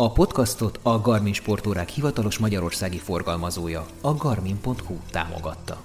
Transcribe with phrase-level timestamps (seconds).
[0.00, 5.80] A podcastot a Garmin sportórák hivatalos magyarországi forgalmazója, a garmin.hu támogatta.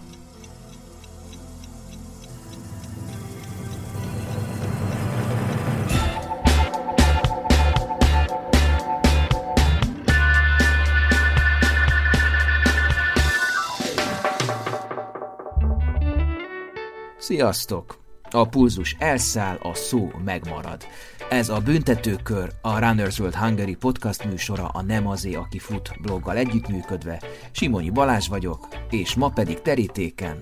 [17.18, 18.04] Sziasztok!
[18.32, 20.86] A pulzus elszáll, a szó megmarad.
[21.30, 26.38] Ez a Büntetőkör, a Runners World Hungary podcast műsora a Nem azé, aki fut bloggal
[26.38, 27.22] együttműködve.
[27.52, 30.40] Simonyi Balázs vagyok, és ma pedig terítéken.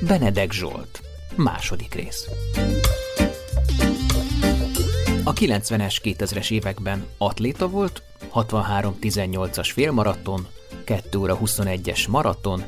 [0.00, 1.02] Benedek Zsolt.
[1.36, 2.28] Második rész.
[5.24, 8.02] A 90-es, 2000-es években atléta volt,
[8.34, 10.46] 63-18-as félmaraton,
[10.84, 12.62] 2 óra 21-es maraton,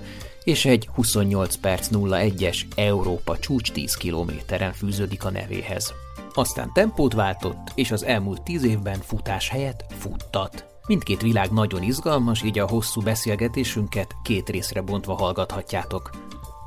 [0.51, 5.93] és egy 28 perc 01-es Európa csúcs 10 kilométeren fűződik a nevéhez.
[6.33, 10.67] Aztán tempót váltott, és az elmúlt 10 évben futás helyett futtat.
[10.87, 16.11] Mindkét világ nagyon izgalmas, így a hosszú beszélgetésünket két részre bontva hallgathatjátok.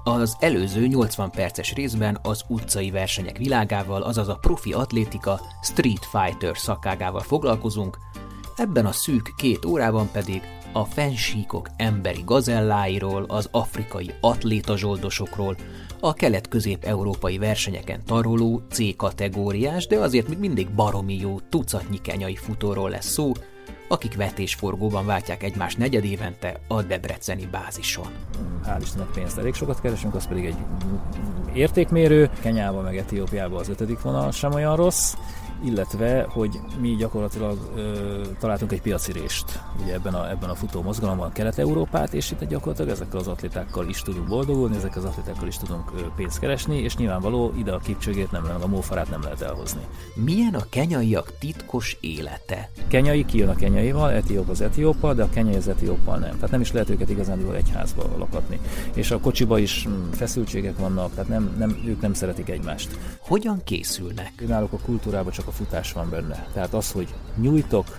[0.04, 6.58] Az előző 80 perces részben az utcai versenyek világával, azaz a profi atlétika Street Fighter
[6.58, 7.98] szakágával foglalkozunk,
[8.56, 10.42] ebben a szűk két órában pedig
[10.74, 15.56] a fensíkok emberi gazelláiról, az afrikai atlétazsoldosokról,
[16.00, 23.10] a kelet-közép-európai versenyeken taroló C-kategóriás, de azért még mindig baromi jó tucatnyi kenyai futóról lesz
[23.10, 23.32] szó,
[23.88, 28.08] akik vetésforgóban váltják egymást negyedévente a debreceni bázison.
[28.66, 30.56] Hál' Istennek pénzt elég sokat keresünk, az pedig egy
[31.54, 32.30] értékmérő.
[32.42, 35.14] Kenyában meg Etiópiában az ötödik vonal sem olyan rossz
[35.64, 41.32] illetve, hogy mi gyakorlatilag ö, találtunk egy piacirést ugye ebben a, ebben a futó mozgalomban
[41.32, 45.92] Kelet-Európát, és itt gyakorlatilag ezekkel az atlétákkal is tudunk boldogulni, ezekkel az atlétákkal is tudunk
[45.96, 49.82] ö, pénzt keresni, és nyilvánvaló ide a kipcsögét nem lehet, a mófarát nem lehet elhozni.
[50.14, 52.70] Milyen a kenyaiak titkos élete?
[52.88, 56.36] Kenyai kijön a kenyaival, etióp az etióppal, de a kenyai az etióppal nem.
[56.36, 58.60] Tehát nem is lehet őket igazán egy házba lakatni.
[58.94, 62.98] És a kocsiba is mm, feszültségek vannak, tehát nem, nem, ők nem szeretik egymást.
[63.20, 64.48] Hogyan készülnek?
[64.48, 66.48] Náluk a kultúrában csak a futás van benne.
[66.54, 67.98] Tehát az, hogy nyújtok,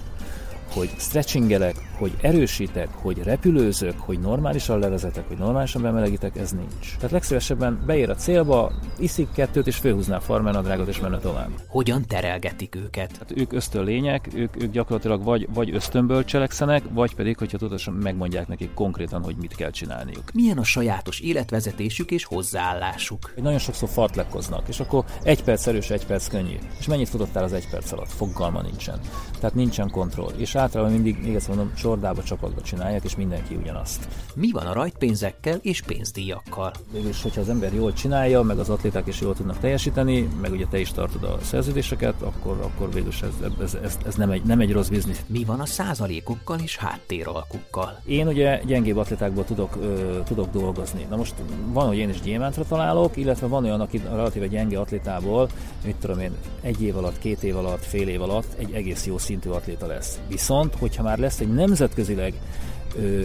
[0.73, 6.95] hogy stretchingelek, hogy erősítek, hogy repülőzök, hogy normálisan levezetek, hogy normálisan bemelegítek, ez nincs.
[6.97, 11.51] Tehát legszívesebben beér a célba, iszik kettőt, és főhúzná a farmernadrágot, és menne tovább.
[11.67, 13.13] Hogyan terelgetik őket?
[13.13, 17.95] Tehát ők ösztön lények, ők, ők gyakorlatilag vagy, vagy ösztönből cselekszenek, vagy pedig, hogyha tudatosan
[17.95, 20.33] megmondják nekik konkrétan, hogy mit kell csinálniuk.
[20.33, 23.33] Milyen a sajátos életvezetésük és hozzáállásuk?
[23.37, 26.57] Nagyon sokszor fartlekkoznak, és akkor egy perc erős, egy perc könnyű.
[26.79, 28.11] És mennyit futottál az egy perc alatt?
[28.11, 28.99] Fogalma nincsen.
[29.41, 30.33] Tehát nincsen kontroll.
[30.37, 34.09] És általában mindig, még ezt mondom, csordába, csapatba csinálják, és mindenki ugyanazt.
[34.37, 36.73] Mi van a rajtpénzekkel és pénzdíjakkal?
[36.93, 40.67] Végülis, hogyha az ember jól csinálja, meg az atléták is jól tudnak teljesíteni, meg ugye
[40.71, 44.61] te is tartod a szerződéseket, akkor, akkor végülis ez, ez, ez, ez nem, egy, nem
[44.61, 45.25] egy rossz biznisz.
[45.27, 48.01] Mi van a százalékokkal és háttéralkukkal?
[48.07, 51.07] Én ugye gyengébb atlétákból tudok, ö, tudok dolgozni.
[51.11, 51.35] Na most
[51.73, 55.49] van, hogy én is gyémántra találok, illetve van olyan, aki relatíve gyenge atlétából,
[55.85, 59.19] mit tudom én, egy év alatt, két év alatt, fél év alatt egy egész jó
[59.19, 60.21] szintű atléta lesz.
[60.29, 62.35] Viszont, hogyha már lesz egy nemzetközileg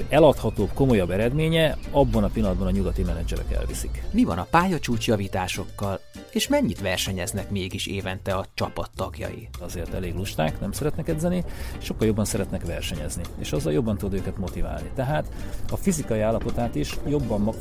[0.09, 4.03] eladhatóbb, komolyabb eredménye, abban a pillanatban a nyugati menedzserek elviszik.
[4.11, 5.99] Mi van a pályacsúcsjavításokkal,
[6.31, 9.49] és mennyit versenyeznek mégis évente a csapat tagjai?
[9.59, 11.43] Azért elég lusták, nem szeretnek edzeni,
[11.77, 14.89] sokkal jobban szeretnek versenyezni, és azzal jobban tud őket motiválni.
[14.95, 15.27] Tehát
[15.69, 17.53] a fizikai állapotát is jobban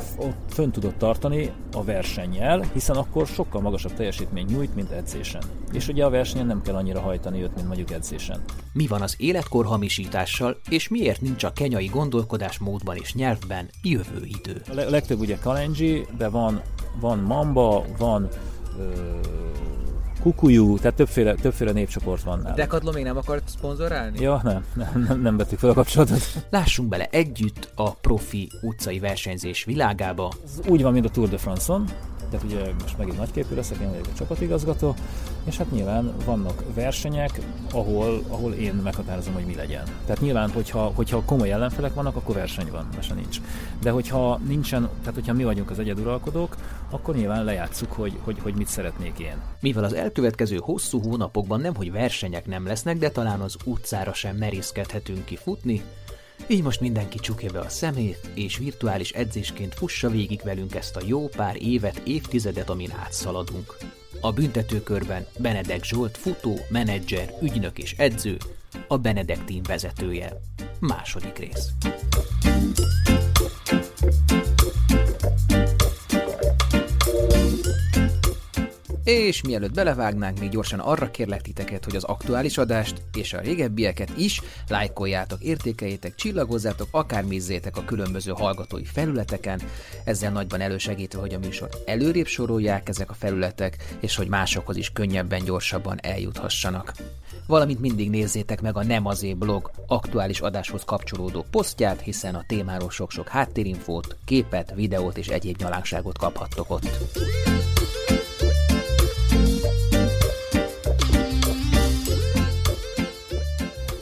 [0.49, 5.43] fönn tudod tartani a versennyel, hiszen akkor sokkal magasabb teljesítmény nyújt, mint edzésen.
[5.73, 8.41] És ugye a versenyen nem kell annyira hajtani őt, mint mondjuk edzésen.
[8.73, 14.63] Mi van az életkor hamisítással, és miért nincs a kenyai gondolkodásmódban és nyelvben jövő idő.
[14.69, 16.63] A legtöbb ugye kalenji, de van,
[17.01, 18.29] van mamba, van
[18.79, 18.85] ö,
[20.23, 22.57] kukujú, tehát többféle, többféle népcsoport van náluk.
[22.57, 24.21] Decathlon még nem akart szponzorálni?
[24.21, 26.21] Ja, nem, nem, nem, nem vettük fel a kapcsolatot.
[26.51, 30.33] Lássunk bele együtt a profi utcai versenyzés világába.
[30.45, 31.85] Ez úgy van, mint a Tour de France-on,
[32.31, 34.95] tehát ugye most megint nagyképű leszek, én vagyok a csapatigazgató,
[35.45, 37.41] és hát nyilván vannak versenyek,
[37.73, 39.85] ahol, ahol én meghatározom, hogy mi legyen.
[40.05, 43.41] Tehát nyilván, hogyha, hogyha komoly ellenfelek vannak, akkor verseny van, mese nincs.
[43.81, 46.57] De hogyha nincsen, tehát hogyha mi vagyunk az egyeduralkodók,
[46.91, 49.37] akkor nyilván lejátszuk, hogy, hogy, hogy mit szeretnék én.
[49.61, 54.37] Mivel az elkövetkező hosszú hónapokban nem, hogy versenyek nem lesznek, de talán az utcára sem
[54.37, 55.83] merészkedhetünk ki futni,
[56.47, 61.05] így most mindenki csukja be a szemét, és virtuális edzésként fussa végig velünk ezt a
[61.07, 63.77] jó pár évet, évtizedet, amin átszaladunk.
[64.21, 68.37] A büntetőkörben Benedek Zsolt futó, menedzser, ügynök és edző,
[68.89, 70.41] a Benedek team vezetője.
[70.81, 71.69] Második rész.
[79.09, 84.11] És mielőtt belevágnánk, még gyorsan arra kérlek titeket, hogy az aktuális adást és a régebbieket
[84.17, 89.61] is lájkoljátok, értékeljétek, csillagozzátok, akár mézzétek a különböző hallgatói felületeken,
[90.05, 94.91] ezzel nagyban elősegítve, hogy a műsort előrébb sorolják ezek a felületek, és hogy másokhoz is
[94.91, 96.93] könnyebben, gyorsabban eljuthassanak
[97.47, 102.91] valamint mindig nézzétek meg a Nem azé blog aktuális adáshoz kapcsolódó posztját, hiszen a témáról
[102.91, 106.89] sok-sok háttérinfót, képet, videót és egyéb nyalánkságot kaphattok ott.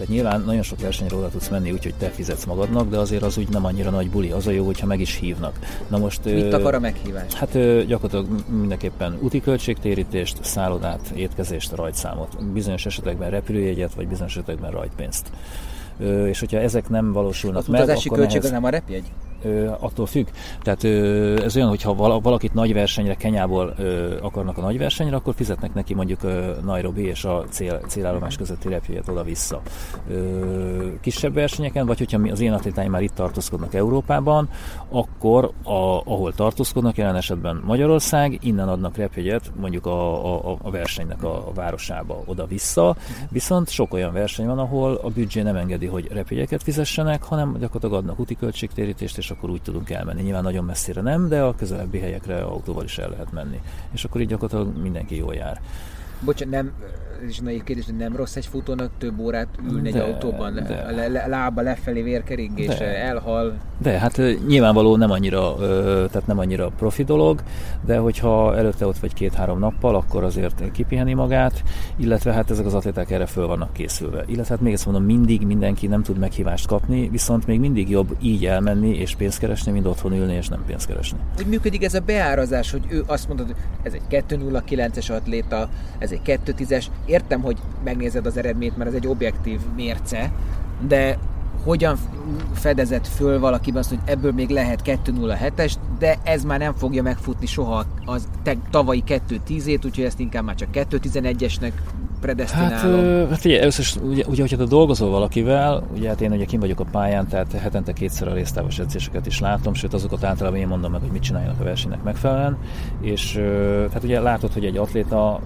[0.07, 3.39] Tehát nyilván nagyon sok versenyre oda tudsz menni, úgyhogy te fizetsz magadnak, de azért az
[3.39, 4.31] úgy nem annyira nagy buli.
[4.31, 5.59] Az a jó, hogyha meg is hívnak.
[5.89, 7.35] Na most, Mit akar a meghívás?
[7.35, 7.53] Hát
[7.87, 12.53] gyakorlatilag mindenképpen úti költségtérítést, szállodát, étkezést, rajtszámot.
[12.53, 15.31] Bizonyos esetekben repülőjegyet, vagy bizonyos esetekben rajtpénzt.
[16.27, 18.55] És hogyha ezek nem valósulnak az meg, utazási akkor költség nehez...
[18.55, 19.05] nem a repjegy?
[19.79, 20.27] Attól függ.
[20.63, 20.85] Tehát
[21.45, 23.75] ez olyan, hogyha valakit nagy versenyre, Kenyából
[24.23, 26.21] akarnak a nagy versenyre, akkor fizetnek neki mondjuk
[26.65, 29.61] Nairobi és a cél, célállomás közötti repjegyet oda-vissza.
[31.01, 34.49] Kisebb versenyeken, vagy hogyha az én atlétáim már itt tartózkodnak Európában,
[34.89, 35.71] akkor a,
[36.05, 41.53] ahol tartózkodnak, jelen esetben Magyarország, innen adnak repjegyet mondjuk a, a, a versenynek a, a
[41.55, 42.97] városába oda-vissza,
[43.31, 47.95] viszont sok olyan verseny van, ahol a büdzsé nem engedi, hogy repjegyeket fizessenek, hanem gyakorlatilag
[47.95, 50.23] adnak úti költségtérítést, és akkor úgy tudunk elmenni.
[50.23, 53.61] Nyilván nagyon messzire nem, de a közelebbi helyekre autóval is el lehet menni.
[53.93, 55.61] És akkor így gyakorlatilag mindenki jól jár.
[56.21, 56.73] Bocsánat, nem,
[57.23, 60.55] ez is nagy kérdés, hogy nem rossz egy futónak több órát ülni de, egy autóban,
[60.55, 60.91] de.
[60.91, 63.57] Le, le, lába lefelé vérkeringés, elhal.
[63.79, 65.55] De, hát nyilvánvaló nem annyira,
[66.11, 67.43] tehát nem annyira profi dolog,
[67.85, 71.63] de hogyha előtte ott vagy két-három nappal, akkor azért kipiheni magát,
[71.97, 74.25] illetve hát ezek az atléták erre föl vannak készülve.
[74.27, 78.17] Illetve hát még ezt mondom, mindig mindenki nem tud meghívást kapni, viszont még mindig jobb
[78.21, 81.19] így elmenni és pénzt keresni, mint otthon ülni és nem pénzt keresni.
[81.37, 85.69] Hogy működik ez a beárazás, hogy ő azt mondod, hogy ez egy 209-es atléta,
[86.07, 90.33] ez egy 210-es, értem, hogy megnézed az eredményt, mert ez egy objektív mérce,
[90.89, 91.19] de
[91.65, 91.97] hogyan
[92.55, 97.47] fedezett föl valakiben azt, hogy ebből még lehet 2.07-es, de ez már nem fogja megfutni
[97.47, 101.73] soha az te, tavalyi 2.10-ét, úgyhogy ezt inkább már csak 2.11-esnek
[102.21, 103.29] predestinálom.
[103.29, 106.61] Hát, hát először is, ugye, ugye, hogyha te dolgozol valakivel, ugye hát én ugye kim
[106.61, 110.69] vagyok a pályán, tehát hetente kétszer a résztávos edzéseket is látom, sőt azokat általában én
[110.69, 112.57] mondom meg, hogy mit csináljanak a versenynek megfelelően,
[113.01, 113.41] és
[113.93, 115.41] hát ugye látod, hogy egy atléta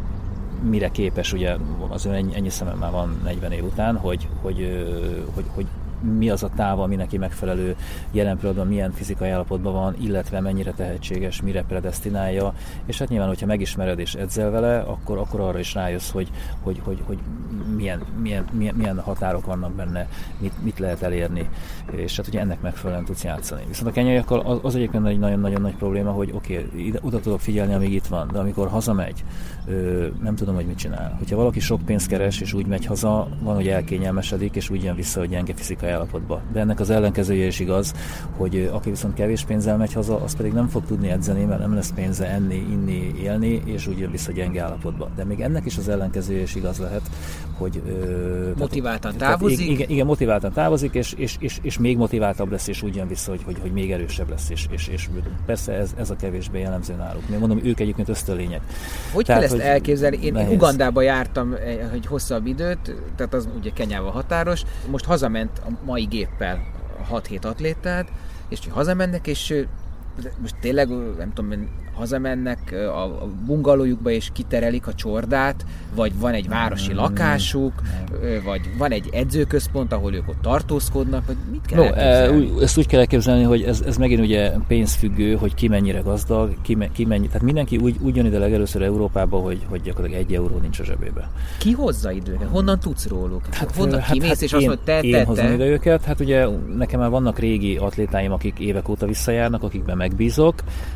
[0.63, 1.57] mire képes, ugye
[1.89, 4.85] az ennyi, ennyi szemem már van 40 év után, hogy, hogy,
[5.35, 5.67] hogy, hogy
[6.01, 7.77] mi az a táv, ami neki megfelelő
[8.11, 12.55] jelen pillanatban milyen fizikai állapotban van, illetve mennyire tehetséges, mire predestinálja,
[12.87, 16.31] és hát nyilván, hogyha megismered és edzel vele, akkor, akkor arra is rájössz, hogy,
[16.63, 17.19] hogy, hogy, hogy
[17.77, 20.09] milyen, milyen, milyen, milyen határok vannak benne,
[20.39, 21.49] mit, mit lehet elérni,
[21.95, 23.63] és hát ugye ennek megfelelően tudsz játszani.
[23.69, 27.41] Viszont a kenyaiakkal az, az egyébként egy nagyon-nagyon nagy probléma, hogy oké, okay, oda tudok
[27.41, 29.25] figyelni, amíg itt van, de amikor hazamegy,
[29.67, 31.15] ö, nem tudom, hogy mit csinál.
[31.19, 34.95] Hogyha valaki sok pénzt keres, és úgy megy haza, van, hogy elkényelmesedik, és úgy jön
[34.95, 36.41] vissza, hogy gyenge fizikai állapotba.
[36.53, 37.95] De ennek az ellenkezője is igaz,
[38.37, 41.75] hogy aki viszont kevés pénzzel megy haza, az pedig nem fog tudni edzeni, mert nem
[41.75, 45.09] lesz pénze enni, inni, élni, és úgy jön vissza gyenge állapotba.
[45.17, 47.03] De még ennek is az ellenkezője is igaz lehet,
[47.59, 47.83] hogy
[48.59, 49.59] motiváltan tehát, távozik.
[49.59, 53.09] Tehát, igen, igen, motiváltan távozik, és, és, és, és, még motiváltabb lesz, és úgy jön
[53.09, 55.09] vissza, hogy, hogy, hogy még erősebb lesz, és, és, és
[55.47, 57.29] persze ez, ez a kevésbé jellemző náluk.
[57.29, 58.61] Még mondom, ők egyébként ösztönlények.
[59.13, 60.19] Hogy tehát, kell ezt hogy elképzelni?
[60.23, 61.55] Én, én Ugandába jártam
[61.93, 64.63] egy hosszabb időt, tehát az ugye Kenyával határos.
[64.91, 66.63] Most hazament a mai géppel
[67.13, 68.09] 6-7 atlétát,
[68.49, 69.65] és hazamennek, és
[70.41, 71.69] most tényleg, nem tudom,
[72.01, 77.73] hazamennek a bungalójukba és kiterelik a csordát, vagy van egy városi lakásuk,
[78.45, 82.79] vagy van egy edzőközpont, ahol ők ott tartózkodnak, vagy mit kell no, e, úgy, ezt
[82.79, 87.05] úgy kell elképzelni, hogy ez, ez megint ugye pénzfüggő, hogy ki mennyire gazdag, ki, ki
[87.05, 90.79] mennyi, tehát mindenki úgy, úgy jön ide legelőször Európába, hogy, hogy gyakorlatilag egy euró nincs
[90.81, 91.31] a zsebébe.
[91.59, 92.49] Ki hozza időket?
[92.49, 93.43] Honnan tudsz róluk?
[93.51, 96.05] Hát, Honnan hát, kimész, hát és én, azt mondod, te, én te, hozom ide őket,
[96.05, 96.47] hát ugye
[96.77, 100.55] nekem már vannak régi atlétáim, akik évek óta visszajárnak, akikben megbízok,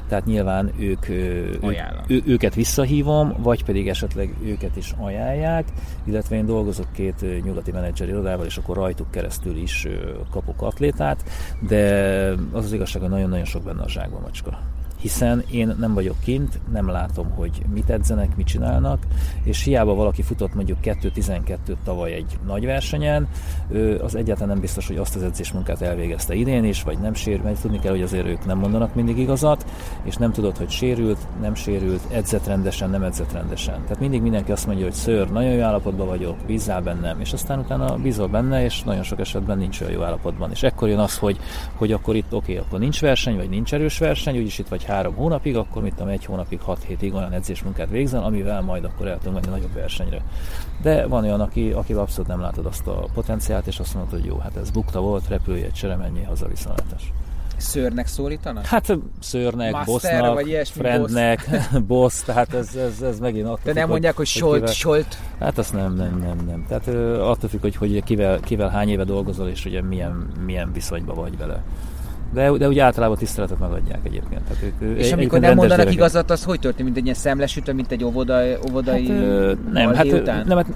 [0.09, 5.65] tehát nyilván ők, ő, őket visszahívom, vagy pedig esetleg őket is ajánlják,
[6.05, 9.87] illetve én dolgozok két nyugati menedzser irodával, és akkor rajtuk keresztül is
[10.31, 11.25] kapok atlétát,
[11.69, 11.83] de
[12.53, 14.74] az az igazság, hogy nagyon-nagyon sok benne a zsákban macska
[15.05, 19.07] hiszen én nem vagyok kint, nem látom, hogy mit edzenek, mit csinálnak,
[19.43, 23.29] és hiába valaki futott mondjuk 2.12 tavaly egy nagy versenyen,
[24.03, 27.61] az egyáltalán nem biztos, hogy azt az edzésmunkát elvégezte idén is, vagy nem sérült, mert
[27.61, 29.67] tudni kell, hogy azért ők nem mondanak mindig igazat,
[30.03, 33.83] és nem tudod, hogy sérült, nem sérült, edzett rendesen, nem edzett rendesen.
[33.83, 37.59] Tehát mindig mindenki azt mondja, hogy ször, nagyon jó állapotban vagyok, bízzál bennem, és aztán
[37.59, 40.51] utána bízol benne, és nagyon sok esetben nincs olyan jó állapotban.
[40.51, 41.39] És ekkor jön az, hogy,
[41.75, 44.85] hogy akkor itt oké, okay, akkor nincs verseny, vagy nincs erős verseny, úgyis itt vagy
[44.95, 49.07] három hónapig, akkor mit tudom, egy hónapig, hat hétig olyan edzésmunkát végzen, amivel majd akkor
[49.07, 50.23] el tudunk menni nagyobb versenyre.
[50.83, 54.25] De van olyan, aki, aki abszolút nem látod azt a potenciált, és azt mondod, hogy
[54.25, 57.13] jó, hát ez bukta volt, repülj egy csere, mennyi haza viszontlátás.
[57.57, 58.65] Szörnek szólítanak?
[58.65, 61.49] Hát szörnek, bossnak, friendnek,
[61.87, 65.19] boss, tehát ez, ez, ez megint attól De nem mondják, hogy, hogy solt, kivel, solt?
[65.39, 66.65] Hát azt nem, nem, nem, nem.
[66.69, 66.89] Tehát
[67.21, 71.39] attól függ, hogy, hogy kivel, kivel hány éve dolgozol, és ugye milyen, milyen viszonyban vagy
[71.39, 71.63] vele.
[72.35, 74.43] De, de úgy általában tiszteletet megadják egyébként.
[74.43, 75.93] Tehát ők, és amikor nem mondanak gyerekek.
[75.93, 79.95] igazat, az hogy történik, mint egy ilyen szemlesütő, mint egy óvodai, óvodai hát, ö, nem,
[79.95, 80.45] hát, után?
[80.47, 80.67] nem, hát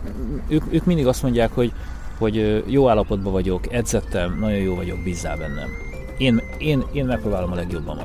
[0.49, 1.73] ők, ők mindig azt mondják, hogy,
[2.19, 5.69] hogy jó állapotban vagyok, edzettem, nagyon jó vagyok, bízzál bennem.
[6.19, 7.99] Én, én, én megpróbálom a legjobban.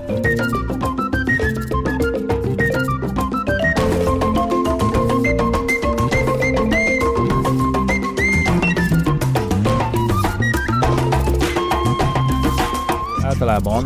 [13.44, 13.86] Általában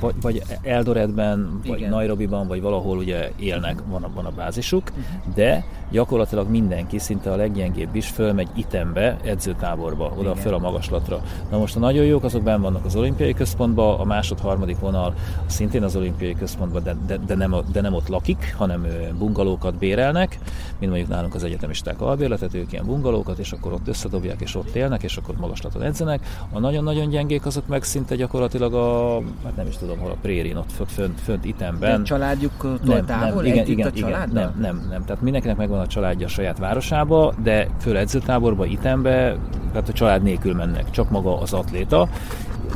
[0.00, 1.90] vagy, vagy Eldoretben, vagy Igen.
[1.90, 5.34] Nairobiban, vagy valahol ugye élnek, van a, van a bázisuk, uh-huh.
[5.34, 10.42] de gyakorlatilag mindenki, szinte a leggyengébb is fölmegy itembe, edzőtáborba, oda Igen.
[10.42, 11.20] föl a magaslatra.
[11.50, 15.14] Na most a nagyon jók, azok benn vannak az olimpiai központban, a másod, harmadik vonal
[15.46, 18.86] szintén az olimpiai központban, de, de, de, nem, de nem ott lakik, hanem
[19.18, 20.38] bungalókat bérelnek,
[20.78, 24.74] mint mondjuk nálunk az egyetemisták albérletet, ők ilyen bungalókat, és akkor ott összedobják, és ott
[24.74, 26.26] élnek, és akkor magaslaton edzenek.
[26.52, 30.56] A nagyon-nagyon gyengék azok meg szinte gyakorlatilag a, hát nem is tudom, hol a prérin,
[30.56, 31.96] ott fönt, fönt, fönt itemben.
[31.98, 33.42] De családjuktól nem, távol?
[33.42, 35.04] Nem, igen, igen, igen, nem, nem, nem.
[35.04, 39.36] Tehát mindenkinek megvan a családja a saját városába, de föl edzőtáborba, itembe,
[39.72, 42.08] tehát a család nélkül mennek, csak maga az atléta,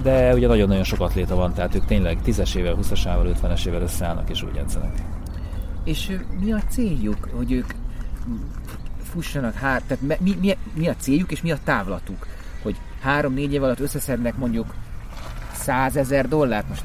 [0.02, 3.82] de ugye nagyon-nagyon sok atléta van, tehát ők tényleg 10-es évvel, 20-as évvel, 50-es évvel
[3.82, 5.02] összeállnak és úgy edzenek.
[5.84, 7.66] És mi a céljuk, hogy ők
[9.02, 12.26] fussanak, hát, tehát mi, mi, mi a céljuk és mi a távlatuk?
[12.62, 14.74] Hogy három-négy év alatt összeszednek mondjuk
[15.52, 16.84] százezer dollárt, most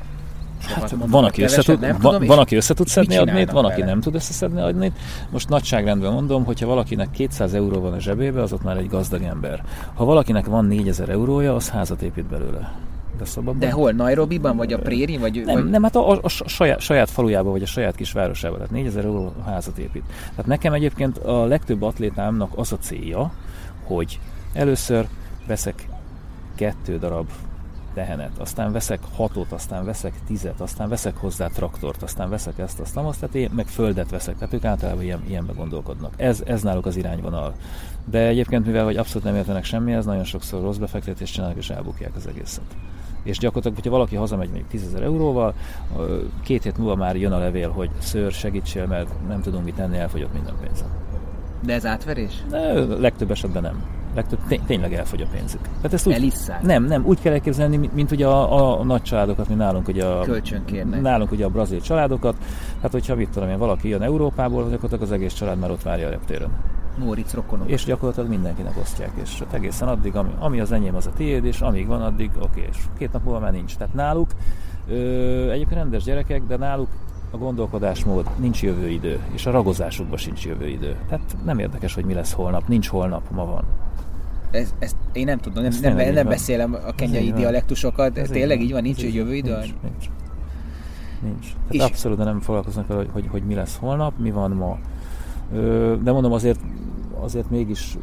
[0.73, 3.81] Hát van, aki össze tud, nem van, van, aki össze tud szedni adnét, van, aki
[3.81, 4.91] nem tud összeszedni adnét.
[5.29, 9.21] Most nagyságrendben mondom, hogyha valakinek 200 euró van a zsebébe, az ott már egy gazdag
[9.21, 9.63] ember.
[9.93, 12.73] Ha valakinek van 4000 eurója, az házat épít belőle.
[13.17, 13.59] De, szabadban.
[13.59, 13.91] De hol?
[13.91, 15.17] Nairobiban, vagy a Préri?
[15.17, 15.69] Vagy, nem, vagy...
[15.69, 18.57] nem, hát a, a, a saját, saját falujában, vagy a saját kis városában.
[18.57, 20.03] Tehát 4000 euró házat épít.
[20.29, 23.31] Tehát nekem egyébként a legtöbb atlétámnak az a célja,
[23.83, 24.19] hogy
[24.53, 25.07] először
[25.47, 25.87] veszek
[26.55, 27.27] kettő darab
[27.97, 32.97] tehenet, aztán veszek hatot, aztán veszek tizet, aztán veszek hozzá traktort, aztán veszek ezt, azt,
[32.97, 34.37] azt, tehát én meg földet veszek.
[34.37, 36.13] Tehát ők általában ilyen, ilyenbe gondolkodnak.
[36.17, 37.53] Ez, ez náluk az irányvonal.
[38.05, 42.15] De egyébként, mivel hogy abszolút nem értenek semmihez, nagyon sokszor rossz befektetést csinálnak és elbukják
[42.15, 42.75] az egészet.
[43.23, 45.53] És gyakorlatilag, hogyha valaki hazamegy még 10 ezer euróval,
[46.43, 49.97] két hét múlva már jön a levél, hogy ször, segítsél, mert nem tudunk mit tenni,
[49.97, 50.87] elfogyott minden pénzem.
[51.61, 52.43] De ez átverés?
[52.49, 55.61] De, legtöbb esetben nem legtöbb tény, tényleg elfogy a pénzük.
[55.61, 59.01] Tehát ezt úgy, Nem, nem, úgy kell elképzelni, mint, mint ugye a, a, a, nagy
[59.01, 61.01] családokat, mint nálunk ugye a, Kölcsönkérnek.
[61.01, 62.35] nálunk ugye a brazil családokat.
[62.81, 66.07] Hát hogyha mit tudom én, valaki jön Európából, gyakorlatilag az egész család már ott várja
[66.07, 66.49] a reptéren.
[66.97, 67.69] Móricz rokonok.
[67.69, 71.61] És gyakorlatilag mindenkinek osztják, és egészen addig, ami, ami az enyém, az a tiéd, és
[71.61, 73.75] amíg van, addig oké, és két nap múlva már nincs.
[73.77, 74.29] Tehát náluk
[74.89, 74.95] ö,
[75.51, 76.87] egyébként rendes gyerekek, de náluk
[77.31, 80.95] a gondolkodásmód, nincs jövő idő, és a ragozásukban sincs jövő idő.
[81.07, 83.63] Tehát nem érdekes, hogy mi lesz holnap, nincs holnap, ma van.
[84.51, 88.61] Ez, ezt én nem tudom, nem, nem, nem, nem beszélem a kenyai dialektusokat, ez tényleg
[88.61, 89.55] így van, nincs egy jövő idő?
[89.55, 90.09] Nincs, nincs.
[91.21, 91.45] nincs.
[91.45, 94.77] Tehát és abszolút nem foglalkoznak vele, hogy, hogy, hogy mi lesz holnap, mi van ma.
[96.03, 96.59] De mondom, azért,
[97.19, 97.97] azért mégis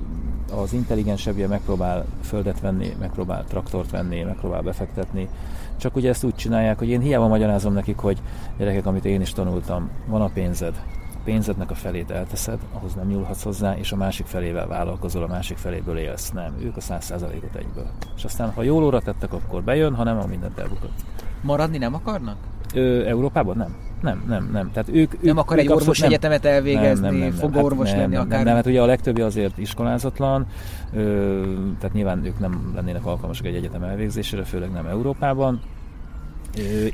[0.63, 5.29] az intelligensebbje megpróbál földet venni, megpróbál traktort venni, megpróbál befektetni.
[5.77, 8.23] Csak ugye ezt úgy csinálják, hogy én hiába magyarázom nekik, hogy
[8.59, 10.83] gyerekek, amit én is tanultam, van a pénzed,
[11.25, 15.57] pénzednek a felét elteszed, ahhoz nem nyúlhatsz hozzá, és a másik felével vállalkozol, a másik
[15.57, 16.31] feléből élsz.
[16.31, 17.87] Nem, ők a száz százalékot egyből.
[18.17, 21.05] És aztán, ha jól óra tettek, akkor bejön, ha nem, a mindent elbukott.
[21.41, 22.37] Maradni nem akarnak?
[22.75, 23.77] Ö, Európában nem.
[24.03, 24.73] Nem, nem, nem.
[24.73, 27.63] Tehát ők, ők nem akar egy orvos nem, egyetemet elvégezni, nem, nem, nem, fog hát
[27.63, 28.37] orvos nem, lenni nem, akár.
[28.37, 30.47] Nem, nem, hát ugye a legtöbbi azért iskolázatlan,
[30.93, 31.43] ö,
[31.79, 35.61] tehát nyilván ők nem lennének alkalmasak egy egyetem elvégzésére, főleg nem Európában.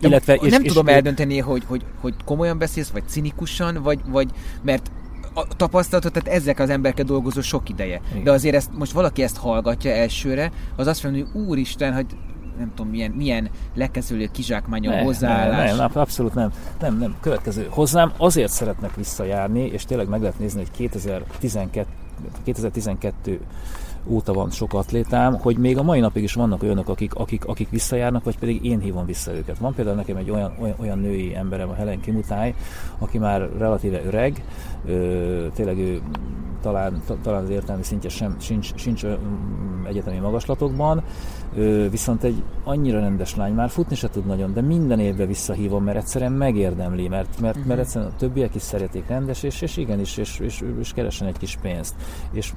[0.01, 4.01] Illetve, és, nem és, tudom és, eldönteni, hogy, hogy, hogy komolyan beszélsz, vagy cinikusan, vagy,
[4.07, 4.31] vagy
[4.63, 4.91] mert
[5.35, 8.01] a tapasztalatot, tehát ezek az emberekkel dolgozó sok ideje.
[8.11, 8.25] Igen.
[8.25, 12.07] De azért ezt, most valaki ezt hallgatja elsőre, az azt mondja, hogy úristen, hogy
[12.59, 15.69] nem tudom, milyen, milyen lekezülő kizsákmányon ne, hozzáállás.
[15.69, 16.53] Nem, nem, abszolút nem.
[16.81, 17.17] Nem, nem.
[17.21, 17.67] Következő.
[17.71, 21.87] Hozzám azért szeretnek visszajárni, és tényleg meg lehet nézni, hogy 2012,
[22.45, 23.41] 2012
[24.07, 27.71] óta van sok atlétám, hogy még a mai napig is vannak olyanok, akik, akik, akik
[27.71, 29.59] visszajárnak, vagy pedig én hívom vissza őket.
[29.59, 32.55] Van például nekem egy olyan, olyan, olyan női emberem, a Helen Kimutály,
[32.99, 34.45] aki már relatíve öreg,
[34.87, 36.01] ö, tényleg ő
[36.61, 39.05] talán, talán az értelmi szintje sem, sincs, sincs
[39.85, 41.03] egyetemi magaslatokban,
[41.91, 45.97] viszont egy annyira rendes lány, már futni se tud nagyon, de minden évben visszahívom, mert
[45.97, 47.69] egyszerűen megérdemli, mert, mert, uh-huh.
[47.69, 51.39] mert egyszerűen a többiek is szeretik rendes, és, és igenis, és, és, és keresen egy
[51.39, 51.95] kis pénzt.
[52.33, 52.53] És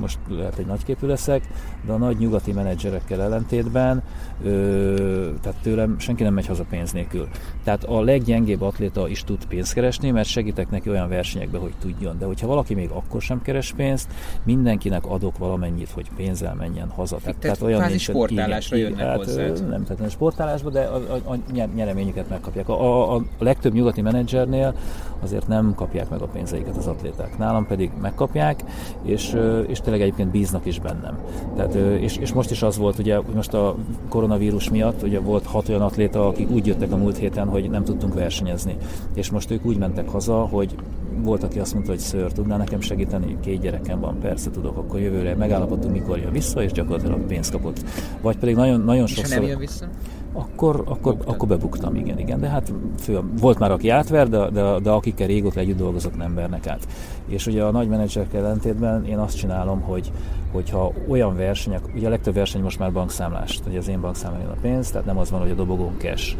[0.00, 1.48] most lehet egy nagyképű leszek,
[1.86, 4.02] de a nagy nyugati menedzserekkel ellentétben,
[4.44, 7.28] ö, tehát tőlem senki nem megy haza pénz nélkül.
[7.64, 12.18] Tehát a leggyengébb atléta is tud pénzt keresni, mert segítek neki olyan versenyekbe, hogy tudjon.
[12.18, 14.10] De hogyha valaki még akkor sem keres pénzt,
[14.44, 17.16] mindenkinek adok valamennyit, hogy pénzzel menjen haza.
[17.16, 19.68] Tehát, tehát olyan nincs, sportálásra igen, jönnek hát, hozzád.
[19.68, 21.36] Nem a sportálásba, de a, a, a
[21.74, 22.68] nyereményüket megkapják.
[22.68, 24.74] A, a, a legtöbb nyugati menedzsernél
[25.22, 27.38] azért nem kapják meg a pénzeiket az atléták.
[27.38, 28.64] Nálam pedig megkapják,
[29.02, 29.36] és,
[29.66, 31.18] és tényleg egyébként bíznak is bennem.
[31.56, 33.76] Tehát, és, és most is az volt, ugye, hogy most a
[34.08, 37.84] koronavírus miatt ugye volt hat olyan atléta, akik úgy jöttek a múlt héten, hogy nem
[37.84, 38.76] tudtunk versenyezni.
[39.14, 40.74] És most ők úgy mentek haza, hogy
[41.22, 45.00] volt, aki azt mondta, hogy ször, tudná nekem segíteni, két gyerekem van, persze tudok, akkor
[45.00, 47.84] jövőre megállapodtunk, mikor jön vissza, és gyakorlatilag pénzt kapott.
[48.20, 49.38] Vagy pedig nagyon, nagyon és sokszor...
[49.38, 49.88] nem jön vissza?
[50.32, 52.40] Akkor, akkor, akkor bebuktam, igen, igen.
[52.40, 56.34] De hát fő, volt már, aki átver, de, de, de akikkel régóta együtt dolgozok, nem
[56.34, 56.86] vernek át.
[57.32, 60.12] És ugye a nagy menedzserek ellentétben én azt csinálom, hogy
[60.52, 64.60] hogyha olyan versenyek, ugye a legtöbb verseny most már bankszámlás, hogy az én bankszámlán a
[64.60, 66.36] pénz, tehát nem az van, hogy a dobogón cash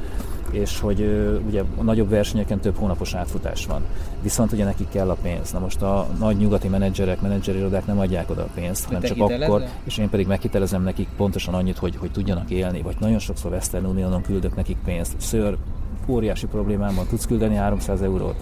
[0.52, 1.00] és hogy
[1.46, 3.84] ugye a nagyobb versenyeken több hónapos átfutás van.
[4.22, 5.52] Viszont ugye nekik kell a pénz.
[5.52, 9.64] Na most a nagy nyugati menedzserek, menedzserirodák nem adják oda a pénzt, hanem csak akkor,
[9.84, 13.84] és én pedig megkitelezem nekik pontosan annyit, hogy, hogy tudjanak élni, vagy nagyon sokszor Western
[13.84, 15.14] Unionon küldök nekik pénzt.
[15.20, 15.56] Ször,
[16.06, 18.36] óriási problémám van, tudsz küldeni 300 eurót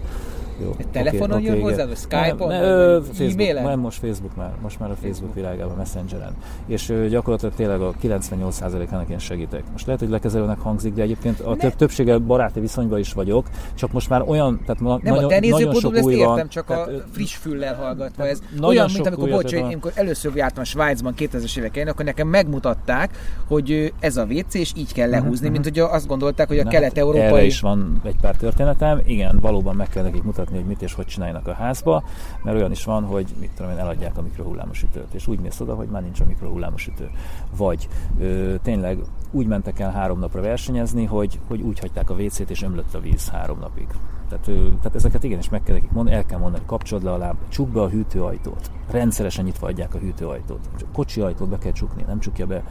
[0.62, 0.74] jó.
[0.76, 4.52] Egy telefonon okay, jön okay, hozzá, vagy Skype-on, ne, ne, Facebook, Nem, most Facebook már,
[4.62, 6.32] most már a Facebook, Facebook világában, Messengeren.
[6.66, 9.62] És ö, gyakorlatilag tényleg a 98%-ának én segítek.
[9.72, 13.92] Most lehet, hogy lekezelőnek hangzik, de egyébként a több, többséggel baráti viszonyban is vagyok, csak
[13.92, 16.48] most már olyan, tehát ma, nem, nagyon, a nagyon sok új értem, van.
[16.48, 18.26] csak tehát, a friss füllel hallgatva.
[18.26, 22.28] Ez olyan, mint amikor, bocs, én, amikor először jártam Svájcban 2000-es évek elején, akkor nekem
[22.28, 23.10] megmutatták,
[23.48, 25.80] hogy ez a WC, és így kell mhm, lehúzni, mint mhm.
[25.80, 27.20] hogy azt gondolták, hogy a kelet-európai...
[27.20, 29.00] Erre is van egy pár történetem.
[29.06, 32.02] Igen, valóban meg kell nekik mutatni, hogy mit és hogy csináljanak a házba,
[32.42, 35.74] mert olyan is van, hogy mit tudom én, eladják a mikrohullámosütőt, és úgy mész oda,
[35.74, 37.10] hogy már nincs a mikrohullámosütő.
[37.56, 37.88] Vagy
[38.20, 38.98] ö, tényleg
[39.30, 43.00] úgy mentek el három napra versenyezni, hogy, hogy úgy hagyták a WC-t, és ömlött a
[43.00, 43.86] víz három napig.
[44.28, 47.16] Tehát, ö, tehát ezeket igenis meg kell nekik mondani, el kell mondani, kapcsolod le a
[47.16, 48.70] láb, csuk be a hűtőajtót.
[48.90, 50.68] Rendszeresen nyitva adják a hűtőajtót.
[50.92, 52.62] Kocsi ajtót be kell csukni, nem csukja be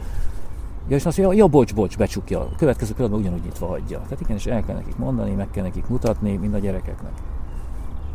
[0.88, 2.40] Ja, és azt mondja, ja, bocs, bocs, becsukja.
[2.40, 4.00] A következő pillanatban ugyanúgy nyitva hagyja.
[4.02, 7.12] Tehát igenis el kell nekik mondani, meg kell nekik mutatni, mind a gyerekeknek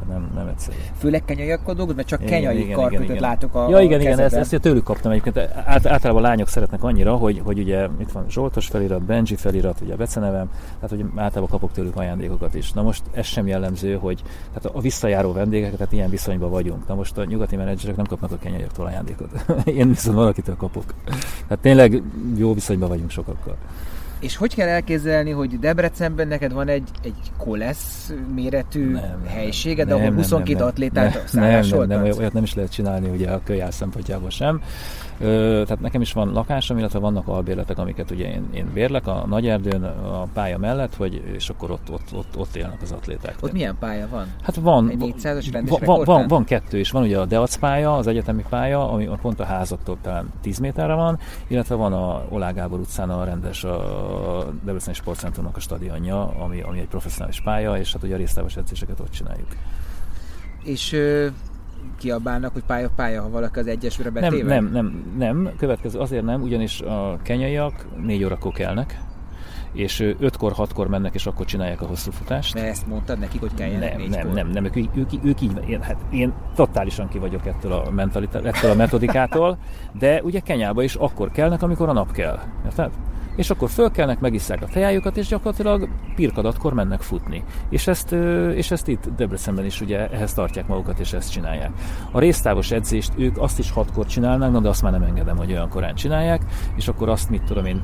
[0.09, 0.76] nem, nem egyszerű.
[0.98, 4.18] Főleg kenyaiakkal dolgoz, mert csak igen, kenyai igen, karkötőt igen, látok a Ja, igen, igen,
[4.18, 5.38] ezt, ezt tőlük kaptam egyébként.
[5.64, 9.80] Át, általában a lányok szeretnek annyira, hogy, hogy ugye itt van Zsoltos felirat, Benji felirat,
[9.80, 12.72] ugye a becenevem, tehát hogy általában kapok tőlük ajándékokat is.
[12.72, 16.88] Na most ez sem jellemző, hogy tehát a visszajáró vendégek, tehát ilyen viszonyban vagyunk.
[16.88, 19.30] Na most a nyugati menedzserek nem kapnak a kenyaiaktól ajándékot.
[19.64, 20.94] Én viszont valakitől kapok.
[21.48, 22.02] Tehát tényleg
[22.37, 23.57] jó viszonyban vagyunk sokakkal.
[24.24, 29.96] És hogy kell elképzelni, hogy Debrecenben neked van egy, egy kolesz méretű nem, helységed, nem,
[29.96, 33.30] ahol 22 nem, nem, atlétát nem, nem, nem, nem, olyat nem is lehet csinálni ugye
[33.30, 34.62] a kölyár szempontjából sem.
[35.20, 39.24] Ö, tehát nekem is van lakásom, illetve vannak albérletek, amiket ugye én, én bérlek a
[39.27, 43.37] Nagyerdőn a pálya mellett, hogy, és akkor ott, ott, ott, ott élnek az atléták.
[43.40, 44.27] Ott milyen pálya van?
[44.42, 46.90] Hát van, Egy 400 van, van, van, van, kettő is.
[46.90, 50.94] Van ugye a Deac pálya, az egyetemi pálya, ami pont a házaktól talán 10 méterre
[50.94, 56.61] van, illetve van a Olá Gábor utcán a rendes a Debreceni Sportcentrumnak a stadionja, ami,
[56.61, 59.48] ami egy professzionális pálya, és hát ugye a résztávos edzéseket ott csináljuk.
[60.64, 60.96] És
[62.04, 64.54] kiabálnak, hogy pálya-pálya, ha valaki az egyesre betéve?
[64.54, 65.52] Nem, nem, nem, nem.
[65.56, 69.00] Következő azért nem, ugyanis a kenyaiak négy órakor kelnek,
[69.72, 72.54] és ötkor, hatkor mennek, és akkor csinálják a hosszú futást.
[72.54, 75.82] De ezt mondtad nekik, hogy keljenek Nem, nem, nem, nem, ők, ők, ők így, én,
[75.82, 77.92] hát én totálisan ki vagyok ettől a,
[78.42, 79.58] ettől a metodikától,
[79.98, 82.38] de ugye Kenyába is akkor kelnek, amikor a nap kell.
[82.64, 82.90] Érted?
[83.37, 87.44] És akkor fölkelnek, megisszák a tejájukat, és gyakorlatilag pirkadatkor mennek futni.
[87.68, 88.12] És ezt,
[88.55, 91.70] és ezt itt Debrecenben is ugye ehhez tartják magukat, és ezt csinálják.
[92.11, 95.68] A résztávos edzést ők azt is hatkor csinálnak, de azt már nem engedem, hogy olyan
[95.68, 96.42] korán csinálják,
[96.77, 97.83] és akkor azt mit tudom én,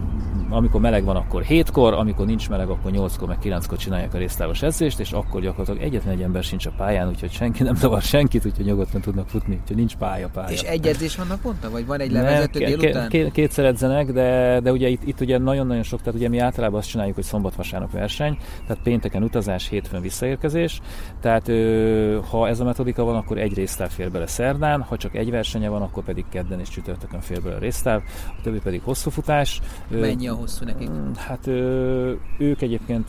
[0.51, 4.63] amikor meleg van, akkor hétkor, amikor nincs meleg, akkor nyolckor, meg kilenckor csinálják a résztávos
[4.63, 8.47] edzést, és akkor gyakorlatilag egyetlen egy ember sincs a pályán, úgyhogy senki nem zavar senkit,
[8.47, 10.51] úgyhogy nyugodtan tudnak futni, úgyhogy nincs pálya, pálya.
[10.51, 13.31] És egy edzés van naponta, vagy van egy levezető délután?
[13.33, 16.89] Kétszer edzenek, de, de ugye itt, itt ugye nagyon-nagyon sok, tehát ugye mi általában azt
[16.89, 20.81] csináljuk, hogy szombat-vasárnap verseny, tehát pénteken utazás, hétfőn visszaérkezés,
[21.21, 25.15] tehát ö, ha ez a metodika van, akkor egy résztáv fér bele szerdán, ha csak
[25.15, 28.81] egy versenye van, akkor pedig kedden és csütörtökön fér bele a résztáv, a többi pedig
[28.85, 29.61] hosszú futás.
[29.89, 30.91] Mennyi a hosszú nekik?
[30.91, 33.09] Mm, hát ö, ők egyébként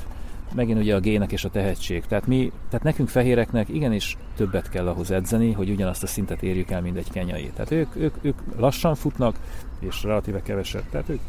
[0.54, 2.06] megint ugye a gének és a tehetség.
[2.06, 6.72] Tehát, mi, tehát nekünk fehéreknek igenis többet kell ahhoz edzeni, hogy ugyanazt a szintet érjük
[6.72, 7.52] el, mint egy kenyai.
[7.56, 9.36] Tehát ők, ők, ők lassan futnak,
[9.80, 10.84] és relatíve keveset.
[10.90, 11.20] Tehát ők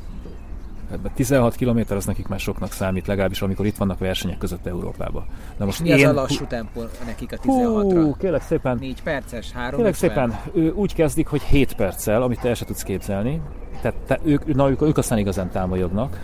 [1.15, 5.27] 16 km az nekik már soknak számít, legalábbis amikor itt vannak versenyek között Európában.
[5.57, 6.09] Na most mi én...
[6.09, 8.03] az a lassú tempó nekik a 16-ra?
[8.03, 8.77] Hú, kérlek szépen.
[8.81, 12.65] 4 perces, 3 Kérlek szépen, ő úgy kezdik, hogy 7 perccel, amit te el se
[12.65, 13.41] tudsz képzelni.
[13.81, 16.21] Tehát te, ők, na, ők, ők aztán igazán támolyognak,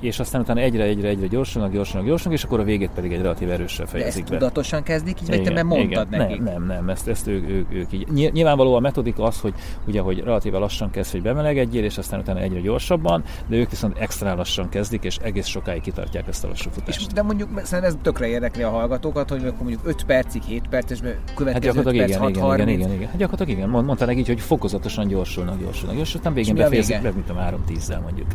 [0.00, 3.20] és aztán utána egyre, egyre, egyre gyorsulnak, gyorsulnak, gyorsulnak, és akkor a végét pedig egy
[3.20, 4.38] relatív erőssel fejezik De ezt be.
[4.38, 6.26] tudatosan kezdik, így vagy te mondtad igen.
[6.26, 6.42] nekik?
[6.42, 8.32] Nem, nem, nem, ezt, ezt ők, ők, ők így.
[8.32, 9.54] Nyilvánvalóan a metodika az, hogy
[9.86, 13.98] ugye, hogy relatíve lassan kezd, hogy bemelegedjél, és aztán utána egyre gyorsabban, de ők viszont
[13.98, 17.00] extra lassan kezdik, és egész sokáig kitartják ezt a lassú futást.
[17.00, 20.68] És de mondjuk szerintem ez tökre érdekli a hallgatókat, hogy akkor mondjuk 5 percig, 7
[20.68, 20.98] perc, és
[21.34, 22.68] következő hát 5 perc, igen, 6, igen, 30.
[22.68, 23.08] igen, igen, igen.
[23.08, 23.84] Hát gyakorlatilag igen.
[23.84, 27.34] Mondta neki így, hogy fokozatosan gyorsulnak, gyorsulnak, és aztán végén befejezik, mint a
[27.68, 28.26] 3-10-zel mondjuk.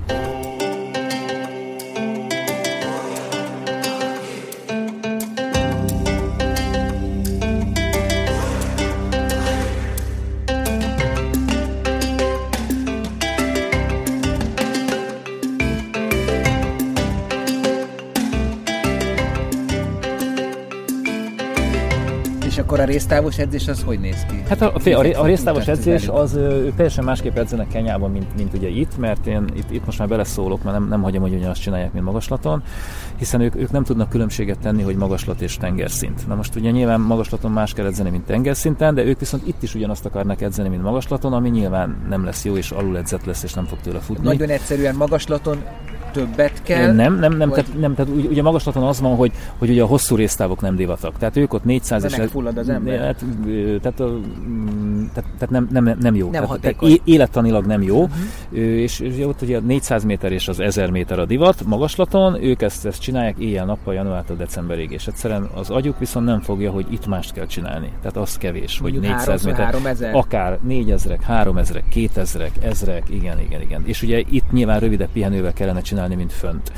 [22.74, 24.44] Akkor a résztávos edzés az hogy néz ki?
[24.48, 28.54] Hát a, a, a, a résztávos edzés az ő teljesen másképp edzenek Kenyában, mint, mint
[28.54, 31.62] ugye itt, mert én itt, itt most már beleszólok, mert nem, nem hagyom, hogy ugyanazt
[31.62, 32.64] csinálják, mint magaslaton,
[33.18, 36.28] hiszen ők, ők nem tudnak különbséget tenni, hogy magaslat és tengerszint.
[36.28, 39.76] Na most ugye nyilván magaslaton más kell edzeni, mint tengerszinten, de ők viszont itt is
[39.76, 43.54] ugyanazt akarnak edzeni, mint magaslaton, ami nyilván nem lesz jó, és alul edzett lesz, és
[43.54, 44.24] nem fog tőle futni.
[44.26, 45.64] Nagyon egyszerűen magaslaton
[46.14, 46.94] többet kell?
[46.94, 47.64] Nem, nem, nem, vagy...
[47.64, 51.18] tehát, nem tehát ugye magaslaton az van, hogy, hogy ugye a hosszú résztávok nem divatak.
[51.18, 52.16] Tehát ők ott 400 és...
[52.16, 53.00] megfullad az ember.
[53.00, 53.26] Hát,
[53.82, 53.96] tehát,
[55.14, 56.30] tehát, tehát nem, nem, nem jó.
[56.30, 58.02] Nem tehát, tehát élettanilag nem jó.
[58.02, 58.60] Uh-huh.
[58.60, 62.86] És, és ott ugye 400 méter és az 1000 méter a divat magaslaton, ők ezt,
[62.86, 67.34] ezt csinálják éjjel-nappal januártól decemberig, és egyszerűen az agyuk viszont nem fogja, hogy itt mást
[67.34, 67.92] kell csinálni.
[68.00, 70.16] Tehát az kevés, hogy 400 méter, 3000.
[70.16, 73.84] akár 4000, 3000, 2000, ezrek, igen, igen, igen.
[73.86, 76.72] És ugye itt nyilván rövidebb pihenővel kellene csinálni csinálni, mint fönt.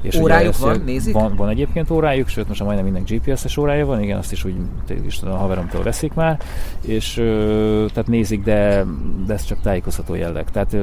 [0.00, 1.14] És órájuk van, nézik?
[1.14, 4.54] Van, van egyébként órájuk, sőt most majdnem minden GPS-es órája van, igen, azt is úgy
[5.06, 6.40] is a haveromtól veszik már,
[6.80, 7.12] és
[7.92, 8.84] tehát nézik, de,
[9.26, 10.50] de ez csak tájékoztató jelleg.
[10.50, 10.76] Tehát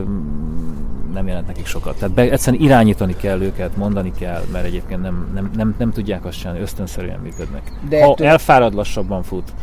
[1.13, 1.97] nem jelent nekik sokat.
[1.97, 6.25] Tehát be, egyszerűen irányítani kell őket, mondani kell, mert egyébként nem, nem, nem, nem tudják
[6.25, 7.71] azt csinálni, ösztönszerűen működnek.
[7.89, 9.53] De ha elfárad, lassabban fut,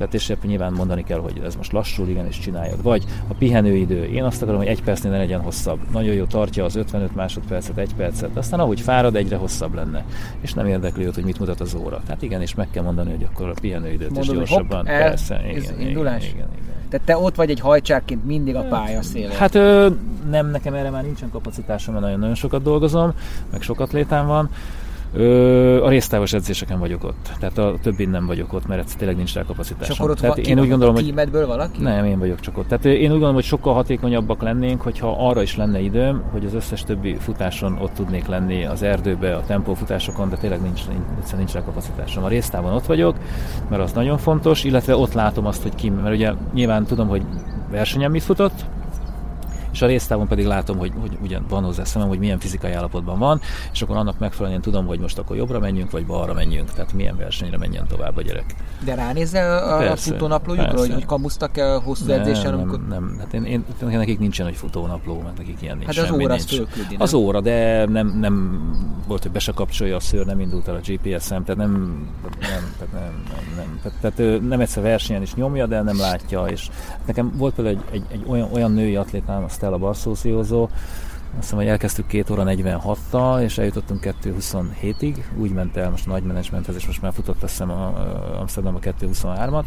[0.00, 2.82] tehát és nyilván mondani kell, hogy ez most lassul, igen, és csináljad.
[2.82, 4.04] Vagy a pihenőidő.
[4.04, 5.78] Én azt akarom, hogy egy percnél ne legyen hosszabb.
[5.92, 8.36] Nagyon jó tartja az 55 másodpercet, egy percet.
[8.36, 10.04] Aztán ahogy fárad, egyre hosszabb lenne.
[10.40, 12.00] És nem érdekli őt, hogy mit mutat az óra.
[12.06, 14.78] Tehát igen, és meg kell mondani, hogy akkor a pihenőidőt Mondom, is gyorsabban.
[14.78, 16.24] Hopp, el, Persze, igen, igen, indulás.
[16.24, 16.74] Igen, igen, igen.
[16.88, 19.30] Tehát te ott vagy egy hajcsárként mindig a pálya szélén.
[19.30, 19.88] Hát ö,
[20.30, 23.12] nem, nekem erre már nincsen kapacitásom, mert nagyon-nagyon sokat dolgozom,
[23.50, 24.50] meg sokat létám van.
[25.12, 27.30] Ö, a résztávos edzéseken vagyok ott.
[27.38, 29.92] Tehát a többin nem vagyok ott, mert tényleg nincs rá kapacitásom.
[29.92, 31.82] És akkor ott Tehát én úgy gondolom, hogy valaki?
[31.82, 32.68] Nem, én vagyok csak ott.
[32.68, 36.54] Tehát én úgy gondolom, hogy sokkal hatékonyabbak lennénk, hogyha arra is lenne időm, hogy az
[36.54, 41.52] összes többi futáson ott tudnék lenni az erdőbe, a tempófutásokon, de tényleg nincs, nincs, nincs
[41.52, 42.24] rá kapacitásom.
[42.24, 43.16] A résztávon ott vagyok,
[43.68, 47.22] mert az nagyon fontos, illetve ott látom azt, hogy ki, mert ugye nyilván tudom, hogy
[47.70, 48.64] versenyen mit futott,
[49.72, 53.18] és a résztávon pedig látom, hogy, hogy ugyan van hozzá szemem, hogy milyen fizikai állapotban
[53.18, 53.40] van,
[53.72, 57.16] és akkor annak megfelelően tudom, hogy most akkor jobbra menjünk, vagy balra menjünk, tehát milyen
[57.16, 58.54] versenyre menjen tovább a gyerek.
[58.84, 62.50] De ránézel a, persze, a futónaplójukra, hogy, hogy kamusztak e hosszú edzésen?
[62.50, 62.86] Nem, amikor...
[62.88, 65.96] nem, hát én, én, nekik nincsen, hogy futónapló, mert nekik ilyen nincs.
[65.96, 68.60] Hát az óra az fölküldi, Az óra, de nem, nem
[69.06, 71.70] volt, hogy be se kapcsolja a szőr, nem indult el a GPS-em, tehát nem,
[72.40, 76.44] nem, tehát nem, nem, nem, tehát, tehát nem egyszer versenyen is nyomja, de nem látja,
[76.44, 76.68] és
[77.06, 81.58] nekem volt például egy, egy, egy olyan, olyan női atlétám, a Stella Barszóziózó, azt hiszem,
[81.58, 86.74] hogy elkezdtük 2 óra 46-tal, és eljutottunk 2.27-ig, úgy ment el most a nagy menedzsmenthez,
[86.74, 89.64] és most már futott azt hiszem a, a Amsterdam a 2.23-at,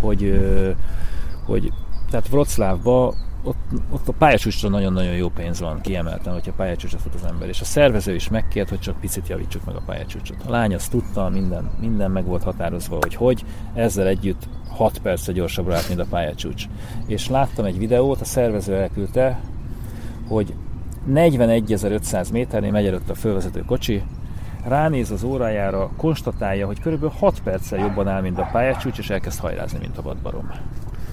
[0.00, 0.40] hogy,
[1.46, 1.72] hogy
[2.10, 3.14] tehát Wroclawba
[3.44, 3.56] ott,
[3.90, 7.48] ott a pályacsúcsra nagyon-nagyon jó pénz van, kiemelten, hogyha pályacsúcsra fut az ember.
[7.48, 10.36] És a szervező is megkért, hogy csak picit javítsuk meg a pályacsúcsot.
[10.46, 15.32] A lány azt tudta, minden, minden meg volt határozva, hogy hogy, ezzel együtt 6 percre
[15.32, 16.64] gyorsabbra állt, mint a pályacsúcs.
[17.06, 19.40] És láttam egy videót, a szervező elküldte,
[20.28, 20.54] hogy
[21.12, 24.02] 41.500 méternél megy előtt a fölvezető kocsi,
[24.64, 29.40] ránéz az órájára, konstatálja, hogy körülbelül 6 perccel jobban áll, mint a pályacsúcs, és elkezd
[29.40, 30.50] hajrázni, mint a vadbarom.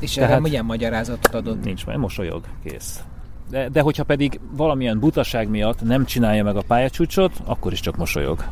[0.02, 1.64] És Tehát, erre milyen magyarázatot adott?
[1.64, 3.04] Nincs, mert mosolyog, kész.
[3.50, 7.98] De, de hogyha pedig valamilyen butaság miatt nem csinálja meg a pályacsúcsot, akkor is csak
[7.98, 8.44] mosolyog.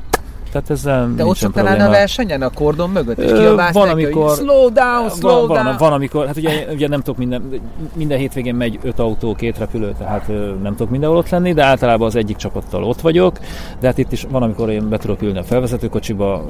[0.51, 4.35] Tehát ezzel De ott szoktál a versenyen, a kordon mögött, és kiabálsz van, neki, amikor,
[4.35, 5.63] slow down, slow van, down.
[5.63, 7.61] Van, van, amikor, hát ugye, ugye nem tudok minden,
[7.93, 10.27] minden hétvégén megy öt autó, két repülő, tehát
[10.61, 13.37] nem tudok mindenhol ott lenni, de általában az egyik csapattal ott vagyok,
[13.79, 16.45] de hát itt is van, amikor én be tudok ülni a felvezetőkocsiba,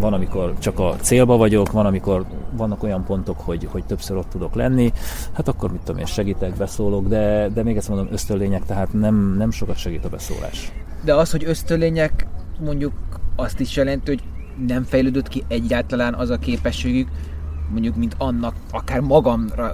[0.00, 2.24] van, amikor csak a célba vagyok, van, amikor
[2.56, 4.92] vannak olyan pontok, hogy, hogy többször ott tudok lenni,
[5.32, 9.34] hát akkor mit tudom én, segítek, beszólok, de, de még ezt mondom, ösztönlények, tehát nem,
[9.38, 10.72] nem sokat segít a beszólás.
[11.04, 12.26] De az, hogy ösztönlények
[12.60, 12.92] mondjuk
[13.36, 14.22] azt is jelenti, hogy
[14.66, 17.08] nem fejlődött ki egyáltalán az a képességük,
[17.70, 19.72] mondjuk, mint annak, akár magamra,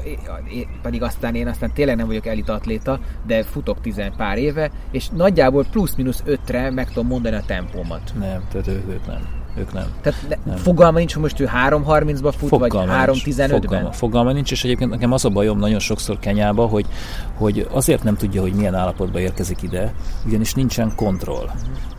[0.83, 5.09] pedig aztán én aztán tényleg nem vagyok elit atléta, de futok tizen pár éve, és
[5.09, 8.13] nagyjából plusz-minusz ötre meg tudom mondani a tempómat.
[8.19, 9.85] Nem, tehát ők nem ők nem.
[10.01, 10.57] Tehát ne, nem.
[10.57, 13.61] fogalma nincs, hogy most ő 3.30-ba fut, fogalma vagy 3.15-ben?
[13.61, 16.87] Fogalma, fogalma nincs, és egyébként nekem az a bajom nagyon sokszor Kenyába, hogy,
[17.35, 19.95] hogy azért nem tudja, hogy milyen állapotba érkezik ide,
[20.27, 21.51] ugyanis nincsen kontroll.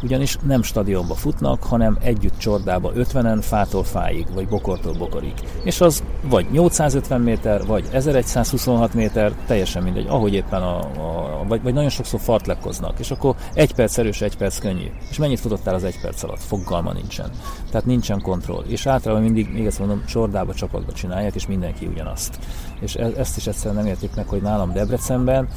[0.03, 5.33] Ugyanis nem stadionba futnak, hanem együtt csordába 50-en fától fáig, vagy bokortól bokorig.
[5.63, 11.61] És az vagy 850 méter, vagy 1126 méter, teljesen mindegy, ahogy éppen a, a vagy,
[11.61, 14.91] vagy nagyon sokszor fartlepkoznak, és akkor egy perc erős, egy perc könnyű.
[15.09, 16.39] És mennyit futottál az egy perc alatt?
[16.39, 17.29] Fogalma nincsen.
[17.69, 18.63] Tehát nincsen kontroll.
[18.67, 22.39] És általában mindig, még ezt mondom, csordába, csapatba csinálják, és mindenki ugyanazt.
[22.79, 25.47] És e- ezt is egyszerűen nem értik meg, hogy nálam Debrecenben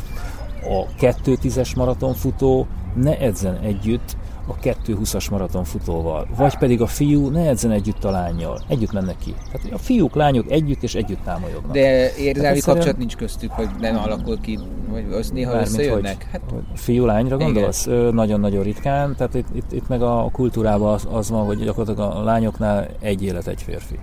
[0.62, 7.48] a 2.10-es maratonfutó ne edzen együtt a 2.20-as maraton futóval, vagy pedig a fiú ne
[7.48, 9.34] edzen együtt a lányjal, együtt mennek ki.
[9.52, 11.72] Tehát a fiúk, lányok együtt és együtt támolyognak.
[11.72, 16.16] De érzelmi kapcsolat nincs köztük, hogy nem alakul ki, vagy az néha összejönnek?
[16.30, 17.84] Hogy, hát, fiú-lányra gondolsz?
[18.10, 22.22] Nagyon-nagyon ritkán, tehát itt, itt, itt meg a kultúrában az, az van, hogy gyakorlatilag a
[22.22, 23.98] lányoknál egy élet, egy férfi.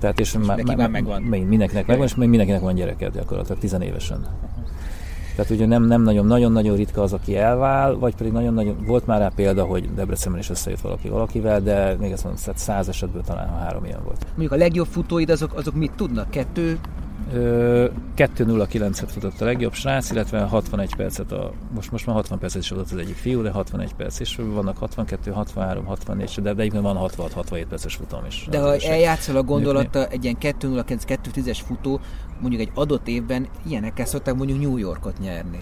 [0.00, 1.22] Tehát és, és már, már megvan.
[1.22, 4.26] Mindenkinek megvan, és még mindenkinek van gyereked gyakorlatilag, tizenévesen.
[5.36, 9.20] Tehát ugye nem, nem nagyon, nagyon-nagyon ritka az, aki elvál, vagy pedig nagyon-nagyon, volt már
[9.20, 13.48] rá példa, hogy Debrecenben is összejött valaki valakivel, de még ezt mondom, száz esetből talán
[13.48, 14.26] három ilyen volt.
[14.28, 16.30] Mondjuk a legjobb futóid azok, azok mit tudnak?
[16.30, 16.78] Kettő,
[17.32, 22.70] 2.09-et futott a legjobb srác, illetve 61 percet, a, most, most már 60 percet is
[22.70, 26.96] adott az egyik fiú, de 61 perc, és vannak 62, 63, 64, de, egyébként van
[26.96, 28.46] 66, 67 perces futam is.
[28.50, 32.00] De ha eljátszol a gondolata, egy ilyen 2.09, 2.10-es futó,
[32.40, 35.58] mondjuk egy adott évben ilyenekkel szokták mondjuk New Yorkot nyerni.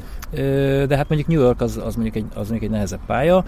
[0.87, 3.45] De hát mondjuk New York az, az, mondjuk, egy, az mondjuk egy nehezebb pálya.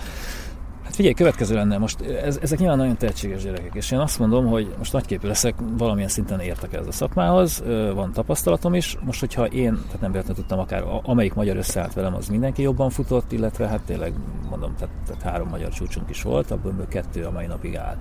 [0.87, 4.47] Hát figyelj, következő lenne, most ez, ezek nyilván nagyon tehetséges gyerekek, és én azt mondom,
[4.47, 7.63] hogy most nagyképű leszek, valamilyen szinten értek ez a szakmához,
[7.95, 12.15] van tapasztalatom is, most hogyha én, tehát nem véletlenül tudtam, akár amelyik magyar összeállt velem,
[12.15, 14.13] az mindenki jobban futott, illetve hát tényleg
[14.51, 17.97] mondom, tehát, tehát három magyar csúcsunk is volt, abból kettő a mai napig áll,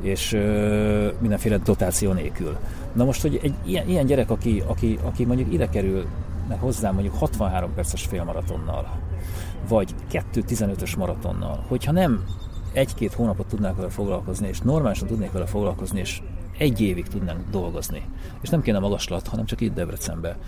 [0.00, 0.30] és
[1.18, 2.56] mindenféle dotáció nélkül.
[2.92, 6.06] Na most, hogy egy ilyen, ilyen gyerek, aki, aki, aki mondjuk ide kerül
[6.58, 9.11] hozzám mondjuk 63 perces félmaratonnal,
[9.68, 12.24] vagy 2-15-ös maratonnal, hogyha nem
[12.72, 16.22] egy-két hónapot tudnák vele foglalkozni, és normálisan tudnék vele foglalkozni, és
[16.58, 18.02] egy évig tudnánk dolgozni.
[18.40, 20.38] És nem kéne magaslat, hanem csak itt Debrecenbe.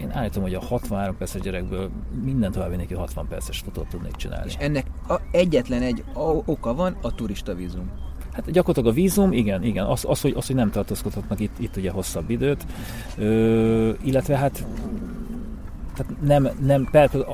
[0.00, 1.90] Én állítom, hogy a 63 perces gyerekből
[2.24, 4.46] minden további nélkül 60 perces futót tudnék csinálni.
[4.46, 6.04] És ennek a, egyetlen egy
[6.44, 7.90] oka van, a turista vízum.
[8.32, 11.76] Hát gyakorlatilag a vízum, igen, igen, az, az, hogy, az hogy nem tartózkodhatnak itt, itt
[11.76, 12.66] ugye hosszabb időt,
[13.16, 14.66] ö, illetve hát
[15.98, 16.88] tehát nem, nem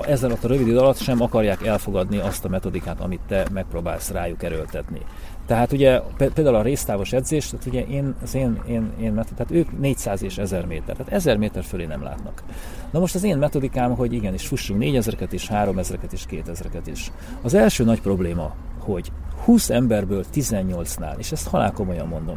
[0.07, 4.43] ezzel a rövid idő alatt sem akarják elfogadni azt a metodikát, amit te megpróbálsz rájuk
[4.43, 5.01] erőltetni.
[5.47, 9.79] Tehát ugye például a résztávos edzés, tehát ugye én, az én, én, én tehát ők
[9.79, 12.43] 400 és 1000 méter, tehát 1000 méter fölé nem látnak.
[12.91, 17.13] Na most az én metodikám, hogy igenis fussunk 4000-eket is, 3000-eket is, 2000-eket is.
[17.43, 19.13] Az első nagy probléma, hogy
[19.45, 22.37] 20 emberből 18-nál, és ezt halál komolyan mondom,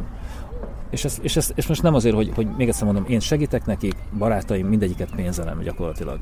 [0.90, 3.66] és, ez, és, ez, és most nem azért, hogy, hogy még egyszer mondom, én segítek
[3.66, 6.18] nekik, barátaim mindegyiket pénzelem gyakorlatilag,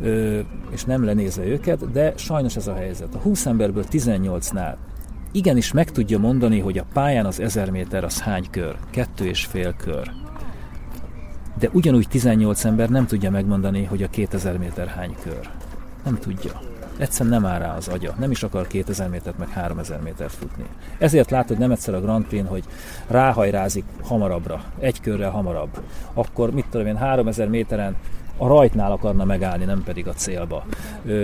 [0.00, 0.40] ö,
[0.70, 3.14] és nem lenézve őket, de sajnos ez a helyzet.
[3.14, 4.76] A 20 emberből 18-nál
[5.32, 9.44] igenis meg tudja mondani, hogy a pályán az 1000 méter az hány kör, kettő és
[9.44, 10.10] fél kör.
[11.58, 15.50] De ugyanúgy 18 ember nem tudja megmondani, hogy a 2000 méter hány kör.
[16.04, 18.14] Nem tudja egyszerűen nem áll rá az agya.
[18.18, 20.64] Nem is akar 2000 métert, meg 3000 métert futni.
[20.98, 22.64] Ezért látod nem egyszer a Grand Prix, hogy
[23.06, 25.80] ráhajrázik hamarabbra, egy körrel hamarabb.
[26.12, 27.96] Akkor mit tudom én, 3000 méteren
[28.36, 30.64] a rajtnál akarna megállni, nem pedig a célba.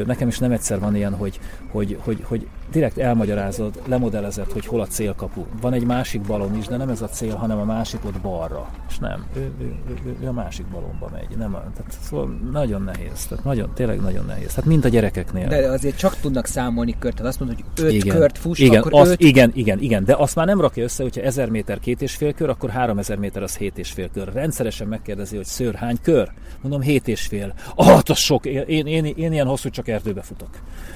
[0.07, 4.81] Nekem is nem egyszer van ilyen, hogy, hogy, hogy, hogy direkt elmagyarázod, lemodellezed, hogy hol
[4.81, 5.44] a célkapu.
[5.61, 8.68] Van egy másik balon is, de nem ez a cél, hanem a másik ott balra.
[8.88, 9.75] És nem, ő, ő,
[10.07, 11.37] ő, ő a másik balonba megy.
[11.37, 14.49] Nem, tehát szóval nagyon nehéz, tehát nagyon, tényleg nagyon nehéz.
[14.49, 15.49] Tehát mint a gyerekeknél.
[15.49, 18.81] De azért csak tudnak számolni kört, tehát azt mondod, hogy öt igen, kört fuss, igen,
[18.81, 19.20] akkor azt, öt...
[19.20, 22.33] Igen, igen, igen, de azt már nem rakja össze, hogyha 1000 méter két és fél
[22.33, 24.33] kör, akkor 3000 méter az hét és fél kör.
[24.33, 26.33] Rendszeresen megkérdezi, hogy szőr hány kör?
[26.61, 27.54] Mondom, hét hét és fél.
[27.74, 28.46] Ah, az sok.
[28.46, 30.48] Én, én, én, én ilyen hosszú csak erdőbe futok.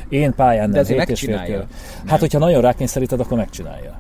[0.09, 1.67] Én pályán nem, hét és fél
[2.07, 3.99] Hát, hogyha nagyon rákényszeríted, akkor megcsinálja.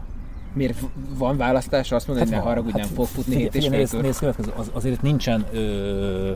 [0.52, 0.78] Miért
[1.18, 1.92] van választás?
[1.92, 4.24] Azt mondod, hát hogy ne haragudj, hát, nem fog futni hét és fél nézd, nézd,
[4.56, 6.32] az, azért nincsen, ö,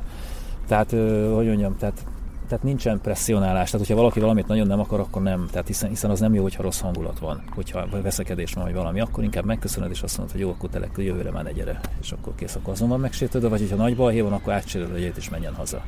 [0.68, 2.04] tehát, ö, hogy mondjam, tehát
[2.48, 3.70] tehát nincsen presszionálás.
[3.70, 5.46] Tehát, hogyha valaki valamit nagyon nem akar, akkor nem.
[5.50, 9.00] Tehát hiszen, hiszen az nem jó, hogyha rossz hangulat van, hogyha veszekedés van, vagy valami,
[9.00, 12.12] akkor inkább megköszönöd, és azt mondod, hogy jó, akkor telek, jövőre már ne gyere, és
[12.12, 15.54] akkor kész, akkor azonban megsértődöd, vagy hogyha nagy balhé van, akkor átcseréled egyet, és menjen
[15.54, 15.82] haza.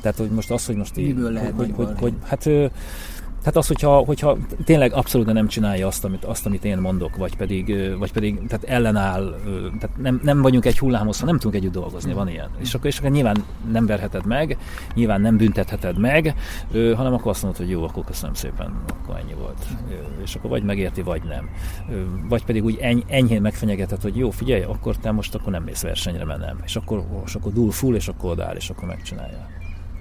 [0.00, 2.50] Tehát, hogy most az, hogy most így, Miből lehet hogy, hogy, hogy, hogy, hát
[3.38, 7.36] tehát az, hogyha, hogyha tényleg abszolút nem csinálja azt amit, azt, amit én mondok, vagy
[7.36, 9.40] pedig, vagy pedig tehát ellenáll,
[9.80, 12.48] tehát nem, nem vagyunk egy hullámhosszon, nem tudunk együtt dolgozni, van ilyen.
[12.58, 14.58] És akkor, és akkor nyilván nem verheted meg,
[14.94, 16.34] nyilván nem büntetheted meg,
[16.72, 19.66] hanem akkor azt mondod, hogy jó, akkor köszönöm szépen, akkor ennyi volt.
[20.22, 21.48] És akkor vagy megérti, vagy nem.
[22.28, 25.82] Vagy pedig úgy eny, enyhén megfenyegeted, hogy jó, figyelj, akkor te most akkor nem mész
[25.82, 26.60] versenyre, mert nem.
[26.64, 29.57] És akkor, és akkor dúl full, és akkor odaáll, és akkor megcsinálja.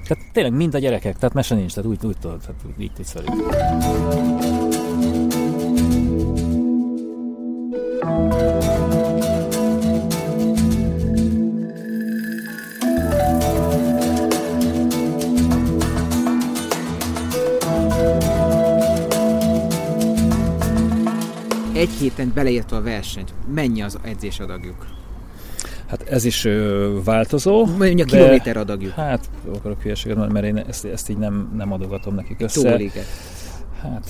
[0.07, 3.15] Tehát tényleg mind a gyerekek, tehát mese nincs, tehát úgy, úgy tudod, tehát így tudsz.
[21.73, 24.96] Egy héten beleértve a versenyt, mennyi az edzésadagjuk?
[25.87, 27.65] Hát ez is ö, változó.
[27.65, 28.91] Mondjuk a kilométer adagjuk.
[28.91, 32.69] Hát akarok hülyeséget mert én ezt, ezt így nem, nem adogatom nekik össze.
[32.69, 33.05] Tóliket.
[33.81, 34.09] Hát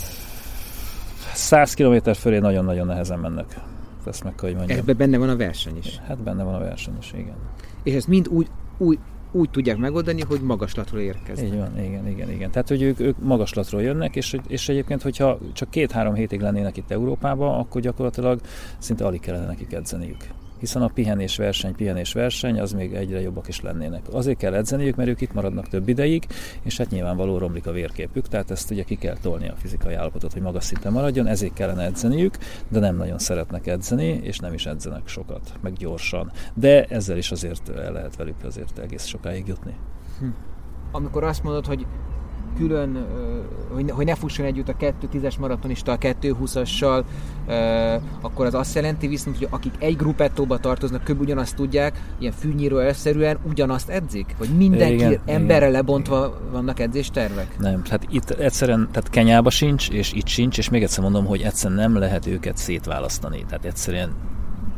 [1.34, 3.60] 100 km fölé nagyon-nagyon nehezen mennek.
[4.06, 4.80] Ezt meg kell, hogy mondjam.
[4.80, 6.00] Ebben benne van a verseny is.
[6.08, 7.36] Hát benne van a verseny is, igen.
[7.84, 9.00] És ezt mind úgy, úgy,
[9.32, 11.48] úgy tudják megoldani, hogy magaslatról érkeznek.
[11.48, 12.52] Így van, igen, igen, igen.
[12.52, 16.92] Tehát, hogy ők, ők magaslatról jönnek, és, és egyébként, hogyha csak két-három hétig lennének itt
[16.92, 18.40] Európában, akkor gyakorlatilag
[18.78, 20.18] szinte alig kellene nekik edzeniük
[20.60, 24.02] hiszen a pihenés verseny, pihenés verseny, az még egyre jobbak is lennének.
[24.12, 26.26] Azért kell edzeniük, mert ők itt maradnak több ideig,
[26.63, 30.34] és hát nyilvánvaló romlik a vérképük, tehát ezt ugye ki kell tolni a fizikai állapotot,
[30.34, 34.65] hogy magas szinten maradjon, ezért kellene edzeniük, de nem nagyon szeretnek edzeni, és nem is
[34.65, 36.32] edzenek sokat, meg gyorsan.
[36.54, 39.76] De ezzel is azért el lehet velük azért egész sokáig jutni.
[40.20, 40.26] Hm.
[40.91, 41.86] Amikor azt mondod, hogy
[42.58, 43.06] külön,
[43.74, 47.04] hogy, hogy ne fusson együtt a 2.10-es maratonista a 2.20-assal,
[48.22, 51.22] akkor az azt jelenti viszont, hogy akik egy gruppettóba tartoznak, kb.
[51.22, 54.36] ugyanazt tudják, ilyen fűnyíró elszerűen ugyanazt edzik?
[54.38, 56.52] Vagy mindenki igen, emberre igen, lebontva igen.
[56.52, 57.56] vannak edzéstervek?
[57.60, 61.41] Nem, hát itt egyszerűen, tehát Kenyába sincs, és itt sincs, és még egyszer mondom, hogy
[61.41, 63.46] egyszerűen nem lehet őket szétválasztani.
[63.48, 64.13] Tehát egyszerűen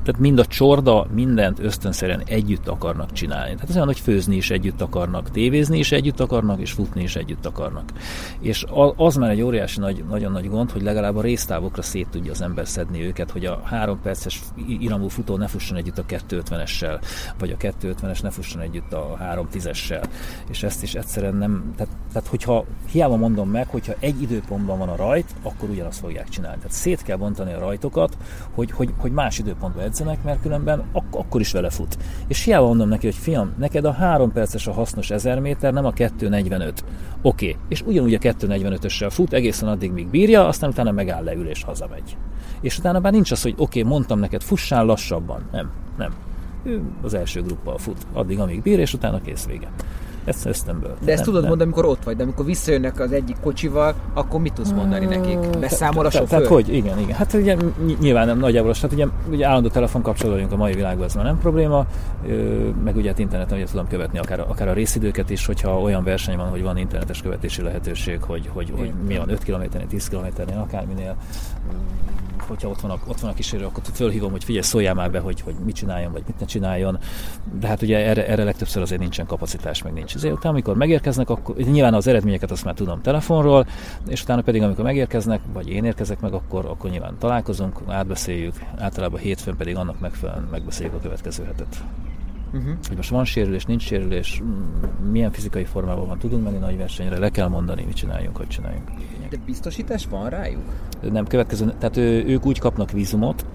[0.09, 3.53] tehát mind a csorda, mindent ösztönszerűen együtt akarnak csinálni.
[3.53, 7.15] Tehát az olyan, hogy főzni is együtt akarnak, tévézni is együtt akarnak, és futni is
[7.15, 7.91] együtt akarnak.
[8.39, 12.31] És az már egy óriási nagy, nagyon nagy gond, hogy legalább a résztávokra szét tudja
[12.31, 17.01] az ember szedni őket, hogy a három perces iramú futó ne fusson együtt a 250-essel,
[17.39, 20.05] vagy a 250-es ne fusson együtt a 310-essel.
[20.49, 24.89] És ezt is egyszerűen nem, tehát, tehát hogyha hiába mondom meg, hogyha egy időpontban van
[24.89, 26.57] a rajt, akkor ugyanazt fogják csinálni.
[26.57, 28.17] Tehát szét kell bontani a rajtokat,
[28.53, 31.97] hogy, hogy, hogy más időpontban edzsenek, mert különben ak- akkor is vele fut.
[32.27, 35.85] És hiába mondom neki, hogy fiam, neked a 3 perces a hasznos 1000 méter, nem
[35.85, 36.83] a 245.
[37.21, 37.61] Oké, okay.
[37.67, 42.17] és ugyanúgy a 245-össel fut egészen addig, míg bírja, aztán utána megáll leül és hazamegy.
[42.61, 45.41] És utána már nincs az, hogy oké, okay, mondtam neked, fussál lassabban.
[45.51, 46.13] Nem, nem.
[46.63, 49.67] Ő az első gruppal fut, addig, amíg bír, és utána kész vége.
[50.25, 50.95] Ezt ösztönből.
[51.05, 51.49] De ezt nem, tudod nem.
[51.49, 55.59] mondani, amikor ott vagy, de amikor visszajönnek az egyik kocsival, akkor mit tudsz mondani nekik?
[55.59, 56.27] Beszámol a sofőr?
[56.27, 57.15] Tehát hogy, igen, igen.
[57.15, 57.57] Hát ugye
[57.99, 61.39] nyilván nem nagyjából, hát ugye, ugye állandó telefon kapcsolódunk a mai világban, ez már nem
[61.39, 61.85] probléma,
[62.83, 66.37] meg ugye hát interneten ugye tudom követni akár, akár a részidőket is, hogyha olyan verseny
[66.37, 70.57] van, hogy van internetes követési lehetőség, hogy, hogy, hogy mi van 5 kilométernél, 10 kilométernél,
[70.57, 71.15] akárminél
[72.49, 75.19] hogyha ott van a, ott van a kísérő, akkor fölhívom, hogy figyelj, szóljál már be,
[75.19, 76.99] hogy, hogy mit csináljon, vagy mit ne csináljon.
[77.59, 80.15] De hát ugye erre, erre legtöbbször azért nincsen kapacitás, meg nincs.
[80.15, 83.67] Ezért utána, amikor megérkeznek, akkor nyilván az eredményeket azt már tudom telefonról,
[84.07, 89.19] és utána pedig, amikor megérkeznek, vagy én érkezek meg, akkor, akkor nyilván találkozunk, átbeszéljük, általában
[89.19, 91.83] hétfőn pedig annak megfelelően megbeszéljük a következő hetet.
[92.53, 92.73] Uh-huh.
[92.87, 94.41] Hogy most van sérülés, nincs sérülés,
[95.11, 98.89] milyen fizikai formában van, tudunk menni nagy versenyre, le kell mondani, mit csináljunk, hogy csináljunk.
[99.29, 100.61] De biztosítás van rájuk?
[101.11, 103.45] Nem, következő, tehát ő, ők úgy kapnak vízumot,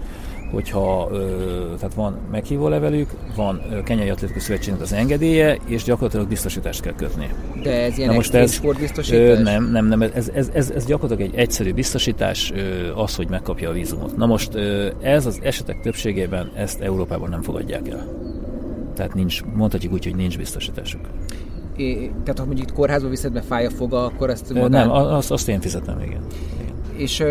[0.51, 6.81] hogyha ö, tehát van meghívó levelük, van Kenyai Atlétikus Szövetségnek az engedélye, és gyakorlatilag biztosítást
[6.81, 7.29] kell kötni.
[7.63, 9.39] De ez ilyen most ez, sportbiztosítás?
[9.39, 13.29] Ö, nem, nem, nem, ez, ez, ez, ez gyakorlatilag egy egyszerű biztosítás, ö, az, hogy
[13.29, 14.17] megkapja a vízumot.
[14.17, 18.07] Na most ö, ez az esetek többségében ezt Európában nem fogadják el.
[18.95, 21.01] Tehát nincs, mondhatjuk úgy, hogy nincs biztosításuk.
[21.77, 24.69] É, tehát ha mondjuk kórházba viszed, mert fáj a foga, akkor ezt magán...
[24.69, 26.25] Nem, azt, azt én fizetem, igen.
[26.59, 26.73] igen.
[26.97, 27.23] És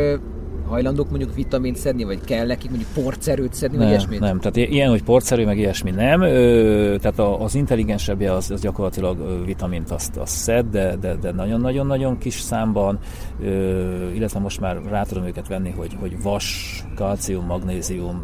[0.68, 4.20] hajlandók mondjuk vitamint szedni, vagy kell nekik mondjuk porcerőt szedni, nem, vagy ilyesmit?
[4.20, 6.20] Nem, tehát ilyen, hogy porcerő, meg ilyesmi nem.
[6.20, 12.18] Ö, tehát az intelligensebbje az, az gyakorlatilag vitamint azt, azt szed, de, de, de nagyon-nagyon-nagyon
[12.18, 12.98] kis számban,
[13.42, 18.22] ö, illetve most már rá tudom őket venni, hogy, hogy vas, kalcium, magnézium,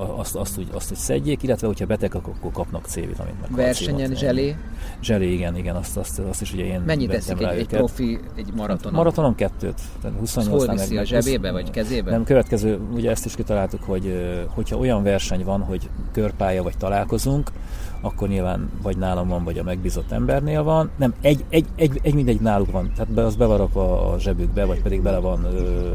[0.00, 3.40] azt, azt, úgy, azt úgy szedjék, illetve hogyha beteg, akkor kapnak C-vitamint.
[3.40, 4.56] Meg Versenyen zselé?
[5.02, 8.52] Zselé, igen, igen, azt, azt, azt is ugye én Mennyit eszik egy, egy profi egy
[8.54, 8.96] maratonon?
[8.96, 9.80] Maratonon kettőt.
[10.02, 12.10] Tehát 28 Hol viszi, a zsebébe vagy kezébe?
[12.10, 17.50] Nem, következő, ugye ezt is kitaláltuk, hogy hogyha olyan verseny van, hogy körpálya vagy találkozunk,
[18.00, 20.90] akkor nyilván vagy nálam van, vagy a megbízott embernél van.
[20.96, 22.92] Nem, egy, egy, egy, egy mindegy náluk van.
[22.96, 25.86] Tehát be, az bevarakva a zsebükbe, vagy pedig bele van, ö,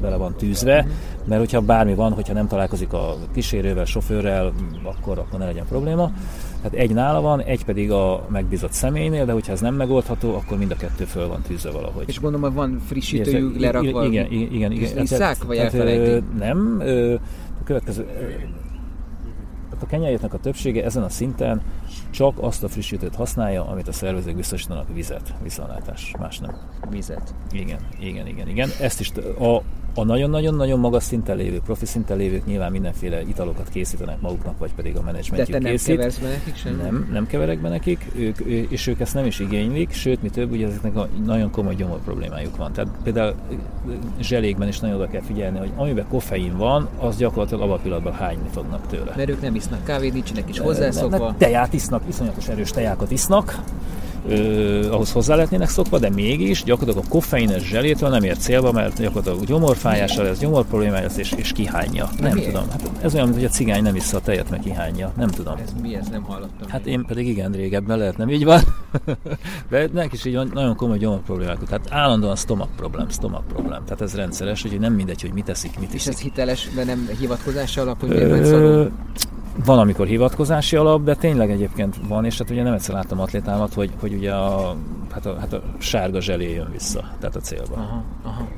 [0.00, 0.86] bele van tűzve,
[1.24, 6.12] mert hogyha bármi van, hogyha nem találkozik a kísérővel, sofőrrel, akkor, akkor ne legyen probléma.
[6.62, 10.58] Tehát egy nála van, egy pedig a megbízott személynél, de hogyha ez nem megoldható, akkor
[10.58, 12.04] mind a kettő föl van tűzve valahogy.
[12.08, 14.04] És gondolom, hogy van frissítőjük lerakva?
[14.04, 14.72] Igen, igen, igen.
[14.72, 15.02] igen.
[15.02, 16.24] Isszák, vagy elfelejtik?
[16.38, 17.14] Nem, ö,
[17.60, 18.06] a következő
[19.82, 21.62] a kenyerjétnek a többsége ezen a szinten
[22.10, 26.56] csak azt a frissítőt használja, amit a szervezők biztosítanak vizet, viszontlátás, más nem.
[26.90, 27.34] Vizet.
[27.50, 28.68] Igen, igen, igen, igen.
[28.80, 29.62] Ezt is a,
[29.98, 34.96] a nagyon-nagyon-nagyon magas szinten lévő, profi szinten lévők nyilván mindenféle italokat készítenek maguknak, vagy pedig
[34.96, 35.86] a menedzsmentjük De te készít.
[35.88, 36.76] nem keversz be nekik sem?
[36.76, 38.38] Nem, nem keverek be nekik, ők,
[38.70, 41.98] és ők ezt nem is igénylik, sőt, mi több, ugye ezeknek a nagyon komoly gyomor
[42.04, 42.72] problémájuk van.
[42.72, 43.34] Tehát például
[44.20, 48.12] zselékben is nagyon oda kell figyelni, hogy amiben koffein van, az gyakorlatilag abban a pillanatban
[48.12, 49.12] hányni fognak tőle.
[49.16, 51.34] Mert ők nem isznak kávét, nincsenek is hozzászokva.
[51.38, 53.58] Teját isznak, iszonyatos erős tejákat isznak,
[54.28, 59.00] ö, ahhoz hozzá lehetnének szokva, de mégis gyakorlatilag a koffeines zselétől nem ér célba, mert
[59.00, 62.08] gyakorlatilag gyomorfájással lesz, gyomor problémája lesz, és, és kihányja.
[62.20, 62.52] Nem miért?
[62.52, 62.70] tudom.
[62.70, 65.12] Hát ez olyan, mint hogy a cigány nem vissza a tejet, meg kihányja.
[65.16, 65.56] Nem tudom.
[65.62, 66.68] Ez mi, ez nem hallottam.
[66.68, 68.60] Hát én pedig igen, régebben lehet, nem így van.
[69.70, 71.58] de neki is így van, nagyon komoly gyomor problémák.
[71.58, 73.80] Tehát állandóan stomach problém, stomach problém.
[73.84, 76.12] Tehát ez rendszeres, hogy nem mindegy, hogy mit eszik, mit És iszik.
[76.12, 78.90] ez hiteles, de nem hivatkozása alap, hogy miért
[79.64, 83.74] van, amikor hivatkozási alap, de tényleg egyébként van, és hát ugye nem egyszer láttam atlétámat,
[83.74, 84.76] hogy, hogy ugye a,
[85.12, 87.74] hát a, hát a sárga zselé jön vissza, tehát a célba.
[87.74, 88.48] Aha, aha.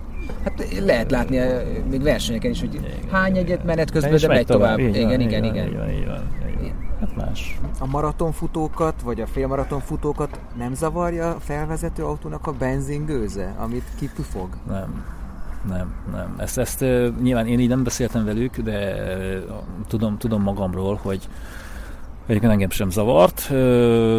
[0.45, 4.47] Hát lehet látni eh, még versenyeken is, hogy igen, hány egyet menet közben, de megy
[4.47, 4.77] tovább.
[4.77, 4.95] tovább.
[4.95, 5.67] Igen, igen, igen, igen.
[5.67, 6.21] Így van, így van,
[6.51, 6.89] így van.
[7.01, 7.59] Hát más.
[7.79, 14.49] A maratonfutókat, vagy a félmaratonfutókat nem zavarja a felvezető autónak a benzingőze, amit kipufog?
[14.69, 15.19] Nem
[15.69, 16.35] nem, nem.
[16.39, 16.85] Ezt, ezt
[17.23, 18.97] nyilván én így nem beszéltem velük, de
[19.89, 21.29] tudom, tudom magamról, hogy
[22.31, 23.47] Egyébként engem sem zavart.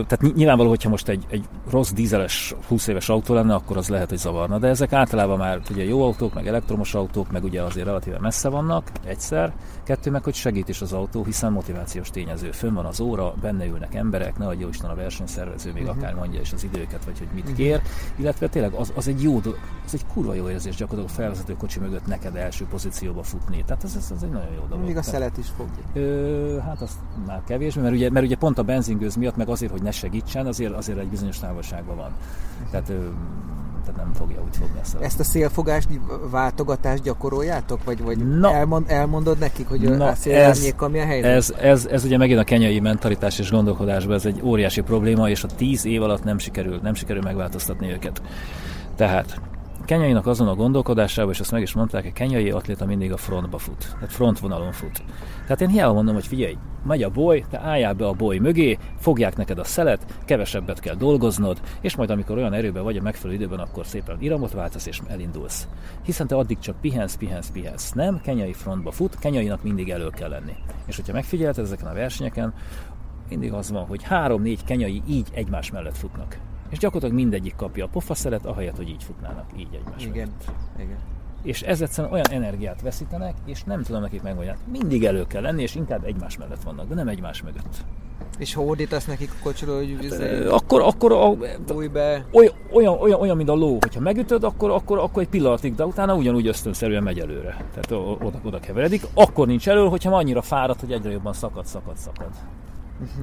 [0.08, 4.10] Tehát nyilvánvaló, hogyha most egy, egy rossz dízeles 20 éves autó lenne, akkor az lehet,
[4.10, 4.58] hogy zavarna.
[4.58, 8.50] De ezek általában már ugye jó autók, meg elektromos autók, meg ugye azért relatíve messze
[8.50, 9.54] vannak, egyszer.
[9.92, 12.52] Kettő meg, hogy segít is az autó, hiszen motivációs tényező.
[12.52, 15.98] Fönn van az óra, benne ülnek emberek, ne adja Isten a versenyszervező, még uh-huh.
[15.98, 17.58] akár mondja is az időket, vagy hogy mit uh-huh.
[17.58, 17.82] kér.
[18.16, 19.42] Illetve tényleg az, az egy jó,
[19.86, 23.64] az egy kurva jó érzés gyakorlatilag a felvezető kocsi mögött neked első pozícióba futni.
[23.66, 24.86] Tehát ez, ez, ez egy nagyon jó dolog.
[24.86, 25.84] Még a szelet is fogja.
[25.94, 29.72] Ö, hát azt már kevésbé, mert ugye, mert ugye pont a benzingőz miatt, meg azért,
[29.72, 32.12] hogy ne segítsen, azért, azért egy bizonyos távolságban van.
[32.70, 33.08] Tehát, ö,
[33.86, 35.04] tehát nem fogja úgy fogni a...
[35.04, 35.88] Ezt a szélfogás
[36.32, 37.84] váltogatást gyakoroljátok?
[37.84, 41.36] Vagy, vagy Na, elmond, elmondod nekik, hogy Na, a szélárnyékkal mi a helyzet?
[41.36, 45.44] Ez, ez, ez, ugye megint a kenyai mentalitás és gondolkodásban ez egy óriási probléma, és
[45.44, 48.22] a tíz év alatt nem sikerül, nem sikerül megváltoztatni őket.
[48.96, 49.42] Tehát
[49.92, 53.58] kenyainak azon a gondolkodásában, és azt meg is mondták, hogy kenyai atléta mindig a frontba
[53.58, 55.04] fut, tehát frontvonalon fut.
[55.42, 58.78] Tehát én hiába mondom, hogy figyelj, megy a boly, te álljál be a boly mögé,
[59.00, 63.39] fogják neked a szelet, kevesebbet kell dolgoznod, és majd amikor olyan erőben vagy a megfelelő
[63.39, 65.68] időben, akkor szépen iramot váltasz és elindulsz.
[66.04, 67.92] Hiszen te addig csak pihensz, pihensz, pihensz.
[67.92, 70.56] Nem, kenyai frontba fut, kenyainak mindig elő kell lenni.
[70.86, 72.54] És hogyha megfigyelted ezeken a versenyeken,
[73.30, 76.38] mindig az van, hogy három-négy kenyai így egymás mellett futnak.
[76.72, 80.30] És gyakorlatilag mindegyik kapja a pofaszeret, ahelyett, hogy így futnának, így egymás Igen,
[80.80, 80.98] igen.
[81.44, 84.58] És ez egyszerűen olyan energiát veszítenek, és nem tudom nekik megmondani.
[84.72, 87.84] Mindig elő kell lenni, és inkább egymás mellett vannak, de nem egymás mögött.
[88.38, 91.36] És ha ordítasz nekik a kocsiról, hogy hát, izé, akkor, akkor a,
[91.92, 92.26] be.
[92.32, 95.86] Olyan, olyan, olyan, olyan, mint a ló, hogyha megütöd, akkor, akkor, akkor egy pillanatig, de
[95.86, 97.66] utána ugyanúgy ösztönszerűen megy előre.
[97.74, 97.92] Tehát
[98.22, 99.04] oda, oda keveredik.
[99.14, 102.30] Akkor nincs elő, hogyha annyira fáradt, hogy egyre jobban szakad, szakad, szakad.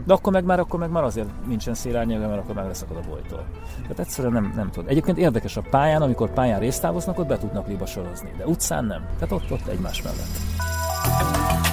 [0.07, 3.09] De akkor meg már, akkor meg már azért nincsen szélárnyaga, mert akkor meg leszakad a
[3.09, 3.45] bolytól.
[3.83, 4.85] Tehát egyszerűen nem, nem tud.
[4.89, 9.07] Egyébként érdekes a pályán, amikor pályán résztávoznak, ott be tudnak liba sorozni, de utcán nem.
[9.19, 11.68] Tehát ott, ott egymás mellett.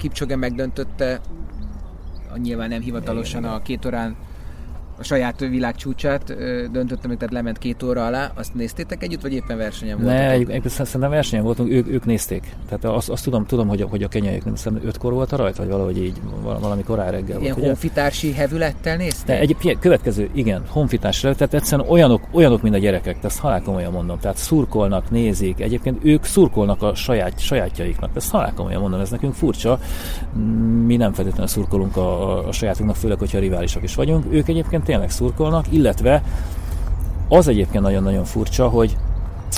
[0.00, 1.20] Kipchoge megdöntötte,
[2.36, 4.16] nyilván nem hivatalosan a két órán
[5.00, 6.24] a saját világcsúcsát
[6.72, 8.32] döntötte meg, tehát lement két óra alá.
[8.34, 10.20] Azt néztétek együtt, vagy éppen versenyen voltatok?
[10.20, 12.56] Ne, egyébként szerintem versenyen voltunk, ők, ők nézték.
[12.68, 15.56] Tehát azt, azt tudom, tudom, hogy, hogy a kenyaiak nem hiszem ötkor volt a rajt,
[15.56, 17.66] vagy valahogy így, valami korán reggel Ilyen volt.
[17.66, 19.26] honfitársi hevülettel nézték?
[19.26, 23.92] Ne, egy következő, igen, honfitársra, tehát egyszerűen olyanok, olyanok, mint a gyerekek, ezt halál komolyan
[23.92, 24.18] mondom.
[24.18, 28.10] Tehát szurkolnak, nézik, egyébként ők szurkolnak a saját, sajátjaiknak.
[28.14, 29.78] Ezt halál komolyan mondom, ez nekünk furcsa.
[30.86, 34.24] Mi nem feltétlenül szurkolunk a, a sajátunknak, főleg, hogyha riválisak is vagyunk.
[34.30, 36.22] Ők egyébként tényleg szurkolnak, illetve
[37.28, 38.96] az egyébként nagyon-nagyon furcsa, hogy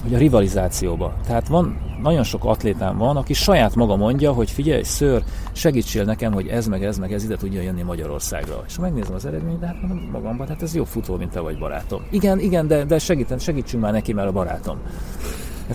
[0.03, 1.15] hogy a rivalizációba.
[1.27, 5.23] Tehát van, nagyon sok atlétám van, aki saját maga mondja, hogy figyelj, ször,
[5.53, 8.63] segítsél nekem, hogy ez meg ez meg ez ide tudja jönni Magyarországra.
[8.67, 11.59] És megnézem az eredményt, de hát mondom magamban, hát ez jobb futó, mint te vagy
[11.59, 12.03] barátom.
[12.11, 14.79] Igen, igen, de, de segíten, segítsünk már neki, mert a barátom.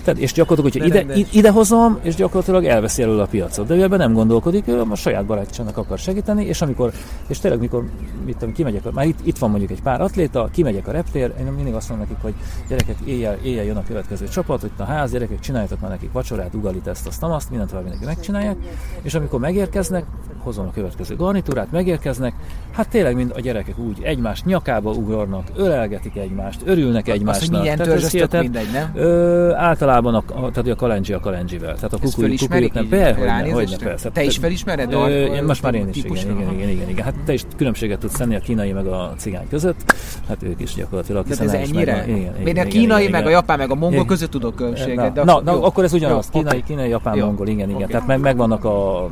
[0.04, 3.66] Tehát, és gyakorlatilag, hogy ide, ide hozom, és gyakorlatilag elveszi elől a piacot.
[3.66, 6.92] De ő ebben nem gondolkodik, ő a saját barátjának akar segíteni, és amikor,
[7.26, 7.84] és tényleg mikor,
[8.24, 11.44] mit tudom, kimegyek, már itt, itt van mondjuk egy pár atléta, kimegyek a reptér, én
[11.44, 12.34] mindig azt mondom nekik, hogy
[12.68, 16.54] gyerekek, éjjel, éjjel jön a következő csapat, hogy a ház, gyerekek, csináljatok már nekik vacsorát,
[16.54, 18.56] ugalit, ezt, azt, azt, mindent tovább mindenki megcsinálják,
[19.02, 20.04] és amikor megérkeznek,
[20.38, 22.34] hozom a következő garnitúrát, megérkeznek,
[22.72, 27.42] hát tényleg mind a gyerekek úgy egymást nyakába ugornak, ölelgetik egymást, örülnek egymásnak.
[27.42, 28.90] Azt, hogy milyen törzsöztök mindegy, nem?
[28.94, 31.74] Ö, általában a, a, tehát a kalendzsi a kalendzsivel.
[31.74, 34.10] Tehát a kukuly, kukulyt nem, be, hogy hogy persze.
[34.10, 34.92] Te is felismered?
[34.92, 37.98] Ö, én most már én is, igen, igen, igen, igen, igen, Hát te is különbséget
[37.98, 39.94] tudsz tenni a kínai meg a cigány között.
[40.28, 41.26] Hát ők is gyakorlatilag.
[41.26, 42.04] De ez ennyire?
[42.44, 45.24] Én a kínai, meg a japán, meg a mongol között tudok különbséget.
[45.24, 46.28] Na, akkor ez ugyanaz.
[46.28, 47.88] Kínai, kínai, japán, mongol, igen, igen.
[47.88, 48.06] Tehát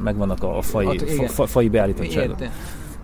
[0.01, 0.62] megvannak a,
[1.47, 2.37] fai beállítottságok.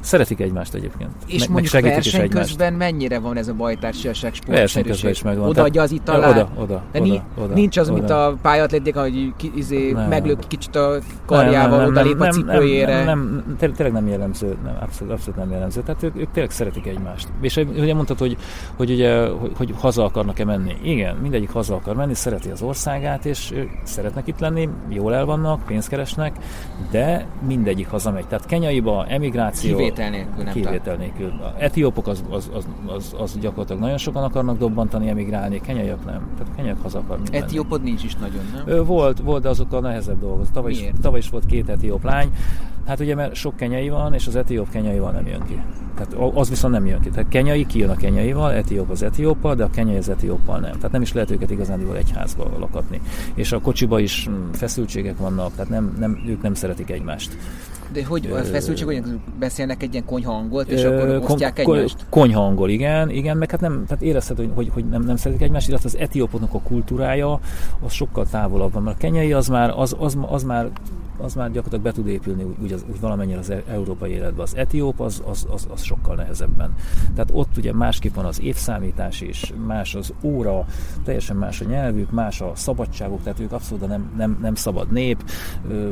[0.02, 1.10] Szeretik egymást egyébként.
[1.26, 4.58] És meg, mondjuk meg verseny közben mennyire van ez a bajtársiasság sport?
[4.58, 5.48] Verseny közben is megvan.
[5.48, 6.30] Odaadja az italát?
[6.30, 7.98] Oda, oda, De oda, oda, nincs az, oda.
[7.98, 12.94] mint a pályatlétik, hogy ki, izé, meglök kicsit a karjával, nem, odalép a cipőjére.
[12.94, 15.82] Nem, nem, nem, tényleg nem jellemző, nem, abszolút, abszolút nem jellemző.
[15.82, 17.28] Tehát ők, ők tényleg szeretik egymást.
[17.40, 18.36] És ugye mondtad, hogy,
[18.76, 20.76] hogy, ugye, hogy, hogy haza akarnak-e menni.
[20.82, 25.64] Igen, mindegyik haza akar menni, szereti az országát, és szeretnek itt lenni, jól el vannak,
[25.66, 26.36] pénzt keresnek,
[26.90, 28.26] de mindegyik hazamegy.
[28.26, 30.44] Tehát Kenyaiba emigráció, kivétel nélkül.
[30.44, 31.32] Nem kivétel nélkül.
[31.58, 36.30] Etiópok az, az, az, az, az, gyakorlatilag nagyon sokan akarnak dobbantani, emigrálni, kenyaiak nem.
[36.38, 37.36] Tehát kenyaiak haza akar menni.
[37.36, 38.84] Etiópod nincs is nagyon, nem?
[38.84, 40.50] Volt, volt, de azok a nehezebb dolgok.
[40.50, 42.30] Tavaly is, tavaly is volt két etióp lány.
[42.86, 45.62] Hát ugye, mert sok kenyai van, és az etióp kenyaival nem jön ki.
[45.94, 47.08] Tehát az viszont nem jön ki.
[47.08, 50.72] Tehát kenyai kijön a kenyaival, etióp az etióppal, de a kenyai az etióppal nem.
[50.72, 53.00] Tehát nem is lehet őket igazán egy házba lakatni.
[53.34, 57.36] És a kocsiba is mm, feszültségek vannak, tehát nem, nem, ők nem szeretik egymást.
[57.92, 59.02] De hogy a feszültség, hogy
[59.38, 62.06] beszélnek egy ilyen konyha angolt, és akkor osztják egymást?
[62.08, 65.42] Konyha angol, igen, igen, meg hát nem, tehát érezhető, hogy, hogy, hogy nem, nem szeretik
[65.42, 67.40] egymást, illetve az etiópoknak a kultúrája
[67.84, 70.70] az sokkal távolabb van, mert a kenyai az már, az, az, az már
[71.18, 74.42] az már gyakorlatilag be tud épülni úgy, az, úgy valamennyire az e- európai életbe.
[74.42, 76.74] Az etióp az, az, az, az sokkal nehezebben.
[77.14, 80.64] Tehát ott ugye másképp van az évszámítás is, más az óra,
[81.04, 85.24] teljesen más a nyelvük, más a szabadságuk, tehát ők abszolút nem, nem, nem szabad nép.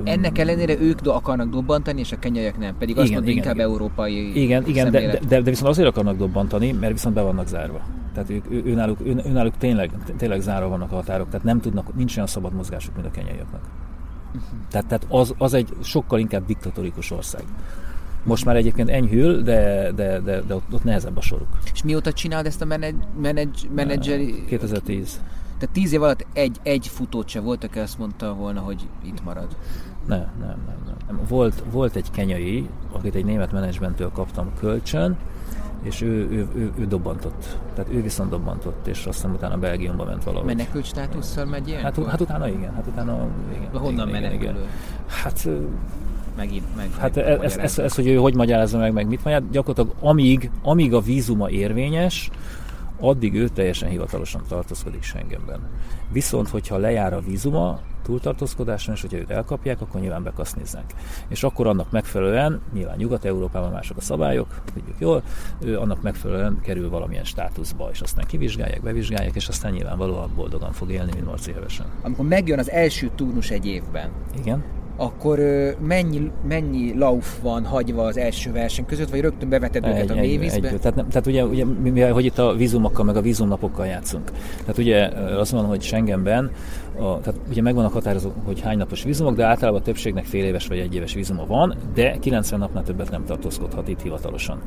[0.05, 3.55] Ennek ellenére ők do akarnak dobbantani, és a kenyaiak nem, pedig azt igen, igen, inkább
[3.55, 3.67] igen.
[3.67, 7.81] európai Igen, igen de, de, de, viszont azért akarnak dobbantani, mert viszont be vannak zárva.
[8.15, 11.95] Tehát ők, ő, őnáluk, ő, őnáluk tényleg, tényleg zárva vannak a határok, tehát nem tudnak,
[11.97, 13.61] nincs olyan szabad mozgásuk, mint a kenyaiaknak.
[14.71, 17.43] Tehát, tehát az, az egy sokkal inkább diktatórikus ország.
[18.23, 21.49] Most már egyébként enyhül, de, de, de, de ott, ott nehezebb a soruk.
[21.73, 24.45] És mióta csinálod ezt a menedz, menedz, menedzseri...
[24.45, 25.21] 2010.
[25.59, 29.25] Tehát tíz év alatt egy, egy futót se volt, aki azt mondta volna, hogy itt
[29.25, 29.57] marad.
[30.07, 30.77] Nem, nem, nem.
[30.87, 30.97] nem.
[31.07, 31.21] nem.
[31.29, 35.17] Volt, volt egy kenyai, akit egy német menedzsmenttől kaptam kölcsön,
[35.83, 37.59] és ő, ő, ő, ő dobbantott.
[37.75, 40.47] Tehát ő viszont dobbantott, és aztán utána Belgiumba ment valahogy.
[40.47, 41.83] Menekült státusszal megy ilyen?
[41.83, 43.81] Hát, hát utána igen, hát utána igen.
[43.81, 44.49] Honnan igen, menekül?
[44.49, 44.57] Igen.
[45.07, 45.49] Hát
[46.37, 49.51] megint meg, Hát meg ez, ez, ez, hogy ő hogy magyarázza meg, meg mit magyaráz,
[49.51, 52.31] gyakorlatilag amíg, amíg a vízuma érvényes,
[53.01, 55.61] addig ő teljesen hivatalosan tartózkodik Schengenben.
[56.13, 57.81] Viszont, hogyha lejár a vízuma,
[58.11, 60.85] túltartózkodáson, és hogyha őt elkapják, akkor nyilván bekasznéznek.
[61.29, 65.23] És akkor annak megfelelően, nyilván Nyugat-Európában mások a szabályok, tudjuk jól,
[65.61, 70.91] ő annak megfelelően kerül valamilyen státuszba, és aztán kivizsgálják, bevizsgálják, és aztán nyilvánvalóan boldogan fog
[70.91, 71.87] élni, mint Marci Hevesen.
[72.03, 75.39] Amikor megjön az első turnus egy évben, Igen akkor
[75.81, 80.15] mennyi, mennyi lauf van hagyva az első verseny között, vagy rögtön beveted egy, őket a
[80.15, 80.69] mélyvízbe?
[80.69, 84.31] Egy, tehát, tehát ugye, ugye mivel, hogy itt a vízumokkal, meg a vízumnapokkal játszunk.
[84.61, 85.07] Tehát ugye
[85.39, 86.51] az van, hogy Schengenben
[87.01, 90.45] a, tehát ugye meg vannak határozó, hogy hány napos vízumok, de általában a többségnek fél
[90.45, 94.61] éves vagy egy éves vízuma van, de 90 napnál többet nem tartózkodhat itt hivatalosan.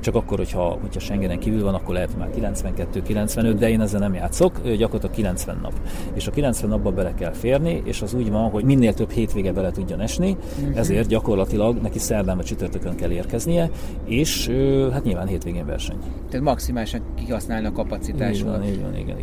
[0.00, 4.14] Csak akkor, hogyha, hogyha Schengenen kívül van, akkor lehet már 92-95, de én ezzel nem
[4.14, 5.72] játszok, gyakorlatilag 90 nap.
[6.14, 9.52] És a 90 napba bele kell férni, és az úgy van, hogy minél több hétvége
[9.52, 10.78] bele tudjon esni, uh-huh.
[10.78, 13.70] ezért gyakorlatilag neki szerdán vagy csütörtökön kell érkeznie,
[14.04, 14.50] és
[14.92, 15.96] hát nyilván hétvégén verseny.
[16.30, 18.64] Tehát maximálisan kihasználni a kapacitásokat.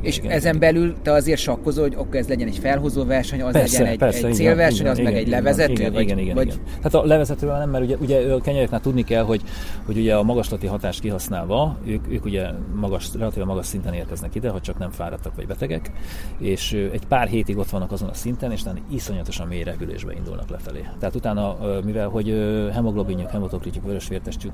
[0.02, 0.74] És igen, ezen igen.
[0.74, 4.00] belül te azért sakkozol, hogy akkor ez legyen egy felhozó verseny, az persze, legyen egy,
[4.00, 5.72] persze, egy igen, célverseny, igen, az igen, meg egy igen, levezető?
[5.72, 6.46] Igen, vagy, igen, igen, vagy...
[6.46, 6.60] igen.
[6.84, 9.42] Hát a levezetővel nem, mert ugye, ugye a kenyerőknál tudni kell, hogy,
[9.86, 14.50] hogy ugye a magaslati hatást kihasználva, ők, ők ugye magas, relatíve magas szinten érkeznek ide,
[14.50, 15.92] ha csak nem fáradtak vagy betegek,
[16.38, 20.50] és egy pár hétig ott vannak azon a szinten, és utána iszonyatosan mély repülésbe indulnak
[20.50, 20.86] lefelé.
[21.00, 22.28] Tehát utána, mivel hogy
[22.74, 24.54] hemoglobinjuk, hemotokritjuk, vörösvértestjük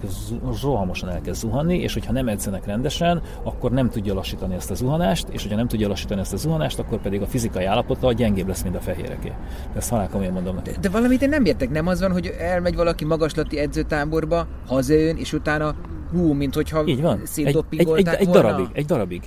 [0.61, 5.27] rohamosan elkezd zuhanni, és hogyha nem edzenek rendesen, akkor nem tudja lassítani ezt a zuhanást,
[5.29, 8.63] és hogyha nem tudja lassítani ezt a zuhanást, akkor pedig a fizikai állapota gyengébb lesz,
[8.63, 9.27] mint a fehéreké.
[9.73, 10.73] De ezt halál komolyan mondom neked.
[10.73, 15.17] De, de valamit én nem értek, nem az van, hogy elmegy valaki magaslati edzőtáborba, hazajön,
[15.17, 15.75] és utána
[16.11, 17.21] hú, mint hogyha Így van.
[17.35, 18.41] Egy, egy, egy, egy volna.
[18.41, 19.21] darabig, egy darabig.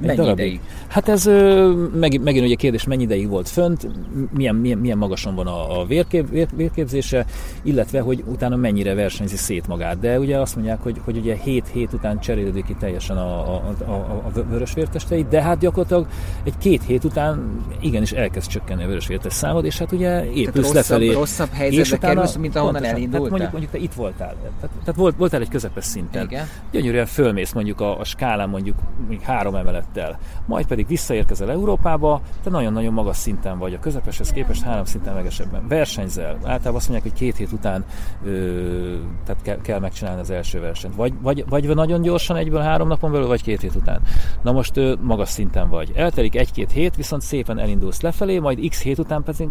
[0.00, 0.44] Egy Mennyi darabig.
[0.44, 0.60] ideig?
[0.86, 1.24] Hát ez
[1.94, 3.88] megint, megint ugye kérdés, mennyi ideig volt fönt,
[4.32, 7.26] milyen, milyen, milyen magasan van a, a vérkép, vér, vérképzése,
[7.62, 9.98] illetve hogy utána mennyire versenyzi szét magát.
[9.98, 13.74] De ugye azt mondják, hogy, hogy ugye 7 hét után cserélődik ki teljesen a, a,
[13.86, 16.06] a, a vörös vértestei, de hát gyakorlatilag
[16.44, 20.54] egy két hét után igenis elkezd csökkenni a vörös vértes számod, és hát ugye épülsz
[20.56, 21.12] rosszabb, lefelé.
[21.12, 23.28] rosszabb helyzetbe kerülsz, mint ahonnan pontosan, elindultál.
[23.28, 26.24] Tehát mondjuk, mondjuk te itt voltál, tehát, tehát volt, voltál egy közepes szinten.
[26.24, 26.46] Igen.
[26.70, 29.54] Gyönyörűen fölmész mondjuk a, a skálán mondjuk, mondjuk három
[29.92, 35.14] emelettel, majd pedig visszaérkezel Európába, te nagyon-nagyon magas szinten vagy, a közepeshez képest három szinten
[35.14, 35.68] megesebben.
[35.68, 37.84] Versenyzel, általában azt mondják, hogy két hét után
[38.24, 40.94] ö, tehát kell, kell megcsinálni az első versenyt.
[40.94, 44.00] Vagy, vagy, vagy nagyon gyorsan egyből három napon belül, vagy két hét után.
[44.42, 45.92] Na most ö, magas szinten vagy.
[45.94, 49.48] Eltelik egy-két hét, viszont szépen elindulsz lefelé, majd x hét után pedig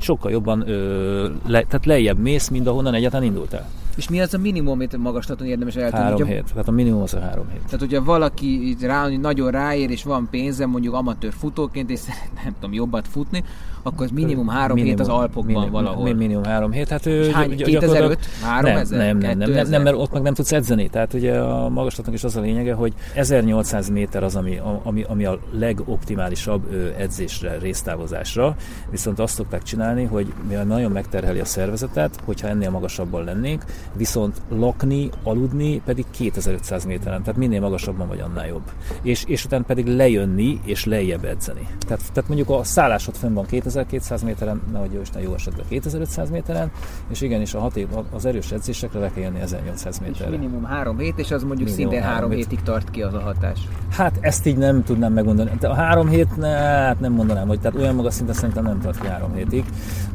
[0.00, 3.68] sokkal jobban ö, le, tehát lejjebb mész, mint ahonnan egyáltalán indultál.
[3.96, 5.98] És mi az a minimum, amit magaslaton érdemes eltudni?
[6.04, 6.44] Három Hogyha- hét.
[6.52, 7.62] Tehát a minimum az a három hét.
[7.64, 12.54] Tehát, hogyha valaki rá, nagyon ráér, és van pénze, mondjuk amatőr futóként, és szeretne, nem
[12.54, 13.44] tudom, jobbat futni,
[13.82, 16.04] akkor az minimum három hét az Alpokban minimum, valahol.
[16.04, 16.88] mi- Minimum három hét.
[16.88, 17.48] Hát, ő, hány?
[17.48, 17.80] gy- 2005?
[17.80, 18.98] gyakorlatilag- 3000?
[18.98, 19.82] Nem, nem, nem, nem, nem, 2000?
[19.82, 20.88] mert ott meg nem tudsz edzeni.
[20.88, 25.24] Tehát ugye a magaslatnak is az a lényege, hogy 1800 méter az, ami, ami, ami
[25.24, 28.56] a legoptimálisabb edzésre, résztávozásra.
[28.90, 33.64] Viszont azt szokták csinálni, hogy mivel nagyon megterheli a szervezetet, hogyha ennél magasabban lennénk,
[33.96, 37.22] viszont lakni, aludni pedig 2500 méteren.
[37.22, 38.62] Tehát minél magasabban vagy, annál jobb.
[39.02, 41.66] És, és utána pedig lejönni és lejjebb edzeni.
[41.86, 46.30] Tehát, tehát mondjuk a szállásod fönn van 2200 méteren, nehogy jó Isten, jó esetben 2500
[46.30, 46.70] méteren,
[47.08, 50.30] és igenis a hat év, az erős edzésekre le kell jönni 1800 És méterre.
[50.30, 52.38] minimum három hét, és az mondjuk Minimum szintén három három hét.
[52.48, 53.58] hétig tart ki az a hatás.
[53.90, 55.50] Hát ezt így nem tudnám megmondani.
[55.60, 58.80] De a három hét, ne, hát nem mondanám, hogy tehát olyan magas szinten szerintem nem
[58.80, 59.64] tart ki három hétig,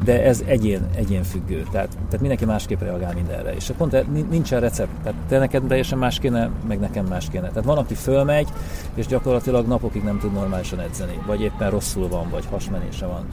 [0.04, 1.62] de ez egyén, egyén függő.
[1.72, 3.54] Tehát, tehát mindenki másképp reagál mindenre.
[3.54, 4.90] És pont e- nin- nincsen recept.
[5.02, 7.48] Tehát te neked teljesen más kéne, meg nekem más kéne.
[7.48, 8.48] Tehát van, aki fölmegy,
[8.94, 13.26] és gyakorlatilag napokig nem tud normálisan edzeni, vagy éppen rosszul van, vagy hasmenése van.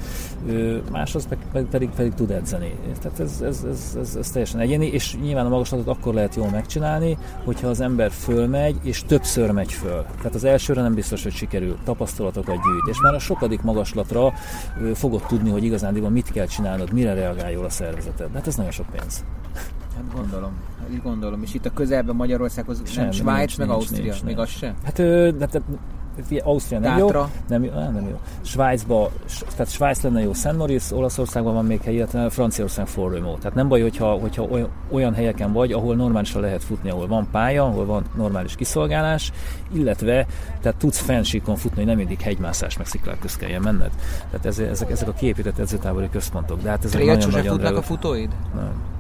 [0.46, 2.76] Ő, más az pedig, pedig, pedig, tud edzeni.
[3.02, 6.50] Tehát ez, ez, ez, ez, ez teljesen egyéni, és nyilván a magaslatot akkor lehet jól
[6.50, 10.06] megcsinálni, hogyha az ember fölmegy, és többször megy föl.
[10.18, 14.34] Tehát az elsőre nem biztos, hogy sikerül, tapasztalatokat gyűjt, és már a sokadik magaslatra
[14.94, 18.30] fogod tudni, hogy igazándiból mit kell csinálnod, mire reagál jól a szervezeted.
[18.34, 19.24] Hát ez nagyon sok pénz.
[19.96, 20.52] Hát gondolom,
[20.92, 21.44] így gondolom.
[21.44, 24.48] És itt a közelben Magyarországhoz nem Semmi, Svájc, nincs, meg nincs, Ausztria, nincs, még nincs.
[24.48, 24.74] az se?
[24.84, 24.96] Hát,
[25.38, 25.62] de, de,
[26.44, 27.20] Ausztria nem Tátra.
[27.20, 27.58] jó.
[27.58, 27.62] Nem,
[27.94, 28.20] nem jó.
[28.42, 29.12] Svájcba,
[29.52, 33.36] tehát Svájc lenne jó, Szent Moritz, Olaszországban van még hely, illetve Franciaország Forrömó.
[33.36, 34.48] Tehát nem baj, hogyha, hogyha
[34.92, 39.32] olyan, helyeken vagy, ahol normálisan lehet futni, ahol van pálya, ahol van normális kiszolgálás,
[39.74, 40.26] illetve
[40.62, 43.92] tehát tudsz fensíkon futni, hogy nem mindig hegymászás meg sziklák közt kelljen menned.
[44.30, 46.62] Tehát ez, ezek, ezek a kiépített edzőtábori központok.
[46.62, 48.30] De hát ezek Trélt sose nagyon-nagyon futnak a futóid?
[48.56, 48.94] nem.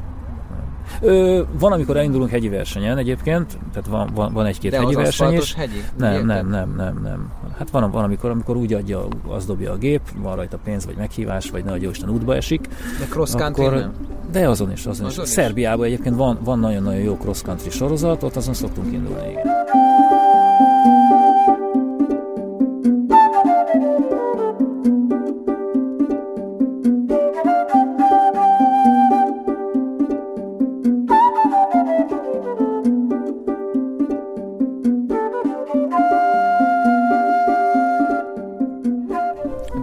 [1.01, 5.01] Ö, van, amikor elindulunk hegyi versenyen egyébként, tehát van, van, van egy-két De hegyi az
[5.01, 5.53] verseny is.
[5.53, 5.83] hegyi?
[5.97, 7.31] Nem, nem, nem, nem, nem.
[7.57, 10.95] Hát van, van amikor, amikor úgy adja, az dobja a gép, van rajta pénz, vagy
[10.97, 12.67] meghívás, vagy ne adja Isten útba esik.
[12.99, 13.91] De cross country nem?
[14.31, 15.29] De azon is, azon, Azon is.
[15.29, 15.35] is?
[15.35, 19.29] Szerbiában egyébként van, van nagyon-nagyon jó cross country sorozat, ott azon szoktunk indulni.
[19.29, 19.43] Igen.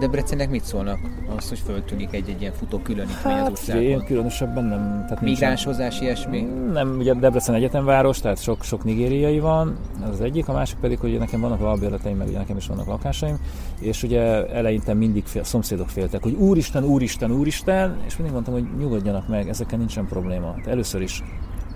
[0.03, 0.99] Debrecennek mit szólnak
[1.37, 3.81] az, hogy föltűnik egy, egy ilyen futó különítmény hát, az utcákon?
[3.81, 5.03] Én különösebben nem.
[5.07, 6.41] Tehát Migránshozás, ilyesmi?
[6.71, 10.99] Nem, ugye Debrecen egyetemváros, tehát sok, sok nigériai van, ez az egyik, a másik pedig,
[10.99, 13.37] hogy nekem vannak albérleteim, meg ugye nekem is vannak lakásaim,
[13.79, 18.65] és ugye eleinte mindig fél, szomszédok féltek, hogy úristen, úristen, úristen, és mindig mondtam, hogy
[18.77, 20.55] nyugodjanak meg, ezekkel nincsen probléma.
[20.63, 21.23] De először is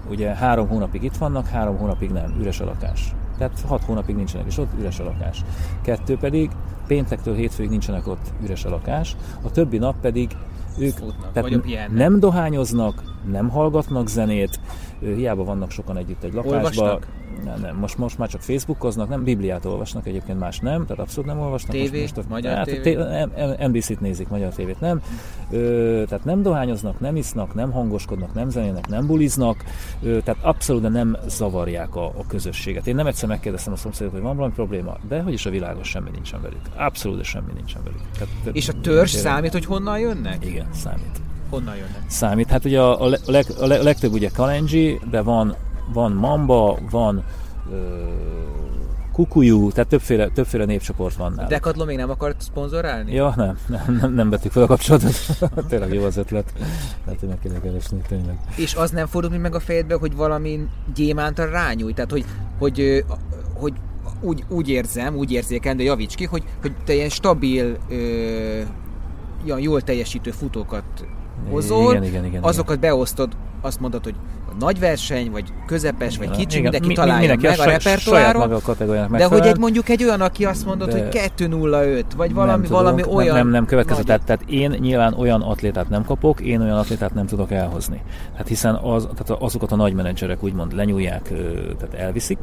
[0.10, 3.14] ugye három hónapig itt vannak, három hónapig nem, üres a lakás.
[3.38, 5.44] Tehát hat hónapig nincsenek, és ott üres a lakás.
[5.82, 6.50] Kettő pedig,
[6.88, 10.32] péntektől hétfőig nincsenek ott üres a lakás, a többi nap pedig
[10.80, 14.60] ők Futnak, tehát nem dohányoznak, nem hallgatnak zenét,
[15.00, 17.00] hiába vannak sokan együtt egy lakásban.
[17.44, 21.30] Nem, nem, most, most már csak Facebookoznak, nem Bibliát olvasnak, egyébként más nem, tehát abszolút
[21.30, 21.76] nem olvasnak.
[21.76, 23.68] TV, most, most a, magyar hát, TV?
[23.68, 25.02] NBC-t nézik, magyar tévét nem.
[25.52, 29.64] Ö, tehát nem dohányoznak, nem isznak, nem hangoskodnak, nem zenének, nem buliznak,
[30.04, 32.88] ö, tehát abszolút nem zavarják a, a közösséget.
[32.88, 35.84] Én nem egyszer megkérdeztem a szomszédot, hogy van valami probléma, de hogy is a világon
[35.84, 36.62] semmi nincsen velük.
[36.76, 38.02] Abszolút semmi nincsen velük.
[38.18, 40.46] Tehát, És a törzs számít, hogy honnan jönnek?
[40.46, 41.22] Igen, számít.
[41.50, 42.02] Honnan jönnek?
[42.08, 42.50] Számít.
[42.50, 45.56] Hát ugye a, a, leg, a legtöbb ugye kalendzsi, de van,
[45.94, 47.24] van mamba, van
[47.72, 47.78] ö,
[49.18, 51.52] kukujú, tehát többféle, többféle népcsoport van náluk.
[51.52, 53.14] Decathlon még nem akart szponzorálni?
[53.14, 55.16] Ja, nem, nem, nem, nem vettük fel a kapcsolatot.
[55.70, 56.54] tényleg jó az ötlet.
[57.06, 58.40] Lehet, hogy meg kéne keresni, tényleg.
[58.56, 61.94] És az nem fordult meg a fejedbe, hogy valami gyémántra rányúj?
[61.94, 62.26] Tehát, hogy,
[62.58, 63.06] hogy,
[63.54, 63.74] hogy
[64.22, 67.96] úgy, úgy érzem, úgy érzékelem, de javíts ki, hogy, hogy te ilyen stabil, ö,
[69.46, 70.84] ilyen jól teljesítő futókat
[71.50, 72.90] hozol, igen, igen, igen, azokat igen.
[72.90, 74.16] beosztod, azt mondod, hogy
[74.60, 78.62] nagy verseny, vagy közepes, igen, vagy kicsi, igen, mindenki mi, találja meg a, a repertoáron.
[79.10, 81.04] De hogy egy mondjuk egy olyan, aki azt mondod, de...
[81.04, 83.36] hogy 2-0-5, vagy valami, nem valami olyan...
[83.36, 84.04] Nem, nem, nem következő.
[84.04, 88.02] Tehát, tehát, én nyilván olyan atlétát nem kapok, én olyan atlétát nem tudok elhozni.
[88.36, 91.34] Hát hiszen az, tehát azokat a nagy menedzserek úgymond lenyúlják,
[91.78, 92.38] tehát elviszik,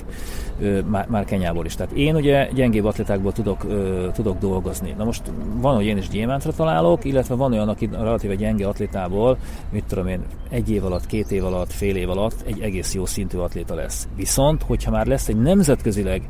[0.87, 1.75] már, már Kenyából is.
[1.75, 3.67] Tehát én ugye gyengébb atlétákból tudok,
[4.13, 4.95] tudok dolgozni.
[4.99, 5.23] Na most
[5.61, 9.37] van, hogy én is gyémántra találok, illetve van olyan, aki relatíve gyenge atlétából,
[9.71, 13.07] mit tudom én, egy év alatt, két év alatt, fél év alatt egy egész jó
[13.07, 14.09] szintű atléta lesz.
[14.17, 16.23] Viszont, hogyha már lesz egy nemzetközileg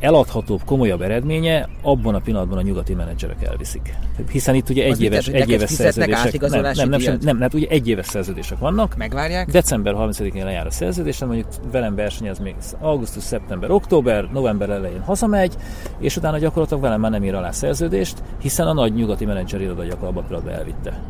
[0.00, 3.94] eladhatóbb, komolyabb eredménye, abban a pillanatban a nyugati menedzserek elviszik.
[4.30, 6.40] Hiszen itt ugye egy éves, egy éves szerződések.
[6.40, 8.96] Nem, nem, nem, nem, nem, hát ugye egy éves szerződések vannak.
[8.96, 9.50] Megvárják?
[9.50, 15.54] December 30-én lejár a szerződés, mondjuk velem versenyez még augusztus, szeptember, október, november elején hazamegy,
[15.98, 19.84] és utána gyakorlatilag velem már nem ír alá szerződést, hiszen a nagy nyugati menedzser iroda
[19.84, 21.00] gyakorlatilag elvitte.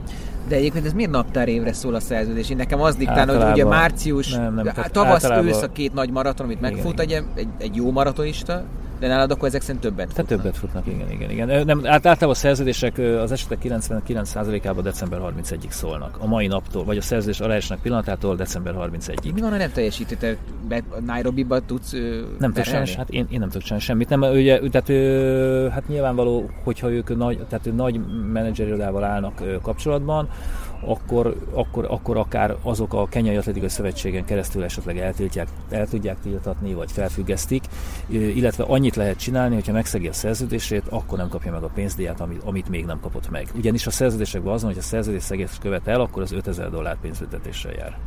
[0.52, 2.50] De egyébként ez miért naptár évre szól a szerződés?
[2.50, 5.46] Én nekem az diktál, hogy ugye március, nem, nem, tavasz, általában...
[5.46, 8.62] ősz a két nagy maraton, amit megfut egy, egy, egy jó maratonista,
[9.02, 10.26] de nálad akkor ezek szerint többet futnak.
[10.26, 11.66] Tehát többet futnak, igen, igen, igen.
[11.66, 16.16] Nem, általában a szerződések az esetek 99%-ában december 31-ig szólnak.
[16.20, 19.34] A mai naptól, vagy a szerződés aláesnek pillanatától december 31-ig.
[19.34, 20.16] Mi van, ha nem teljesíti?
[20.16, 20.36] Te
[21.06, 21.92] Nairobi-ba tudsz
[22.38, 24.08] Nem tudsz semmi, hát én, én nem tudok csinálni semmit.
[24.08, 24.88] Nem, ugye, tehát,
[25.72, 28.00] hát nyilvánvaló, hogyha ők nagy, tehát nagy
[28.32, 30.28] menedzserirodával állnak kapcsolatban,
[30.84, 36.74] akkor, akkor, akkor akár azok a Kenyai Atletikai Szövetségen keresztül esetleg eltiltják, el tudják tiltatni,
[36.74, 37.64] vagy felfüggesztik,
[38.08, 42.42] illetve annyit lehet csinálni, hogyha megszegi a szerződését, akkor nem kapja meg a pénzdíjat, amit,
[42.44, 43.48] amit még nem kapott meg.
[43.54, 47.72] Ugyanis a szerződésekben azon, hogy a szerződés szegést követ el, akkor az 5000 dollár pénzbüntetéssel
[47.72, 47.98] jár.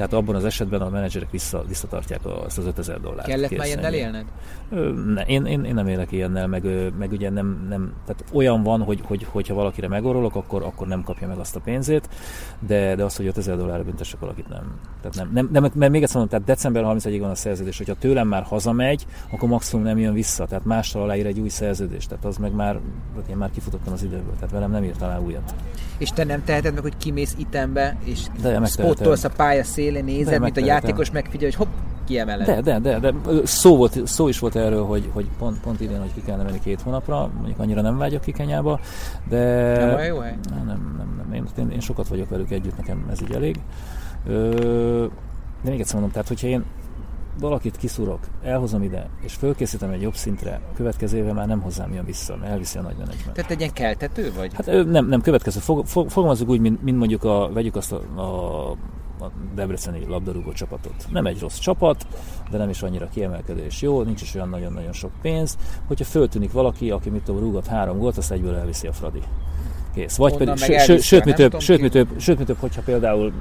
[0.00, 3.28] Tehát abban az esetben a menedzserek vissza, visszatartják azt az 5000 dollárt.
[3.28, 4.24] Kellett már ilyennel élned?
[5.14, 6.64] Ne, én, én, én, nem élek ilyennel, meg,
[6.98, 11.02] meg ugye nem, nem, tehát olyan van, hogy, hogy, hogyha valakire megorolok, akkor, akkor nem
[11.02, 12.08] kapja meg azt a pénzét,
[12.58, 14.80] de, de az, hogy 5000 dollárra büntessek valakit nem.
[15.00, 17.94] Tehát nem, nem, nem mert még egyszer mondom, tehát december 31-ig van a szerződés, hogyha
[17.94, 22.24] tőlem már hazamegy, akkor maximum nem jön vissza, tehát mással aláír egy új szerződést, tehát
[22.24, 22.78] az meg már,
[23.30, 25.54] én már kifutottam az időből, tehát velem nem írt alá újat.
[26.00, 28.20] És te nem teheted meg, hogy kimész itembe, és
[28.64, 31.68] spottolsz a pálya szélén, nézed, de, mint a játékos megfigyel, hogy hopp,
[32.10, 32.46] kiemeled.
[32.46, 36.00] De, de, de, de szó, volt, szó is volt erről, hogy, hogy pont, pont idén,
[36.00, 38.80] hogy ki kellene menni két hónapra, mondjuk annyira nem vágyok ki Kenyába,
[39.28, 39.76] de...
[39.76, 40.38] Nem olyan jó hely?
[40.54, 41.32] Nem, nem, nem, nem.
[41.32, 43.60] Én, én, én, sokat vagyok velük együtt, nekem ez így elég.
[44.26, 45.06] Ö,
[45.62, 46.64] de még egyszer mondom, tehát hogyha én
[47.40, 51.92] valakit kiszurok, elhozom ide, és fölkészítem egy jobb szintre, a következő éve már nem hozzám
[51.92, 53.34] jön vissza, mert elviszi a nagy menedzsment.
[53.34, 54.54] Tehát egy ilyen keltető vagy?
[54.54, 55.60] Hát nem, nem következő.
[55.60, 58.76] Fog, fog, fogalmazunk úgy, mint, mint mondjuk a, vegyük azt a, a
[59.22, 61.06] a debreceni labdarúgó csapatot.
[61.10, 62.06] Nem egy rossz csapat,
[62.50, 65.56] de nem is annyira kiemelkedő és jó, nincs is olyan nagyon-nagyon sok pénz.
[65.86, 69.22] Hogyha föltűnik valaki, aki mit tudom, rúgott három gólt, azt egyből elviszi a Fradi
[69.94, 70.16] kész.
[70.16, 73.32] Vagy pedig, sőt, sőt, mi több, sőt, mi több, sőt, mi több, hogyha például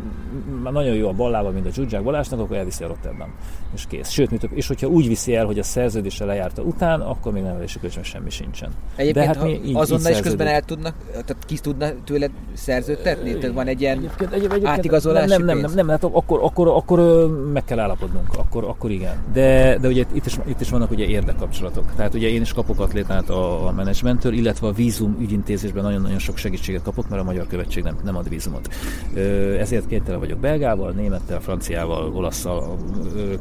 [0.71, 3.33] nagyon jó a ballával, mint a Zsuzsák Balázsnak, akkor elviszi a Rotterdam.
[3.75, 4.09] És kész.
[4.09, 7.43] Sőt, mi több, és hogyha úgy viszi el, hogy a szerződése lejárta után, akkor még
[7.43, 8.69] nevelési kölcsön semmi sincsen.
[8.95, 13.37] Egyébként, De hát mi így, azonnal is közben el tudnak, tehát ki tudna tőled szerződtetni?
[13.37, 16.67] Tehát van egy ilyen egyébként, egyébként, átigazolási nem, nem, nem, nem, nem, hát akkor, akkor,
[16.67, 19.15] akkor meg kell állapodnunk, akkor, akkor igen.
[19.33, 21.93] De, de ugye itt is, itt is vannak ugye érdekkapcsolatok.
[21.95, 26.37] Tehát ugye én is kapok atlétát a, a menedzsmenttől, illetve a vízum ügyintézésben nagyon-nagyon sok
[26.43, 28.73] jogsegítséget kapok, mert a magyar követség nem, nem ad vízumot.
[29.59, 32.77] Ezért kénytelen vagyok belgával, némettel, franciával, olaszszal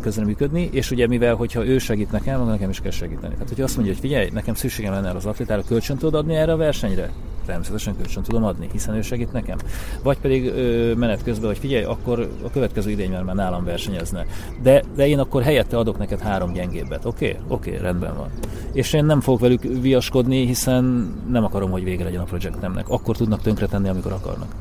[0.00, 3.32] közreműködni, és ugye mivel, hogyha ő segít nekem, nekem is kell segíteni.
[3.32, 6.52] Tehát, hogyha azt mondja, hogy figyelj, nekem szükségem lenne az atlétára, kölcsön tudod adni erre
[6.52, 7.10] a versenyre?
[7.48, 9.58] Természetesen kölcsön tudom adni, hiszen ő segít nekem.
[10.02, 14.26] Vagy pedig ö, menet közben, hogy figyelj, akkor a következő idényben már nálam versenyezne.
[14.62, 17.04] De, de én akkor helyette adok neked három gyengébbet.
[17.04, 17.28] Oké?
[17.28, 17.40] Okay?
[17.48, 18.28] Oké, okay, rendben van.
[18.72, 22.88] És én nem fogok velük viaskodni, hiszen nem akarom, hogy vége legyen a projektemnek.
[22.88, 24.54] Akkor tudnak tönkretenni, amikor akarnak.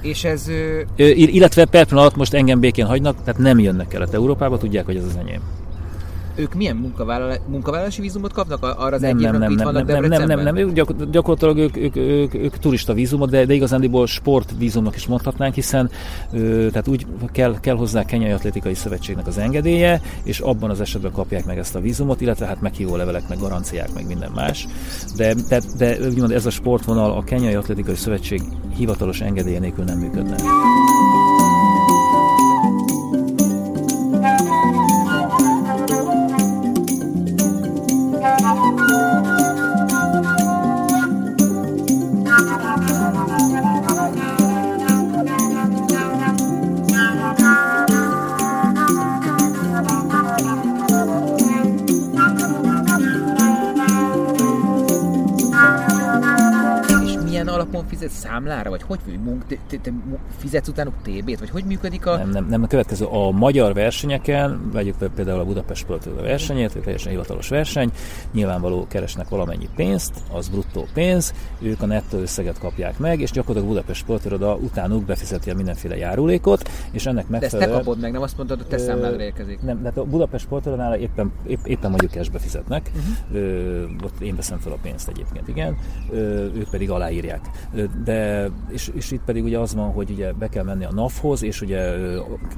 [0.00, 0.48] És ez...
[0.48, 0.80] Ö...
[1.06, 5.16] Illetve per pillanat most engem békén hagynak, tehát nem jönnek Kelet-Európába, tudják, hogy ez az
[5.16, 5.40] enyém
[6.40, 10.00] ők milyen munkavállalás, munkavállalási vízumot kapnak arra az nem, egy nem, nem, nem, vannak nem,
[10.00, 14.06] nem, nem, nem, nem, gyakor, gyakorlatilag ők, ők, ők, ők, turista vízumot, de, de igazándiból
[14.06, 15.90] sportvízumnak is mondhatnánk, hiszen
[16.32, 21.12] ö, tehát úgy kell, kell hozzá Kenyai Atlétikai Szövetségnek az engedélye, és abban az esetben
[21.12, 24.66] kapják meg ezt a vízumot, illetve hát meghívó levelek, meg garanciák, meg minden más.
[25.16, 28.42] De, de, de úgymond ez a sportvonal a Kenyai Atlétikai Szövetség
[28.76, 30.36] hivatalos engedélye nélkül nem működne.
[58.00, 59.92] Fizet számlára, vagy hogy munk, te, te, te
[60.38, 62.16] fizetsz utánuk TB-t, vagy hogy működik a...
[62.16, 63.04] Nem, nem, nem, a következő.
[63.04, 67.90] A magyar versenyeken, vegyük például a Budapest Sport versenyét, egy teljesen hivatalos verseny,
[68.32, 73.74] nyilvánvaló keresnek valamennyi pénzt, az bruttó pénz, ők a nettó összeget kapják meg, és gyakorlatilag
[73.74, 77.70] Budapest Sportiroda utánuk befizeti a mindenféle járulékot, és ennek megfelelően...
[77.70, 79.62] De ezt te kapod meg, nem azt mondtad, hogy te számládra érkezik.
[79.62, 83.42] Nem, de a Budapest Sportirodánál éppen, épp, éppen mondjuk cashbe fizetnek, uh-huh.
[83.42, 85.76] ö, ott én veszem fel a pénzt egyébként, igen,
[86.10, 87.40] ö, ők pedig aláírják
[88.04, 91.42] de és, és itt pedig ugye az van, hogy ugye be kell menni a NAV-hoz,
[91.42, 91.94] és ugye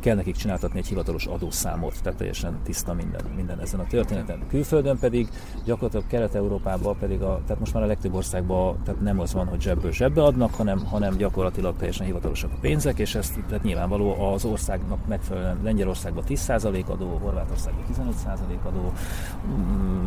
[0.00, 4.38] kell nekik csináltatni egy hivatalos adószámot, tehát teljesen tiszta minden, minden ezen a történeten.
[4.48, 5.28] Külföldön pedig
[5.64, 9.60] gyakorlatilag Kelet-Európában pedig, a, tehát most már a legtöbb országban tehát nem az van, hogy
[9.60, 14.44] zsebből zsebbe adnak, hanem, hanem gyakorlatilag teljesen hivatalosak a pénzek, és ezt tehát nyilvánvaló az
[14.44, 18.92] országnak megfelelően Lengyelországban 10% adó, Horvátországban 15% adó,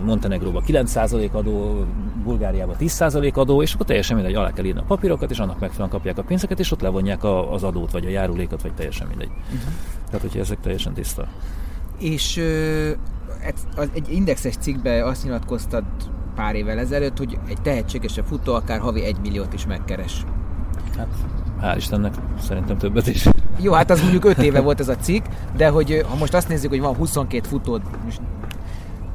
[0.03, 1.85] Montenegróban 9% adó,
[2.23, 4.85] Bulgáriában 10% adó, és akkor teljesen mindegy, alá kell írni a
[5.15, 8.09] papírokat, és annak megfelelően kapják a pénzeket, és ott levonják a, az adót, vagy a
[8.09, 9.27] járulékot, vagy teljesen mindegy.
[9.27, 9.73] Uh-huh.
[10.05, 11.27] Tehát, hogyha ezek teljesen tiszta.
[11.99, 12.91] És ö,
[13.93, 15.83] egy indexes cikkben azt nyilatkoztad
[16.35, 20.25] pár évvel ezelőtt, hogy egy tehetséges futó akár havi egy milliót is megkeres.
[20.97, 21.07] Hát,
[21.61, 23.27] hál' Istennek, szerintem többet is.
[23.59, 26.47] Jó, hát az mondjuk 5 éve volt ez a cikk, de hogy ha most azt
[26.47, 28.21] nézzük, hogy van 22 futód, most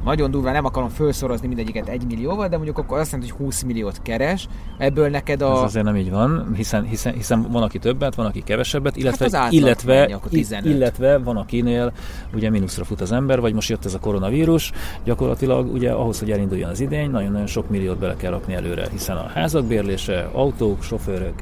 [0.03, 3.61] nagyon durva, nem akarom felszorozni mindegyiket egy millióval, de mondjuk akkor azt jelenti, hogy 20
[3.61, 4.47] milliót keres,
[4.77, 5.51] ebből neked a...
[5.51, 9.37] Ez azért nem így van, hiszen, hiszen, hiszen van, aki többet, van, aki kevesebbet, illetve,
[9.37, 11.93] hát illetve, menni, illetve van, akinél
[12.33, 14.71] ugye mínuszra fut az ember, vagy most jött ez a koronavírus,
[15.03, 19.17] gyakorlatilag ugye ahhoz, hogy elinduljon az idény, nagyon-nagyon sok milliót bele kell rakni előre, hiszen
[19.17, 21.33] a házak bérlése, autók, sofőrök,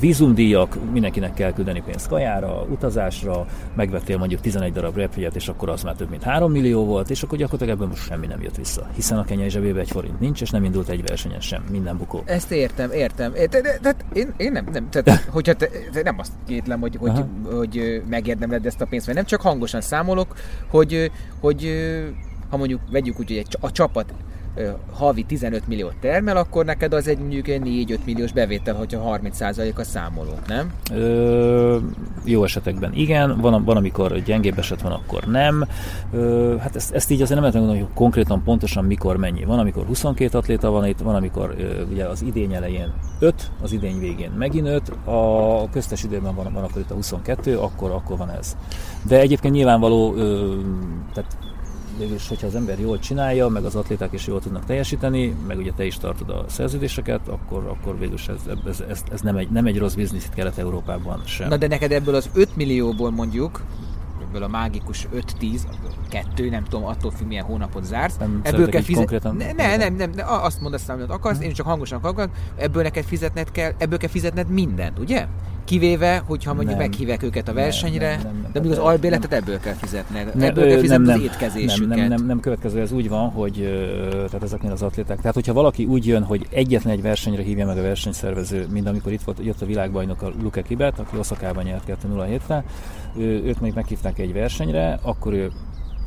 [0.00, 5.82] vízumdíjak, mindenkinek kell küldeni pénzt kajára, utazásra, megvettél mondjuk 11 darab repjegyet, és akkor az
[5.82, 8.86] már több mint 3 millió volt, és akkor gyakorlatilag ebből most semmi nem jött vissza.
[8.94, 12.22] Hiszen a kenyai zsebébe egy forint nincs, és nem indult egy versenyen sem, minden bukó.
[12.24, 13.32] Ezt értem, értem.
[13.82, 18.02] De, én, én nem, nem tehát, hogyha te, te nem azt kétlem, hogy, hogy, hogy
[18.08, 20.34] megérdemled ezt a pénzt, mert nem csak hangosan számolok,
[20.68, 21.68] hogy, hogy
[22.50, 24.14] ha mondjuk vegyük úgy, hogy egy, a csapat
[24.92, 29.74] havi 15 milliót termel, akkor neked az egy mondjuk egy 4-5 milliós bevétel, hogyha 30%
[29.74, 30.72] a számolók, nem?
[30.92, 31.78] Ö,
[32.24, 35.64] jó esetekben igen, van, van amikor gyengébb eset van, akkor nem.
[36.12, 39.44] Ö, hát ezt, ezt így azért nem lehet megmondani, hogy konkrétan pontosan mikor mennyi.
[39.44, 43.72] Van, amikor 22 atléta van itt, van, amikor ö, ugye az idény elején 5, az
[43.72, 48.16] idény végén megint 5, a köztes időben van, van akkor itt a 22, akkor, akkor
[48.16, 48.56] van ez.
[49.02, 50.54] De egyébként nyilvánvaló, ö,
[51.14, 51.36] tehát
[52.00, 55.72] végülis, hogyha az ember jól csinálja, meg az atléták is jól tudnak teljesíteni, meg ugye
[55.76, 59.66] te is tartod a szerződéseket, akkor, akkor végülis ez, ez, ez, ez nem, egy, nem
[59.66, 61.48] egy rossz biznisz itt Kelet-Európában sem.
[61.48, 63.60] Na de neked ebből az 5 millióból mondjuk,
[64.28, 65.08] ebből a mágikus
[65.40, 65.60] 5-10,
[66.08, 68.16] kettő, nem tudom, attól függ, milyen hónapot zársz.
[68.16, 69.44] Nem ebből kell fizetni.
[69.44, 71.42] Ne, ne, nem, nem, ne, azt mondasz, amit akarsz, hm.
[71.44, 75.26] én csak hangosan akarok, ebből neked fizetned kell, ebből kell fizetned mindent, ugye?
[75.70, 76.88] Kivéve, hogyha mondjuk nem.
[76.88, 80.18] meghívják őket a versenyre, nem, nem, nem, de még az albéletet ebből kell fizetni.
[80.34, 81.88] Ne, ebből kell fizetni nem, az étkezésüket.
[81.88, 83.54] Nem, nem, nem, nem következő, ez úgy van, hogy
[84.10, 85.20] tehát ezeknél az atléták.
[85.20, 89.12] Tehát, hogyha valaki úgy jön, hogy egyetlen egy versenyre hívja meg a versenyszervező, mint amikor
[89.12, 92.64] itt volt, jött a világbajnok a Luke Kibet, aki Oszakában nyert 2 0 re
[93.16, 95.50] őt még meghívták egy versenyre, akkor ő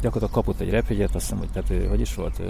[0.03, 2.41] gyakorlatilag kapott egy repjegyet, azt hiszem, hogy, tehát, hogy is volt,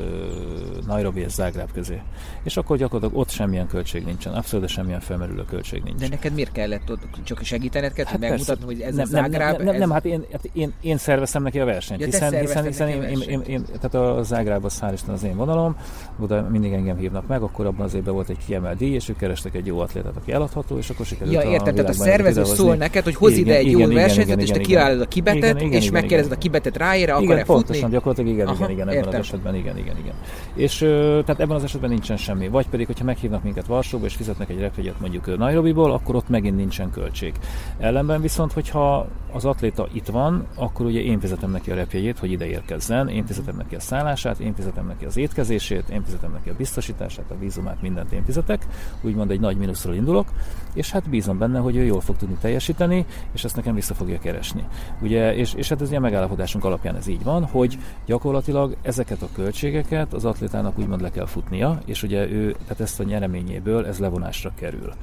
[0.87, 2.01] Nairobi és Zágráb közé.
[2.43, 5.99] És akkor gyakorlatilag ott semmilyen költség nincsen, abszolút semmilyen felmerülő költség nincs.
[5.99, 9.55] De neked miért kellett ott csak segítened kell, hát megmutatni, hogy ez nem, a Zágráb?
[9.57, 12.39] Nem, nem, nem, nem, hát én, hát én, én szerveztem neki a versenyt, ja, hiszen,
[12.39, 15.75] hiszen, hiszen én, én, én, én, tehát a Zágráb az hál' Isten az én vonalom,
[16.19, 19.17] oda mindig engem hívnak meg, akkor abban az évben volt egy kiemelt díj, és ők
[19.17, 22.75] kerestek egy jó atlétát, aki eladható, és akkor sikerült Ja, érted, tehát a szervező szól
[22.75, 26.37] neked, hogy hoz ide egy jó versenyt, és te kiállod a kibetet, és megkérdezed a
[26.37, 27.13] kibetet ráére,
[27.43, 30.13] akar-e Pontosan, gyakorlatilag igen, igen, igen, ebben az esetben, igen, igen, igen.
[30.53, 32.47] És tehát ebben az esetben nincsen semmi.
[32.47, 36.55] Vagy pedig, hogyha meghívnak minket Varsóba, és fizetnek egy repjegyet mondjuk Nairobiból, akkor ott megint
[36.55, 37.33] nincsen költség.
[37.79, 42.31] Ellenben viszont, hogyha az atléta itt van, akkor ugye én fizetem neki a repjegyét, hogy
[42.31, 46.49] ide érkezzen, én fizetem neki a szállását, én fizetem neki az étkezését, én fizetem neki
[46.49, 48.67] a biztosítását, a vízumát, mindent én fizetek,
[49.01, 50.27] úgymond egy nagy mínuszról indulok,
[50.73, 54.19] és hát bízom benne, hogy ő jól fog tudni teljesíteni, és ezt nekem vissza fogja
[54.19, 54.63] keresni.
[55.01, 59.27] Ugye, és, és hát ez ilyen megállapodásunk alapján ez így van, hogy gyakorlatilag ezeket a
[59.33, 63.99] költségeket az atlétának úgymond le kell futnia, és ugye ő, tehát ezt a nyereményéből ez
[63.99, 64.93] levonásra kerül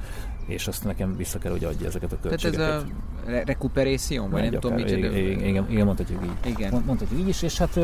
[0.51, 2.67] és azt nekem vissza kell, hogy adja ezeket a költségeket.
[2.67, 2.83] Tehát
[3.27, 6.51] ez a recuperation, vagy nem tudom, igen, igen, igen, mondhatjuk így.
[6.51, 6.83] Igen.
[6.85, 7.75] Mondhatjuk így is, és hát,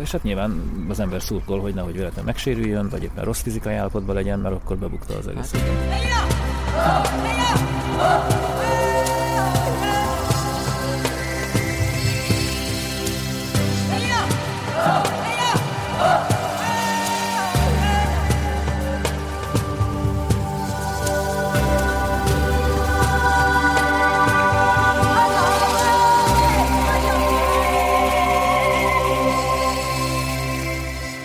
[0.00, 4.14] és hát nyilván az ember szurkol, hogy nehogy véletlenül megsérüljön, vagy éppen rossz fizikai állapotban
[4.14, 5.54] legyen, mert akkor bebukta az egész.
[7.98, 8.95] Hát,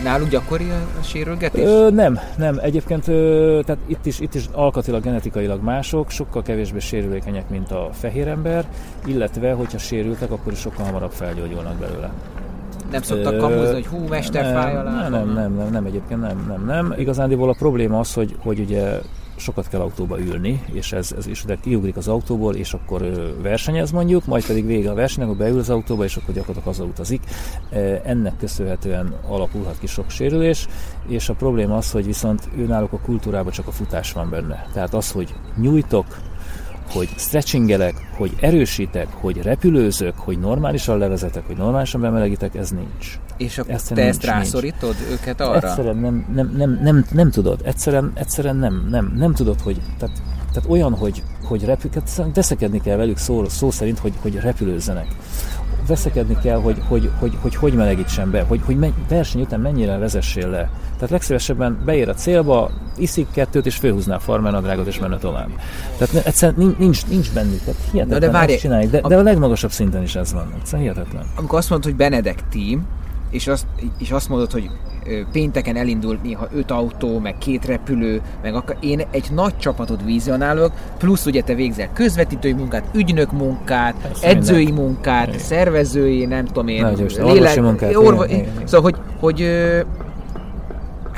[0.03, 0.65] Náluk gyakori
[0.99, 1.65] a sérülgetés?
[1.65, 2.59] Ö, nem, nem.
[2.61, 7.89] Egyébként ö, tehát itt is, itt is alkatilag, genetikailag mások, sokkal kevésbé sérülékenyek, mint a
[7.91, 8.65] fehér ember,
[9.05, 12.11] illetve, hogyha sérültek, akkor is sokkal hamarabb felgyógyulnak belőle.
[12.91, 15.09] Nem szoktak kamuzni, hogy hú, mester nem, fáj alá?
[15.09, 16.93] Nem, nem, nem, nem, nem, egyébként nem, nem, nem.
[16.97, 18.99] Igazándiból a probléma az, hogy, hogy ugye
[19.41, 23.01] sokat kell autóba ülni, és ez, ez is de kiugrik az autóból, és akkor
[23.41, 27.21] versenyez mondjuk, majd pedig vége a versenynek, akkor beül az autóba, és akkor gyakorlatilag hazautazik.
[28.03, 30.67] Ennek köszönhetően alapulhat ki sok sérülés,
[31.07, 34.67] és a probléma az, hogy viszont ő náluk a kultúrában csak a futás van benne.
[34.73, 36.05] Tehát az, hogy nyújtok,
[36.93, 43.19] hogy stretchingelek, hogy erősítek, hogy repülőzök, hogy normálisan levezetek, hogy normálisan bemelegítek, ez nincs.
[43.37, 45.11] És akkor ezt te ezt rászorítod nincs.
[45.11, 45.67] őket arra?
[45.67, 47.61] Egyszerűen nem, nem, nem, nem, nem tudod.
[47.63, 50.21] Egyszerűen, egyszerűen nem, nem, nem tudod, hogy tehát,
[50.53, 55.07] tehát olyan, hogy, hogy repülőket, veszekedni kell velük szó, szó szerint, hogy, hogy repülőzzenek
[55.87, 60.49] veszekedni kell, hogy hogy, hogy, hogy, hogy melegítsen be, hogy, hogy verseny után mennyire vezessél
[60.49, 60.69] le.
[61.01, 65.49] Tehát legszívesebben beér a célba, iszik kettőt, és főhúzná a farmernadrágot, és menne tovább.
[65.97, 70.01] Tehát egyszerűen nincs, nincs bennük, tehát hihetetlen de, várj, csinálják, de, de a legmagasabb szinten
[70.01, 70.53] is ez van.
[70.59, 71.25] Egyszerűen hihetetlen.
[71.35, 72.85] Amikor azt mondod, hogy Benedek team,
[73.29, 73.65] és azt,
[73.97, 74.69] és azt mondod, hogy
[75.31, 80.71] pénteken elindul néha öt autó, meg két repülő, meg akar, én egy nagy csapatot vizionálok,
[80.97, 84.83] plusz ugye te végzel közvetítői munkát, ügynök munkát, Persze edzői minden.
[84.83, 85.39] munkát, igen.
[85.39, 88.67] szervezői, nem tudom én, lélek, munkát, orvo, igen, igen.
[88.67, 89.47] szóval hogy, hogy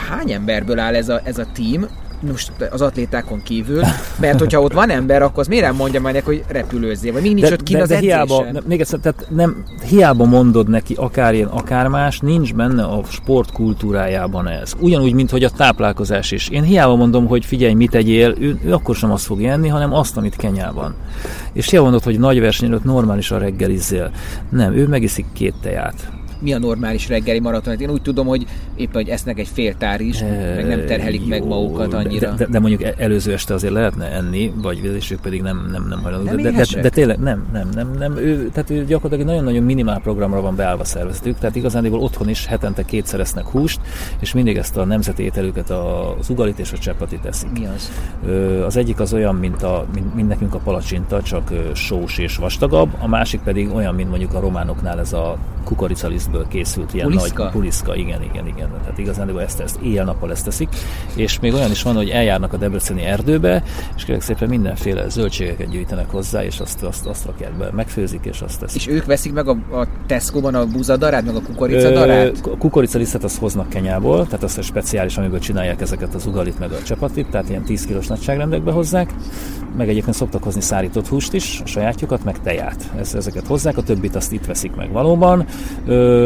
[0.10, 1.88] hány emberből áll ez a, ez a team,
[2.28, 3.82] most az atlétákon kívül,
[4.20, 7.22] mert hogyha ott van ember, akkor az miért nem mondja majd neki, hogy repülőzzél, vagy
[7.22, 10.70] még nincs de, ott kint az de hiába, ne, még egyszer, tehát nem, hiába mondod
[10.70, 14.74] neki akár ilyen, akár más, nincs benne a sport kultúrájában ez.
[14.80, 16.50] Ugyanúgy, mint hogy a táplálkozás is.
[16.50, 19.94] Én hiába mondom, hogy figyelj, mit egyél, ő, ő akkor sem azt fog enni, hanem
[19.94, 20.96] azt, amit Kenyában.
[21.54, 24.12] És hiába mondod, hogy nagy verseny előtt normálisan reggelizzél.
[24.50, 26.13] Nem, ő megiszik két teját
[26.44, 27.80] mi a normális reggeli maraton?
[27.80, 31.22] Én úgy tudom, hogy éppen, hogy esznek egy fél tár is, e, meg nem terhelik
[31.22, 32.30] jó, meg magukat annyira.
[32.30, 35.88] De, de, de, mondjuk e- előző este azért lehetne enni, vagy és pedig nem, nem,
[35.90, 36.36] nem hajlandók.
[36.36, 38.18] De, de, de, de, tényleg nem, nem, nem, nem.
[38.18, 42.84] Ő, tehát ő gyakorlatilag nagyon-nagyon minimál programra van beállva szerveztük, tehát igazán otthon is hetente
[42.84, 43.80] kétszer esznek húst,
[44.20, 47.50] és mindig ezt a nemzeti ételüket, az ugalit és a csepatit teszik.
[47.52, 47.92] Mi az?
[48.66, 52.90] Az egyik az olyan, mint, a, mint, mint nekünk a palacsinta, csak sós és vastagabb,
[53.00, 55.38] a másik pedig olyan, mint mondjuk a románoknál ez a
[56.34, 57.44] kukoricalisztből készült ilyen puliszka?
[57.44, 58.70] nagy puliszka, igen, igen, igen.
[58.82, 60.68] Tehát igazán ezt, ezt éjjel-nappal ezt teszik.
[61.16, 63.64] És még olyan is van, hogy eljárnak a debreceni erdőbe,
[63.96, 68.42] és kérlek szépen mindenféle zöldségeket gyűjtenek hozzá, és azt, azt, azt rakják be, megfőzik, és
[68.42, 68.82] azt teszik.
[68.82, 72.42] És ők veszik meg a, a Tesco-ban a búzadarát, meg a kukoricadarát?
[72.58, 76.84] Kukoricalisztet azt hoznak Kenyából, tehát azt a speciális, amiből csinálják ezeket az ugalit, meg a
[76.84, 79.14] csapatit, tehát ilyen 10 kilós nagyságrendekbe hozzák,
[79.78, 82.92] meg egyébként szoktak hozni szárított húst is, a sajátjukat, meg teját.
[82.98, 85.46] Ez, ezeket hozzák, a többit azt itt veszik meg valóban.
[85.86, 86.23] Ö,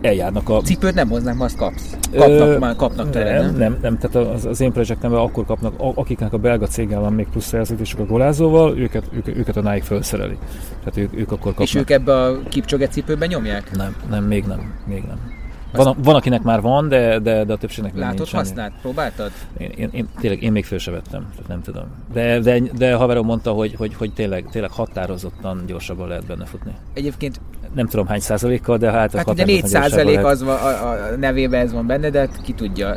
[0.00, 0.60] eljárnak a...
[0.60, 1.96] Cipőt nem hoznak, azt kapsz.
[2.12, 3.56] Kapnak, Ö, már kapnak tőle, nem?
[3.56, 7.26] Nem, nem, tehát az, az én projektemben akkor kapnak, akiknek a belga céggel van még
[7.28, 10.38] plusz szerződésük a golázóval, őket, őket, őket a Nike felszereli.
[10.78, 11.66] Tehát ők, ők akkor kapnak.
[11.66, 13.76] És ők ebbe a kipcsoget cipőben nyomják?
[13.76, 15.33] Nem, nem, még nem, még nem.
[15.76, 18.32] Van, van, akinek már van, de, de, de a többségnek Látod, nincs.
[18.32, 18.72] használt?
[18.80, 19.30] Próbáltad?
[19.58, 21.84] Én, én, én, tényleg, én még föl se vettem, tehát nem tudom.
[22.12, 26.72] De, de, de haverom mondta, hogy, hogy, hogy tényleg, tényleg határozottan gyorsabban lehet benne futni.
[26.92, 27.40] Egyébként
[27.74, 29.12] nem tudom hány százalékkal, de hát...
[29.12, 32.52] Hát ugye 4 százalék az van, a, a nevében ez van benne, de hát ki
[32.52, 32.96] tudja.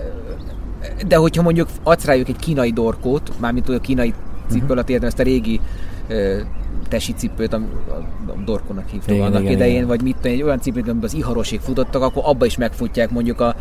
[1.08, 4.14] De hogyha mondjuk adsz rájuk egy kínai dorkót, mármint a kínai
[4.50, 5.04] cipő uh-huh.
[5.04, 5.60] ezt a régi
[6.88, 7.62] tesi cipőt, a,
[8.28, 9.88] a dorkonak hívtam igen, annak igen, idején, igen.
[9.88, 13.56] vagy mit egy olyan cipőt, amiben az iharosig futottak, akkor abba is megfutják mondjuk a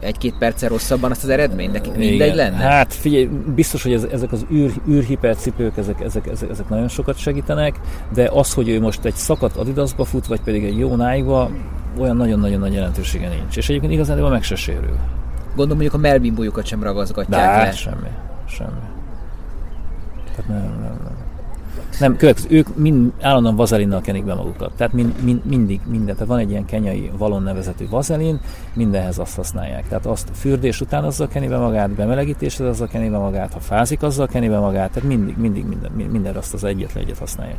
[0.00, 2.36] egy-két perccel rosszabban azt az eredményt, nekik mindegy Igen.
[2.36, 2.56] lenne?
[2.56, 7.16] Hát figyelj, biztos, hogy ez, ezek az űr, űrhipercipők, ezek, ezek, ezek, ezek, nagyon sokat
[7.16, 7.80] segítenek,
[8.14, 11.48] de az, hogy ő most egy szakadt Adidasba fut, vagy pedig egy jó nike
[11.98, 13.56] olyan nagyon-nagyon nagy jelentősége nincs.
[13.56, 14.98] És egyébként igazán meg se sérül.
[15.46, 17.72] Gondolom mondjuk a Melvin sem ragazgatják de, le.
[17.72, 18.08] semmi,
[18.48, 18.70] semmi.
[20.24, 21.13] Tehát nem, nem, nem.
[21.98, 24.72] Nem, következő, ők mind állandóan vazelinnal kenik be magukat.
[24.76, 26.14] Tehát mind, mind, mindig minden.
[26.14, 28.40] Tehát van egy ilyen kenyai valon nevezetű vazelin,
[28.74, 29.88] mindenhez azt használják.
[29.88, 34.02] Tehát azt fürdés után azzal keni be magát, bemelegítéshez azzal keni be magát, ha fázik,
[34.02, 34.90] azzal keni be magát.
[34.90, 37.58] Tehát mindig, mindig minden, minden azt az egyetlen egyet használják.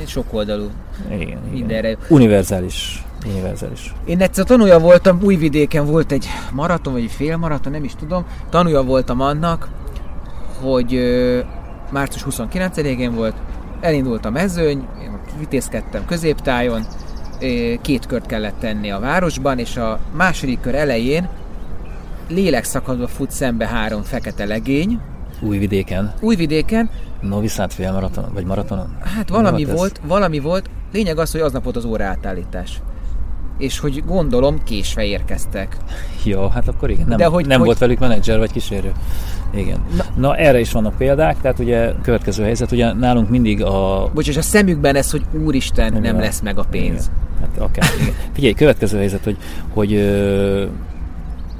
[0.00, 0.66] Egy sok oldalú.
[1.10, 1.88] Igen, mindenre.
[1.88, 2.00] Igen.
[2.08, 3.04] Univerzális.
[3.26, 3.94] Univerzális.
[4.04, 8.26] Én egyszer tanulja voltam, Újvidéken volt egy maraton, vagy egy félmaraton, nem is tudom.
[8.50, 9.68] Tanulja voltam annak,
[10.60, 11.00] hogy
[11.90, 13.34] március 29-én volt,
[13.80, 16.82] elindult a mezőny, én vitézkedtem középtájon,
[17.80, 21.28] két kört kellett tenni a városban, és a második kör elején
[22.28, 25.00] lélekszakadva fut szembe három fekete legény.
[25.40, 26.14] Újvidéken.
[26.20, 26.90] Újvidéken.
[27.20, 28.96] Novi Sad félmaraton, vagy maratonon?
[29.16, 30.70] Hát valami volt, volt, valami volt.
[30.92, 32.80] Lényeg az, hogy aznap volt az óraátállítás
[33.58, 35.76] és hogy gondolom késve érkeztek.
[36.24, 37.66] Jó, hát akkor igen, nem, De hogy, nem hogy...
[37.66, 38.92] volt velük menedzser vagy kísérő.
[39.54, 39.80] Igen.
[39.96, 44.10] Na, Na, erre is vannak példák, tehát ugye következő helyzet, ugye nálunk mindig a...
[44.14, 47.10] Bocs, és a szemükben ez, hogy úristen, nem, nem lesz meg a pénz.
[47.10, 47.26] Igen.
[47.40, 48.14] Hát akár, igen.
[48.32, 49.36] Figyelj, következő helyzet, hogy,
[49.72, 49.88] hogy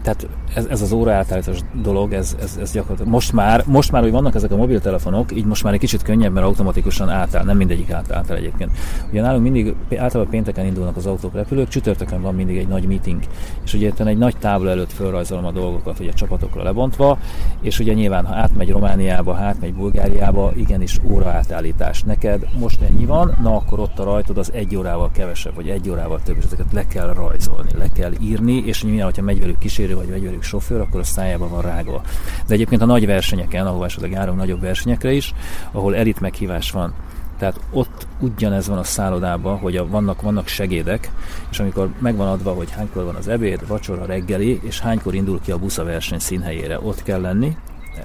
[0.03, 4.11] tehát ez, ez az óraátállítás dolog, ez, ez, ez gyakorlatilag most már, most már, hogy
[4.11, 7.91] vannak ezek a mobiltelefonok, így most már egy kicsit könnyebb, mert automatikusan átáll, nem mindegyik
[7.91, 8.71] átáll, átáll egyébként.
[9.11, 13.23] Ugye nálunk mindig, általában pénteken indulnak az autók, repülők, csütörtökön van mindig egy nagy meeting,
[13.65, 17.19] és ugye itt egy nagy tábla előtt felrajzolom a dolgokat, ugye csapatokra lebontva,
[17.61, 22.03] és ugye nyilván, ha átmegy Romániába, átmegy Bulgáriába, igenis óraátállítás.
[22.03, 25.91] Neked most ennyi van, na akkor ott a rajtod az egy órával kevesebb, vagy egy
[25.91, 29.59] órával több, és ezeket le kell rajzolni, le kell írni, és nyilván, hogyha megy velük
[29.59, 32.03] kísérő, vagy megy velük sofőr, akkor a szájában van rágva.
[32.47, 35.35] De egyébként a nagy versenyeken, ahol esetleg járunk nagyobb versenyekre is,
[35.73, 36.95] ahol elit meghívás van,
[37.39, 41.11] tehát ott ugyanez van a szállodában, hogy a, vannak, vannak segédek,
[41.51, 45.51] és amikor megvan adva, hogy hánykor van az ebéd, vacsora, reggeli, és hánykor indul ki
[45.51, 47.57] a busz a verseny színhelyére, ott kell lenni.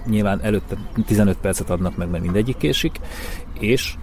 [0.06, 3.00] Nyilván előtte 15 percet adnak meg, mert mindegyik késik,
[3.60, 3.96] és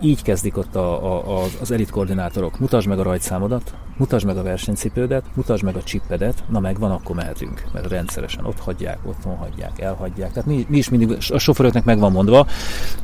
[0.00, 2.58] így kezdik ott a, a, az elit koordinátorok.
[2.58, 7.16] Mutasd meg a rajtszámodat, mutasd meg a versenycipődet, mutasd meg a csippedet, na megvan, akkor
[7.16, 7.64] mehetünk.
[7.72, 10.32] Mert rendszeresen ott hagyják, otthon hagyják, elhagyják.
[10.32, 12.46] Tehát mi, mi is mindig, a sofőröknek meg van mondva,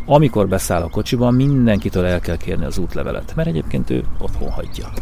[0.06, 4.92] amikor beszáll a kocsiban, mindenkitől el kell kérni az útlevelet, mert egyébként ő otthon hagyja.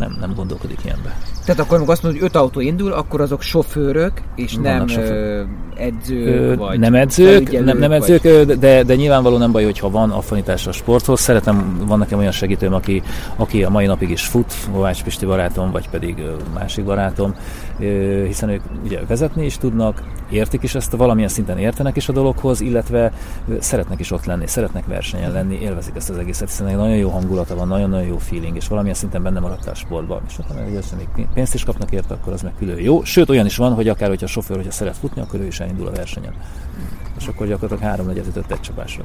[0.00, 1.16] Nem, nem gondolkodik ilyenbe.
[1.44, 4.86] Tehát akkor, amikor azt mondod, hogy öt autó indul, akkor azok sofőrök, és Vannak nem
[4.86, 5.46] sofőr.
[5.76, 8.58] edzők, vagy Nem edzők, nem, nem edzők vagy...
[8.58, 11.20] de, de nyilvánvaló nem baj, hogyha van affinitás a sporthoz.
[11.20, 13.02] Szeretem, van nekem olyan segítőm, aki,
[13.36, 16.22] aki a mai napig is fut, Kovács Pisti barátom, vagy pedig
[16.54, 17.34] másik barátom,
[18.26, 22.60] hiszen ők ugye vezetni is tudnak, értik is ezt, valamilyen szinten értenek is a dologhoz,
[22.60, 23.12] illetve
[23.58, 27.08] szeretnek is ott lenni, szeretnek versenyen lenni, élvezik ezt az egészet, hiszen egy nagyon jó
[27.08, 30.20] hangulata van, nagyon-nagyon jó feeling, és valamilyen szinten benne maradtál a sportban.
[30.28, 33.04] És utána hogy még pénzt is kapnak érte, akkor az meg külön jó.
[33.04, 35.60] Sőt, olyan is van, hogy akár, hogyha a sofőr, hogyha szeret futni, akkor ő is
[35.60, 36.32] elindul a versenyen.
[37.20, 39.04] És akkor gyakorlatilag három negyedöt egy csapásra.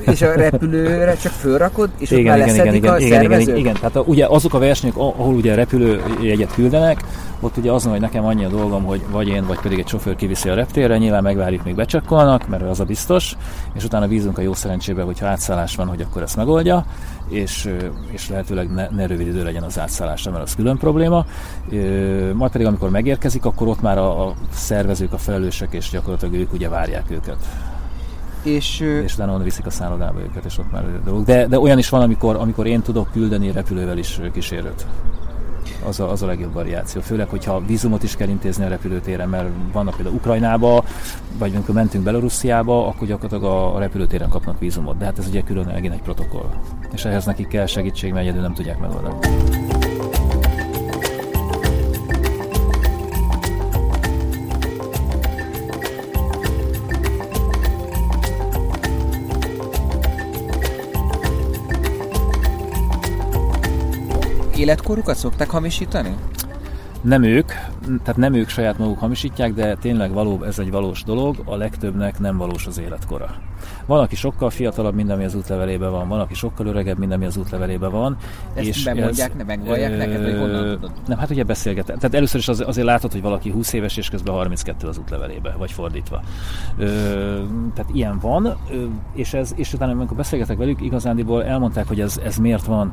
[0.00, 3.56] És a repülőre csak fölrakod, és igen, ott igen, igen, igen, a igen, igen, igen,
[3.56, 7.04] igen, tehát a, ugye azok a versenyek, ahol ugye repülőjegyet küldenek,
[7.40, 10.16] ott ugye az, hogy nekem annyi a dolgom, hogy vagy én, vagy pedig egy sofőr
[10.16, 13.36] kiviszi a reptérre, nyilván megvárjuk, még becsekkolnak, mert az a biztos,
[13.74, 16.84] és utána bízunk a jó szerencsébe, hogyha átszállás van, hogy akkor ezt megoldja,
[17.28, 17.70] és,
[18.10, 21.26] és lehetőleg ne, ne rövid idő legyen az átszállásra, mert az külön probléma.
[22.34, 26.52] Majd pedig, amikor megérkezik, akkor ott már a, a szervezők, a felelősek, és gyakorlatilag ők
[26.52, 27.36] ugye várják őket.
[28.42, 31.24] És, és utána onnan viszik a szállodába őket, és ott már dolgok.
[31.24, 34.86] De, de olyan is van, amikor, amikor én tudok küldeni repülővel is kísérőt
[35.86, 37.00] az a, az a legjobb variáció.
[37.00, 40.84] Főleg, hogyha vízumot is kell intézni a repülőtéren, mert vannak például Ukrajnába,
[41.38, 44.98] vagy amikor mentünk Belorussziába, akkor gyakorlatilag a, repülőtéren kapnak vízumot.
[44.98, 46.50] De hát ez ugye külön egy protokoll.
[46.92, 49.14] És ehhez nekik kell segítség, mert egyedül nem tudják megoldani.
[64.62, 66.14] Életkorukat szokták hamisítani?
[67.02, 67.46] Nem ők,
[67.86, 72.18] tehát nem ők saját maguk hamisítják, de tényleg való, ez egy valós dolog, a legtöbbnek
[72.18, 73.34] nem valós az életkora.
[73.86, 77.24] Van, aki sokkal fiatalabb, mint ami az útlevelében van, van, aki sokkal öregebb, mint ami
[77.24, 78.16] az útlevelében van.
[78.54, 80.92] Ezt és bemondják, ez, ne megvallják neked, hogy honnan tudod?
[81.06, 81.84] Nem, hát ugye beszélget.
[81.84, 85.54] Tehát először is az, azért látod, hogy valaki 20 éves, és közben 32 az útlevelébe,
[85.58, 86.22] vagy fordítva.
[86.78, 86.86] Ö,
[87.74, 88.56] tehát ilyen van,
[89.14, 92.92] és, ez, és utána, amikor beszélgetek velük, igazándiból elmondták, hogy ez, ez miért van.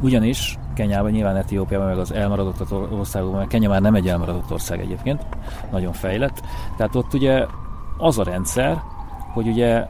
[0.00, 4.80] Ugyanis Kenyában, nyilván Etiópiában, meg az elmaradott országokban, mert Kenya már nem egy elmaradott ország
[4.80, 5.26] egyébként,
[5.70, 6.42] nagyon fejlett.
[6.76, 7.46] Tehát ott ugye
[7.98, 8.82] az a rendszer,
[9.32, 9.86] hogy ugye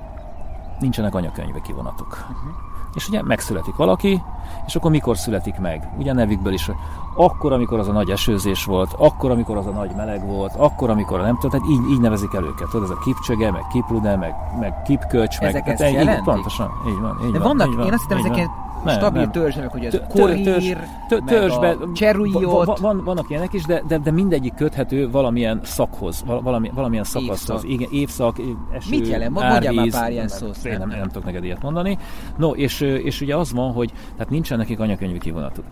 [0.79, 2.27] nincsenek anyakönyvi kivonatok.
[2.31, 2.69] Uh-huh.
[2.95, 4.23] És ugye megszületik valaki,
[4.67, 5.89] és akkor mikor születik meg?
[5.99, 6.71] Ugye nevükből is,
[7.15, 10.91] akkor, amikor az a nagy esőzés volt, akkor, amikor az a nagy meleg volt, akkor,
[10.91, 12.69] amikor nem tudom, tehát így, így nevezik el őket.
[12.71, 15.49] Tudod, ez a kipcsöge, meg kiplude, meg, meg kipköcs, meg...
[15.49, 18.03] Ezek hát, ezt így, pontosan, így van, így De van, vannak, így van, én azt
[18.03, 18.51] hittem, ezek ilyen
[18.85, 19.31] nem, stabil nem.
[19.31, 20.79] törzsek, hogy ez korír,
[21.25, 22.79] törzsbe, cseruiot.
[22.79, 27.65] Van, vannak ilyenek is, de, de, de mindegyik köthető valamilyen szakhoz, valami, valamilyen szakaszhoz.
[27.65, 27.71] Évszak.
[27.71, 28.37] Igen, évszak,
[28.73, 29.31] eső, Mit jelent?
[29.31, 30.59] Mondjál már pár ilyen szót.
[30.63, 31.99] Nem, nem, nem, nem tudok neked ilyet mondani.
[32.37, 35.65] No, és, és ugye az van, hogy tehát nincsen nekik anyakönyvi kivonatuk.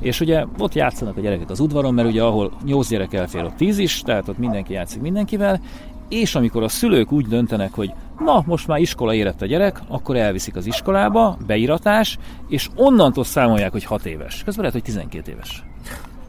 [0.00, 3.56] És ugye ott játszanak a gyerekek az udvaron, mert ugye ahol 8 gyerek elfér, ott
[3.56, 5.60] 10 is, tehát ott mindenki játszik mindenkivel,
[6.08, 10.16] és amikor a szülők úgy döntenek, hogy na, most már iskola érett a gyerek, akkor
[10.16, 12.18] elviszik az iskolába, beiratás,
[12.48, 14.42] és onnantól számolják, hogy 6 éves.
[14.44, 15.64] Közben lehet, hogy 12 éves.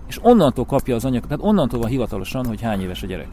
[0.07, 3.27] És onnantól kapja az anyag, tehát onnantól van hivatalosan, hogy hány éves a gyerek.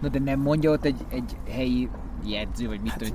[0.00, 1.88] Na de nem mondja ott egy, egy helyi
[2.26, 3.14] jegyző, vagy mit, hát,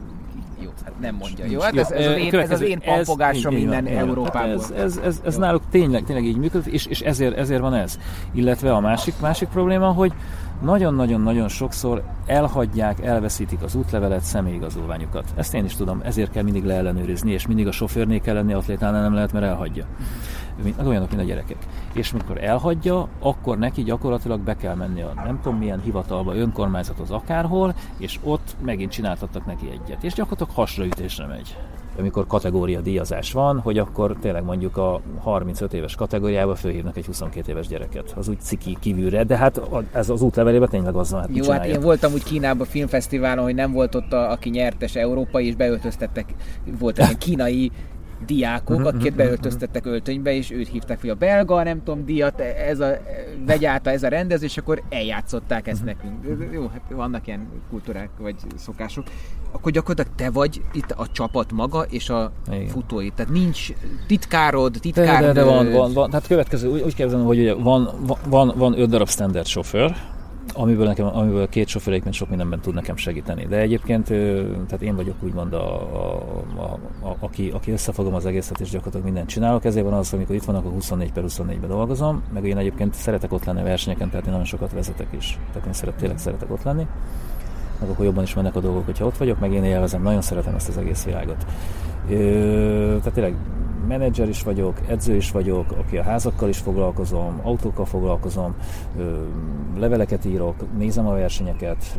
[0.63, 1.45] jó, hát nem mondja.
[1.45, 4.49] Jó, hát ez, ez, az, én, ez az én pampogásom minden így, Európában.
[4.49, 7.73] Hát ez, ez, ez, ez náluk tényleg, tényleg így működik, és, és ezért, ezért van
[7.73, 7.99] ez.
[8.33, 10.13] Illetve a másik, másik probléma, hogy
[10.61, 15.25] nagyon-nagyon-nagyon sokszor elhagyják, elveszítik az útlevelet, személyigazolványukat.
[15.35, 19.01] Ezt én is tudom, ezért kell mindig leellenőrizni, és mindig a sofőrnél kell lenni, atlétánál
[19.01, 19.85] nem lehet, mert elhagyja.
[20.63, 21.57] Mint, olyanok, mint a gyerekek.
[21.93, 27.11] És mikor elhagyja, akkor neki gyakorlatilag be kell menni a nem tudom milyen hivatalba, önkormányzathoz
[27.11, 30.03] akárhol, és ott megint csináltattak neki egyet.
[30.03, 31.55] És gyakorlatilag hasraütésre megy
[31.99, 37.51] amikor kategória díjazás van, hogy akkor tényleg mondjuk a 35 éves kategóriába fölhívnak egy 22
[37.51, 38.13] éves gyereket.
[38.17, 39.61] Az úgy ciki kívülre, de hát
[39.91, 41.19] ez az útlevelében tényleg az van.
[41.19, 44.95] Hát Jó, hát én voltam úgy Kínában filmfesztiválon, hogy nem volt ott, a, aki nyertes
[44.95, 46.33] európai, és beöltöztettek,
[46.79, 47.71] volt egy kínai
[48.25, 52.79] diákok, uh-huh, akiket beöltöztettek öltönybe, és őt hívták, hogy a belga, nem tudom, díjat, ez
[52.79, 52.91] a,
[53.45, 55.97] vegyálta ez a rendező, és akkor eljátszották ezt uh-huh.
[56.01, 56.53] nekünk.
[56.53, 59.03] Jó, hát vannak ilyen kultúrák, vagy szokások.
[59.51, 62.67] Akkor gyakorlatilag te vagy itt a csapat maga, és a Igen.
[62.67, 63.09] futói.
[63.09, 63.67] Tehát nincs
[64.07, 65.21] titkárod, titkár.
[65.21, 66.09] De, de, de van, van, van.
[66.09, 67.89] Tehát következő, úgy, úgy képzelem, hogy van,
[68.29, 69.95] van, van öt darab standard sofőr,
[70.53, 73.45] amiből, nekem, amiből két sofőr egyébként sok mindenben tud nekem segíteni.
[73.45, 74.05] De egyébként
[74.67, 76.23] tehát én vagyok úgymond a, a,
[76.55, 79.65] a, a, aki, aki összefogom az egészet, és gyakorlatilag mindent csinálok.
[79.65, 83.33] Ezért van az, amikor itt vannak, a 24 per 24-ben dolgozom, meg én egyébként szeretek
[83.33, 85.39] ott lenni versenyeken, tehát én nagyon sokat vezetek is.
[85.51, 86.87] Tehát én szeret, tényleg szeretek ott lenni.
[87.79, 90.55] Meg akkor jobban is mennek a dolgok, hogyha ott vagyok, meg én élvezem, nagyon szeretem
[90.55, 91.45] ezt az egész világot.
[92.09, 92.15] Ö,
[92.97, 93.35] tehát tényleg
[93.87, 98.55] menedzser is vagyok, edző is vagyok, aki a házakkal is foglalkozom, autókkal foglalkozom,
[99.77, 101.97] leveleket írok, nézem a versenyeket,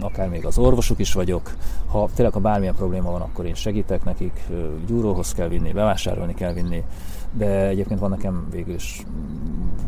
[0.00, 1.52] akár még az orvosuk is vagyok.
[1.86, 4.40] Ha tényleg, ha bármilyen probléma van, akkor én segítek nekik,
[4.86, 6.84] gyúróhoz kell vinni, bevásárolni kell vinni,
[7.32, 9.04] de egyébként van nekem végül is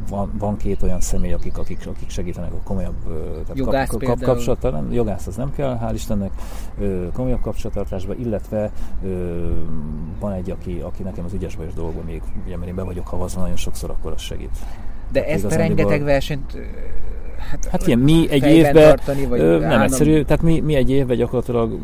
[0.08, 2.94] van, van két olyan személy, akik, akik, akik segítenek a komolyabb
[3.46, 6.30] tehát kap, kap, nem, jogász az nem kell, hál' Istennek,
[7.12, 8.70] komolyabb kapcsolattartásba, illetve
[10.20, 13.06] van egy, aki, aki nekem az ügyes bajos dolgokban még, ugye mert én be vagyok
[13.06, 14.58] havazva nagyon sokszor, akkor az segít.
[15.12, 16.56] De hát ezt a rengeteg versenyt
[17.50, 18.98] Hát, hát ilyen mi egy évben
[19.60, 21.78] nem egyszerű, tehát mi, mi egy évben gyakorlatilag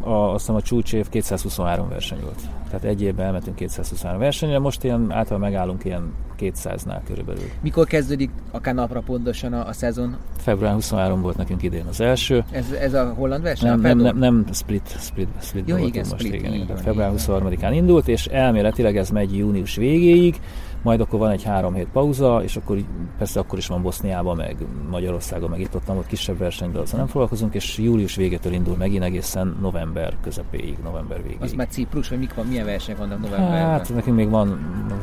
[0.00, 2.40] a, azt hiszem a csúcsév 223 verseny volt.
[2.68, 7.42] Tehát egy évben elmentünk 223 versenyre, most ilyen általában megállunk ilyen 200-nál körülbelül.
[7.60, 10.16] Mikor kezdődik akár napra pontosan a, a szezon?
[10.38, 12.44] Február 23 volt nekünk idén az első.
[12.50, 13.68] Ez, ez a holland verseny?
[13.68, 16.52] Nem, nem, nem, nem, split, split, split Jó, igen, most, split, igen.
[16.52, 16.76] igen.
[16.76, 20.40] Február 23-án indult, és elméletileg ez megy június végéig,
[20.82, 22.78] majd akkor van egy három hét pauza, és akkor
[23.18, 24.56] persze akkor is van Boszniában, meg
[24.90, 29.02] Magyarországon, meg itt ott, ott kisebb versenyben azzal nem foglalkozunk, és július végétől indul megint
[29.02, 31.42] egészen november közepéig, november végéig.
[31.42, 33.70] Az már Ciprus, vagy mik van, milyen versenyek vannak novemberben?
[33.70, 34.58] Hát nekünk még van,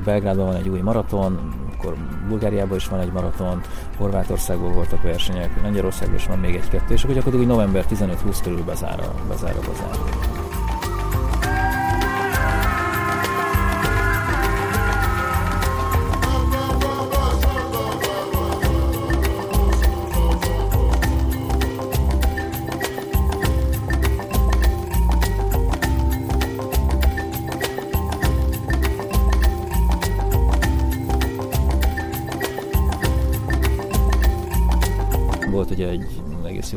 [0.06, 1.96] Belgrádban van egy új maraton, akkor
[2.28, 3.62] Bulgáriában is van egy maraton,
[3.98, 9.00] Horvátországból voltak versenyek, Lengyelországban is van még egy-kettő, és akkor gyakorlatilag november 15-20 körül bezár
[9.00, 10.39] a, bezár a bazár.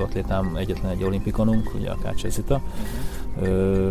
[0.03, 3.22] Atlétám, egyetlen egy olimpikonunk, ugye a Kács Zita, uh-huh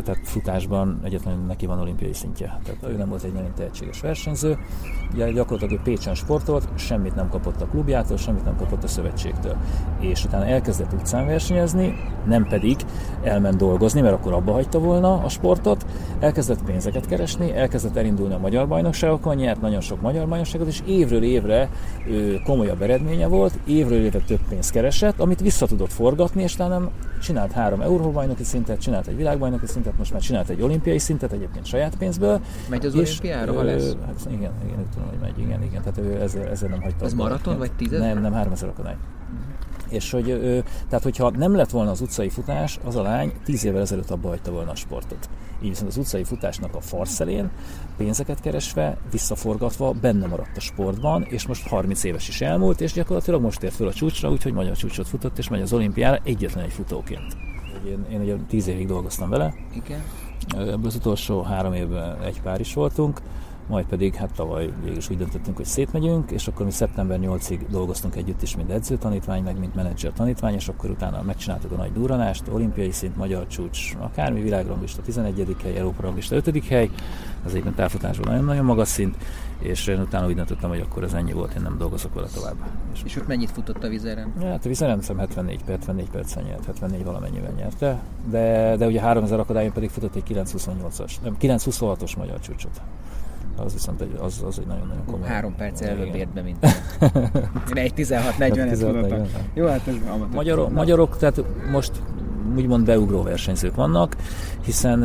[0.03, 2.59] Tehát futásban egyetlen neki van olimpiai szintje.
[2.63, 4.57] Tehát ő nem volt egy nagyon tehetséges versenyző.
[5.13, 9.55] Ugye gyakorlatilag ő Pécsen sportolt, semmit nem kapott a klubjától, semmit nem kapott a szövetségtől.
[9.99, 11.95] És utána elkezdett utcán versenyezni,
[12.25, 12.75] nem pedig
[13.23, 15.85] elment dolgozni, mert akkor abba hagyta volna a sportot,
[16.19, 21.23] elkezdett pénzeket keresni, elkezdett elindulni a magyar bajnokságokon, nyert nagyon sok magyar bajnokságot, és évről
[21.23, 21.69] évre
[22.45, 26.89] komolyabb eredménye volt, évről évre több pénzt keresett, amit vissza tudott forgatni, és talán
[27.21, 31.65] csinált három euróbajnoki szintet, csinált egy világbajnoki szintet, most már csinált egy olimpiai szintet, egyébként
[31.65, 32.41] saját pénzből.
[32.69, 33.95] Megy az és, olimpiára, ha lesz?
[34.05, 35.81] Hát igen, igen, tudom, hogy megy, igen, igen.
[35.81, 37.05] Tehát ő ezzel, ezzel nem hagyta.
[37.05, 38.13] Ez maraton, vagy tízezer?
[38.13, 38.95] Nem, nem, 3000 akadály.
[39.91, 40.25] És hogy,
[40.89, 44.27] tehát hogyha nem lett volna az utcai futás, az a lány tíz évvel ezelőtt abba
[44.27, 45.29] hagyta volna a sportot.
[45.61, 47.49] Így viszont az utcai futásnak a farszelén
[47.97, 53.41] pénzeket keresve, visszaforgatva benne maradt a sportban, és most 30 éves is elmúlt, és gyakorlatilag
[53.41, 56.73] most ért föl a csúcsra, úgyhogy magyar csúcsot futott, és megy az olimpiára egyetlen egy
[56.73, 57.37] futóként.
[57.87, 59.53] Én, én ugye 10 évig dolgoztam vele.
[59.73, 60.01] Igen.
[60.49, 63.21] Ebből az utolsó három évben egy pár is voltunk,
[63.67, 67.59] majd pedig hát tavaly végül is úgy döntöttünk, hogy szétmegyünk, és akkor mi szeptember 8-ig
[67.69, 71.91] dolgoztunk együtt is, mint edzőtanítvány, meg mint menedzser tanítvány, és akkor utána megcsináltuk a nagy
[71.91, 75.55] duranást, olimpiai szint, magyar csúcs, akármi világranglista 11.
[75.63, 76.65] hely, Európa ranglista 5.
[76.67, 76.89] hely,
[77.45, 79.15] az egyben távfutásban nagyon-nagyon magas szint,
[79.59, 82.55] és én utána úgy döntöttem, hogy akkor ez ennyi volt, én nem dolgozok vele tovább.
[82.93, 84.33] És, és ott mennyit futott a vizeren?
[84.41, 89.01] Ja, hát a vizeren hiszem 74, 74 percen nyert, 74 valamennyivel nyerte, de, de ugye
[89.01, 92.81] 3000 akadályon pedig futott egy 928-as, nem, 926-os magyar csúcsot
[93.55, 95.27] az viszont egy, az, az egy nagyon-nagyon komoly.
[95.27, 96.65] Három perc előbb ért be, mint
[97.69, 99.27] én egy 16-40-et futottam.
[99.53, 99.95] Jó, hát ez
[100.33, 101.91] Magyarok, magyarok, tehát most
[102.55, 104.15] úgymond beugró versenyzők vannak,
[104.65, 105.03] hiszen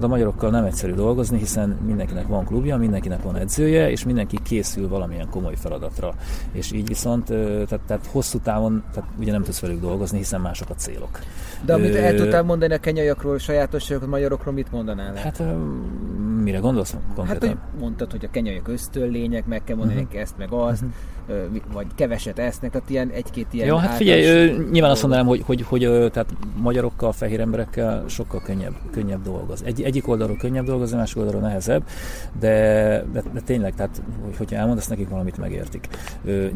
[0.00, 4.88] a magyarokkal nem egyszerű dolgozni, hiszen mindenkinek van klubja, mindenkinek van edzője, és mindenki készül
[4.88, 6.14] valamilyen komoly feladatra.
[6.52, 10.70] És így viszont, tehát, tehát hosszú távon tehát ugye nem tudsz velük dolgozni, hiszen mások
[10.70, 11.18] a célok.
[11.64, 15.14] De amit el tudtál mondani a kenyaiakról, sajátosságokról, magyarokról, mit mondanál?
[15.14, 15.42] Hát
[16.42, 17.48] mire gondolsz konkrétan?
[17.48, 20.20] Hát, hogy mondtad, hogy a kenyaiak ösztöllények, meg kell mondani uh-huh.
[20.20, 20.94] ezt, meg azt, uh-huh
[21.72, 23.66] vagy keveset esznek, tehát ilyen egy-két ilyen...
[23.66, 26.34] Jó, hát figyelj, nyilván azt mondanám, hogy, hogy, hogy, tehát
[26.84, 29.62] magyarokkal, fehér emberekkel sokkal könnyebb, könnyebb dolgoz.
[29.62, 31.82] Egy, egyik oldalról könnyebb dolgozni, másik oldalról nehezebb,
[32.40, 32.50] de,
[33.12, 34.02] de, de tényleg, tehát
[34.36, 35.88] hogyha elmondasz nekik valamit, megértik.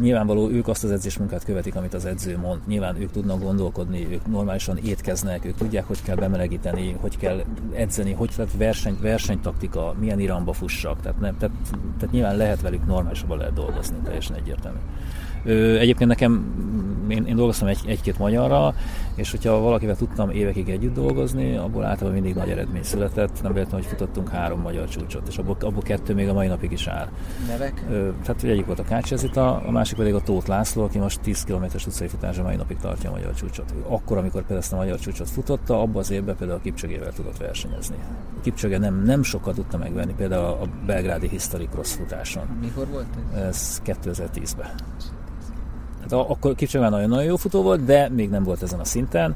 [0.01, 2.61] Nyilvánvaló ők azt az edzésmunkát követik, amit az edző mond.
[2.67, 8.13] Nyilván ők tudnak gondolkodni, ők normálisan étkeznek, ők tudják, hogy kell bemelegíteni, hogy kell edzeni,
[8.13, 11.01] hogy tehát verseny, versenytaktika, milyen iramba fussak.
[11.01, 11.55] Tehát, nem, tehát,
[11.99, 14.79] tehát nyilván lehet velük normálisabban lehet dolgozni, teljesen egyértelmű
[15.45, 15.79] egyértelmű.
[15.79, 16.45] Egyébként nekem,
[17.09, 18.75] én, én dolgoztam egy, egy-két magyarral,
[19.19, 23.43] és hogyha valakivel tudtam évekig együtt dolgozni, abból általában mindig nagy eredmény született.
[23.43, 26.73] Nem véletlen, hogy futottunk három magyar csúcsot, és abból, abból kettő még a mai napig
[26.73, 27.09] is áll.
[27.49, 27.85] Nevek?
[28.23, 31.45] Tehát egyik volt a Kács Ezita, a másik pedig a Tóth László, aki most 10
[31.45, 33.75] km-es utcai futásra mai napig tartja a magyar csúcsot.
[33.89, 37.37] Akkor, amikor például ezt a magyar csúcsot futotta, abban az évben például a Kipcsögével tudott
[37.37, 37.97] versenyezni.
[38.39, 42.47] A Kipcsöge nem, nem sokat tudta megvenni, például a belgrádi Historic Cross futáson.
[42.61, 43.41] Mikor volt ez?
[43.43, 44.71] Ez 2010-ben.
[46.11, 49.35] Hát akkor Kipcsök már nagyon-nagyon jó futó volt, de még nem volt ezen a szinten.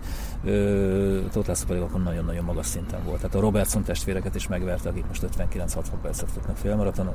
[1.32, 3.16] Tóth László pedig akkor nagyon-nagyon magas szinten volt.
[3.16, 7.15] Tehát a Robertson testvéreket is megverte, akik most 59-60 percet futnak félmaratonon.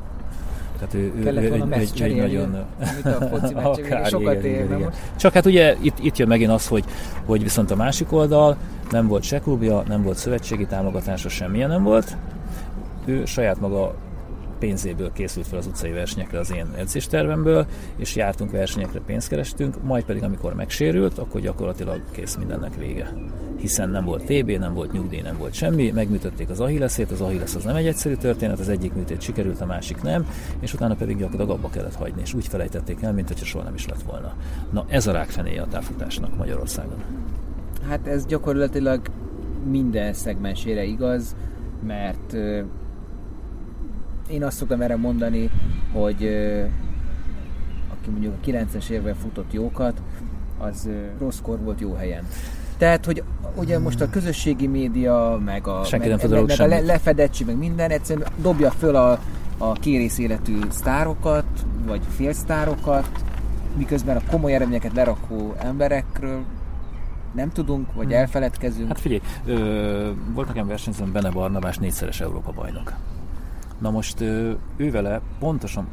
[0.80, 2.66] Tehát ő, ő, ő, egy, egy, egy nagyon...
[3.04, 4.94] A akár, sokat igen, ér, igen.
[5.16, 6.84] Csak hát ugye itt, itt jön megint az, hogy,
[7.26, 8.58] hogy viszont a másik oldal
[8.92, 12.18] nem volt se klubja, nem volt szövetségi támogatása, semmilyen nem volt.
[13.06, 13.94] Ő saját maga
[14.60, 17.66] pénzéből készült fel az utcai versenyekre az én edzéstervemből,
[17.96, 23.14] és jártunk versenyekre, pénzt kerestünk, majd pedig amikor megsérült, akkor gyakorlatilag kész mindennek vége.
[23.58, 27.56] Hiszen nem volt TB, nem volt nyugdíj, nem volt semmi, megműtötték az ahilleszét, az ahillesz
[27.56, 30.28] az nem egy egyszerű történet, az egyik műtét sikerült, a másik nem,
[30.60, 33.74] és utána pedig gyakorlatilag abba kellett hagyni, és úgy felejtették el, mint hogyha soha nem
[33.74, 34.34] is lett volna.
[34.72, 37.04] Na ez a rákfenéje a távfutásnak Magyarországon.
[37.88, 39.02] Hát ez gyakorlatilag
[39.70, 41.36] minden szegmensére igaz,
[41.88, 42.36] mert
[44.28, 45.50] én azt szoktam erre mondani,
[45.94, 46.26] hogy
[47.92, 50.02] aki mondjuk a 90-es évben futott jókat,
[50.58, 50.90] az
[51.20, 52.28] rosszkor volt jó helyen.
[52.78, 53.24] Tehát, hogy
[53.56, 57.58] ugye most a közösségi média, meg a, meg, meg, meg, meg a le, lefedettség, meg
[57.58, 59.20] minden egyszerűen dobja föl a,
[59.58, 61.46] a kérész életű sztárokat,
[61.86, 63.10] vagy félsztárokat,
[63.78, 66.44] miközben a komoly eredményeket lerakó emberekről
[67.32, 68.16] nem tudunk, vagy hmm.
[68.16, 68.88] elfeledkezünk.
[68.88, 72.94] Hát figyelj, ö, volt nekem versenyzőm Bene Barnabás négyszeres Európa bajnok.
[73.80, 75.88] Na most ő vele pontosan,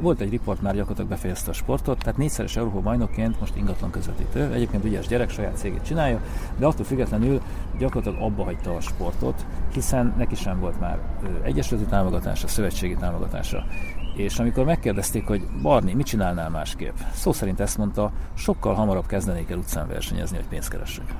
[0.00, 4.52] volt egy riport, már gyakorlatilag befejezte a sportot, tehát négyszeres Európa bajnokként most ingatlan közvetítő,
[4.52, 6.20] egyébként ügyes gyerek, saját cégét csinálja,
[6.56, 7.40] de attól függetlenül
[7.78, 10.98] gyakorlatilag abba hagyta a sportot, hiszen neki sem volt már
[11.42, 13.64] egyesületi támogatása, szövetségi támogatása.
[14.16, 16.96] És amikor megkérdezték, hogy Barni, mit csinálnál másképp?
[17.12, 21.14] Szó szerint ezt mondta, sokkal hamarabb kezdenék el utcán versenyezni, hogy pénzt keressek.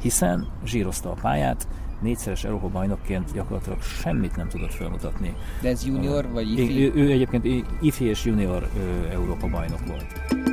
[0.00, 1.68] Hiszen zsírozta a pályát,
[2.04, 5.34] négyszeres Európa bajnokként gyakorlatilag semmit nem tudott felmutatni.
[5.60, 6.84] De ez junior vagy ifi?
[6.84, 8.68] Ő, ő egyébként ifi és junior
[9.10, 10.52] Európa bajnok volt.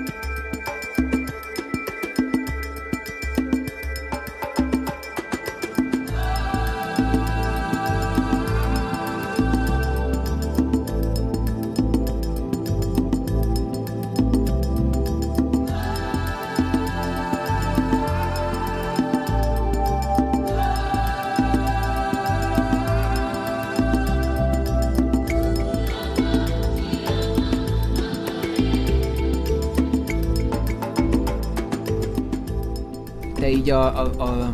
[33.96, 34.52] A, a, a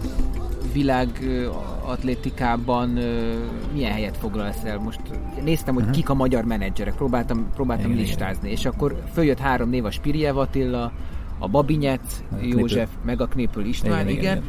[0.73, 1.09] világ
[1.85, 2.89] atlétikában
[3.73, 4.77] milyen helyet foglal el?
[4.77, 4.99] Most
[5.43, 9.85] néztem, hogy kik a magyar menedzserek, próbáltam, próbáltam igen, listázni, és akkor följött három név,
[9.85, 10.91] a Spiriev Attila,
[11.39, 14.43] a Babinyec, József, meg a Knépül István, igen, igen, igen.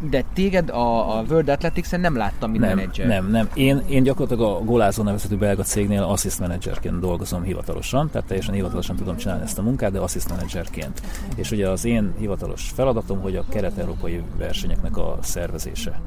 [0.00, 3.06] De téged a, a World Athletics-en nem láttam, mint nem, menedzser.
[3.06, 3.48] Nem, nem.
[3.54, 8.96] Én, én gyakorlatilag a Golázó nevezetű belga cégnél assist menedzserként dolgozom hivatalosan, tehát teljesen hivatalosan
[8.96, 11.02] tudom csinálni ezt a munkát, de assist menedzserként.
[11.36, 16.00] És ugye az én hivatalos feladatom, hogy a kelet-európai versenyeknek a szervezése.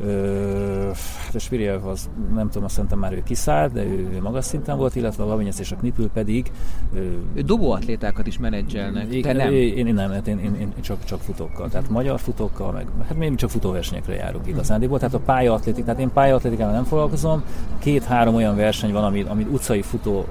[0.00, 0.90] Ö,
[1.24, 4.44] hát a Spiriev az, nem tudom, azt szerintem már ő kiszállt, de ő, ő magas
[4.44, 6.52] szinten volt, illetve a Lavinyesz és a Knipül pedig...
[6.94, 9.52] Ő dobóatlétákat is menedzselnek, én, te nem?
[9.52, 13.16] Én, én nem, hát én, én, én csak, csak futókkal, tehát magyar futókkal, meg hát
[13.16, 17.42] mi csak futóversenyekre járunk igazándiból, tehát a pályaatlétik, tehát én pályaatlétikával nem foglalkozom,
[17.78, 20.26] két-három olyan verseny van, amit, amit utcai futó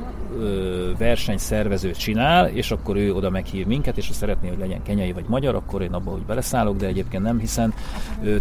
[0.97, 5.25] versenyszervezőt csinál, és akkor ő oda meghív minket, és ha szeretné, hogy legyen kenyai vagy
[5.27, 7.73] magyar, akkor én abba hogy beleszállok, de egyébként nem, hiszen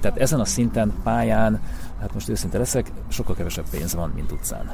[0.00, 1.60] tehát ezen a szinten pályán,
[2.00, 4.70] hát most őszinte leszek, sokkal kevesebb pénz van, mint utcán.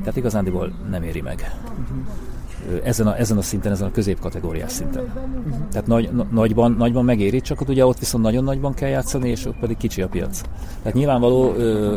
[0.00, 1.56] Tehát igazándiból nem éri meg.
[1.64, 2.35] Uh-huh
[2.84, 5.02] ezen a, ezen a szinten, ezen a középkategóriás szinten.
[5.02, 5.68] Uh-huh.
[5.72, 9.46] Tehát nagy, nagyban, nagyban megéri, csak ott ugye ott viszont nagyon nagyban kell játszani, és
[9.46, 10.40] ott pedig kicsi a piac.
[10.82, 11.52] Tehát nyilvánvaló,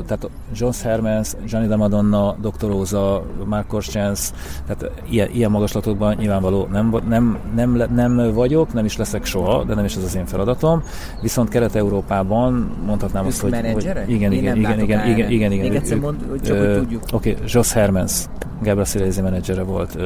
[0.06, 2.68] tehát John Hermans, Gianni da Madonna, Dr.
[2.68, 4.32] Rosa, Mark Korschens,
[4.68, 9.74] tehát ilyen, ilyen magaslatokban nyilvánvaló nem, nem, nem, nem vagyok, nem is leszek soha, de
[9.74, 10.84] nem is ez az én feladatom.
[11.22, 15.76] Viszont Kelet-Európában mondhatnám azt, hogy, hogy igen, igen, igen, igen, igen, igen, igen, igen, Még
[15.76, 17.04] egyszer mond, hogy csak hogy tudjuk.
[17.12, 18.26] Oké, okay, Jos Hermans,
[18.62, 19.98] Gabriel Szilezi menedzsere volt,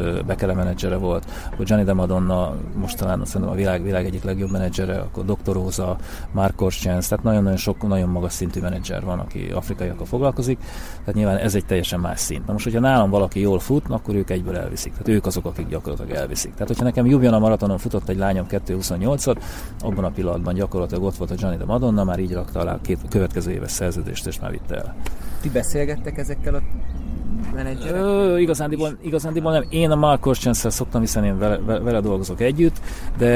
[0.54, 4.52] Bekele menedzsere volt, akkor Gianni de Madonna most talán szerintem a világ, világ egyik legjobb
[4.52, 5.54] menedzsere, akkor Dr.
[5.54, 5.98] Rosa,
[6.32, 10.58] Mark Korschens, tehát nagyon-nagyon sok, nagyon magas szintű menedzser van, aki afrikaiakkal foglalkozik,
[11.00, 12.46] tehát nyilván ez egy teljesen más szint.
[12.46, 14.92] Na most, hogyha nálam valaki jól fut, akkor ők egyből elviszik.
[14.92, 16.52] Tehát ők azok, akik gyakorlatilag elviszik.
[16.52, 19.38] Tehát, hogyha nekem a maratonon futott egy lányom 2.28-at,
[19.80, 22.82] abban a pillanatban gyakorlatilag ott volt a Gianni de Madonna, már így rakta alá a
[22.82, 24.96] két következő éves szerződést, és már vitte el.
[25.42, 26.62] Ti beszélgettek ezekkel a
[27.56, 28.02] menedzserek?
[28.02, 29.66] Ö, igazándiból, igazándiból nem.
[29.70, 32.82] Én a Mark Korcsenszel szoktam, hiszen én vele, vele dolgozok együtt,
[33.18, 33.28] de,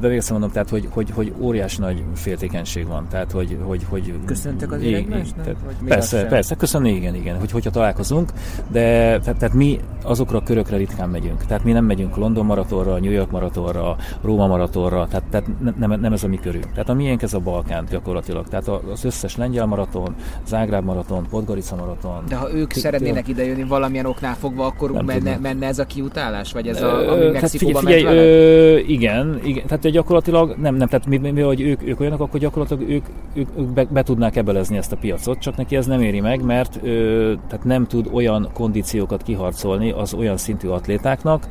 [0.00, 3.06] de még mondom, tehát, hogy, hogy, hogy óriási nagy féltékenység van.
[3.10, 5.56] Tehát, hogy, hogy, hogy Köszöntek az egymásnak?
[5.86, 8.32] Persze, persze, köszönni, igen, igen, hogy hogyha találkozunk,
[8.70, 8.80] de
[9.18, 11.44] tehát, tehát mi azokra a körökre ritkán megyünk.
[11.44, 15.46] Tehát mi nem megyünk London maratonra, New York maratonra, Róma maratonra, tehát, tehát
[15.76, 16.70] nem, nem ez a mi körünk.
[16.70, 18.48] Tehát a miénk ez a Balkán gyakorlatilag.
[18.48, 20.14] Tehát az összes lengyel maraton,
[20.46, 22.24] Zágráb maraton, Podgorica maraton.
[22.28, 26.52] De ha ők szeretnének idejönni valamilyen oknál fogva, akkor nem menne, menne ez a kiutálás?
[26.52, 30.88] Vagy ez a, ami hát Mexikóban figyelj, figyelj, ö, igen, igen, tehát gyakorlatilag nem, nem,
[30.88, 34.02] tehát mi, mi, mi hogy ők, ők olyanok, akkor gyakorlatilag ők, ők, ők be, be,
[34.02, 37.86] tudnák ebelezni ezt a piacot, csak neki ez nem éri meg, mert ö, tehát nem
[37.86, 41.46] tud olyan kondíciókat kiharcolni az olyan szintű atlétáknak,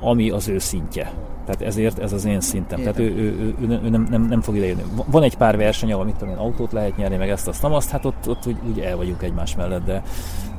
[0.00, 1.12] ami az ő szintje.
[1.46, 2.78] Tehát ezért ez az én szintem.
[2.78, 2.94] Értem.
[2.94, 4.82] Tehát ő, ő, ő, ő nem, nem, nem fog idejönni.
[5.06, 7.72] Van egy pár verseny, ahol mit tudom én, autót lehet nyerni, meg ezt azt, nem
[7.72, 10.02] azt, hát ott, ott úgy, úgy el vagyunk egymás mellett, de,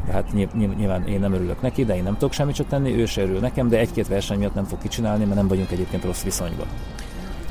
[0.05, 0.33] de hát
[0.77, 3.39] nyilván én nem örülök neki, de én nem tudok semmit csak tenni, ő se örül
[3.39, 6.67] nekem, de egy-két verseny miatt nem fog kicsinálni, mert nem vagyunk egyébként rossz viszonyban.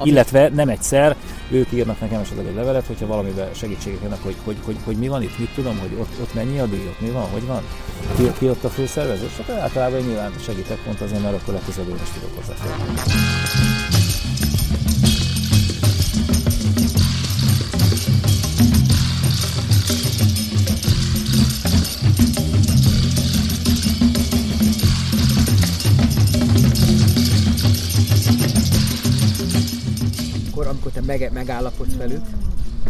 [0.00, 0.10] Ami...
[0.10, 1.16] Illetve nem egyszer,
[1.50, 5.08] ők írnak nekem esetleg egy levelet, hogyha valamiben segítségek jönnek, hogy, hogy, hogy, hogy, mi
[5.08, 7.62] van itt, mit tudom, hogy ott, ott mennyi a díj, ott mi van, hogy van,
[8.16, 12.00] ki, ki ott a főszervező, és akkor általában nyilván segítek pont azért, mert akkor legközelebb
[12.02, 14.09] is tudok hozzáférni.
[31.06, 32.24] Meg, megállapodsz velük,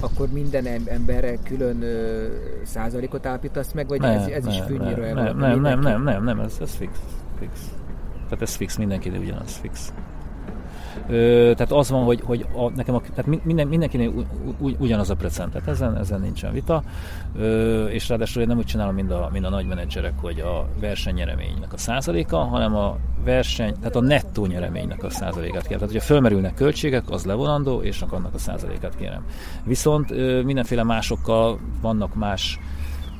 [0.00, 2.26] akkor minden emberre külön ö,
[2.64, 6.24] százalékot állapítasz meg, vagy nem, ez, ez nem, is fűnyíről nem, nem, nem, nem, nem,
[6.24, 6.98] nem, ez, ez fix,
[7.38, 7.50] fix.
[8.24, 9.92] Tehát ez fix, mindenki ugyanaz, fix.
[11.06, 14.10] Tehát az van, hogy, hogy a, nekem a, tehát minden, mindenkinek
[14.58, 16.82] ugy, ugyanaz a procent, tehát ezen, ezen nincsen vita,
[17.36, 20.68] Ö, és ráadásul én nem úgy csinálom, mint a, mint a nagy menedzserek, hogy a
[20.80, 25.78] versenynyereménynek a százaléka, hanem a verseny, tehát a nettó nyereménynek a százalékát kell.
[25.78, 29.24] Tehát, hogyha fölmerülnek költségek, az levonandó, és annak a százalékát kérem.
[29.64, 32.58] Viszont ö, mindenféle másokkal vannak más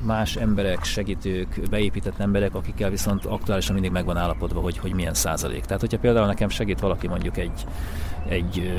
[0.03, 5.65] más emberek, segítők, beépített emberek, akikkel viszont aktuálisan mindig megvan állapodva, hogy, hogy milyen százalék.
[5.65, 7.65] Tehát, hogyha például nekem segít valaki mondjuk egy,
[8.27, 8.71] egy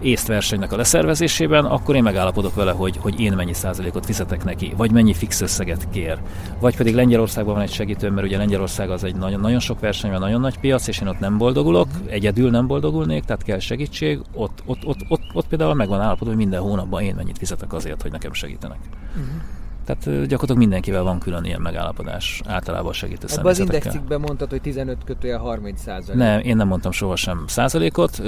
[0.00, 4.90] észtversenynek a leszervezésében, akkor én megállapodok vele, hogy, hogy én mennyi százalékot fizetek neki, vagy
[4.90, 6.18] mennyi fix összeget kér.
[6.60, 10.10] Vagy pedig Lengyelországban van egy segítő, mert ugye Lengyelország az egy nagyon, nagyon sok verseny,
[10.10, 14.20] van, nagyon nagy piac, és én ott nem boldogulok, egyedül nem boldogulnék, tehát kell segítség.
[14.32, 18.02] Ott, ott, ott, ott, ott például megvan állapodva, hogy minden hónapban én mennyit fizetek azért,
[18.02, 18.78] hogy nekem segítenek.
[19.16, 19.55] Uh-huh.
[19.86, 25.04] Tehát gyakorlatilag mindenkivel van külön ilyen megállapodás, általában segítő Ebben az indexikben mondtad, hogy 15
[25.04, 26.20] kötője 30 százalék.
[26.20, 28.18] Nem, én nem mondtam sohasem százalékot,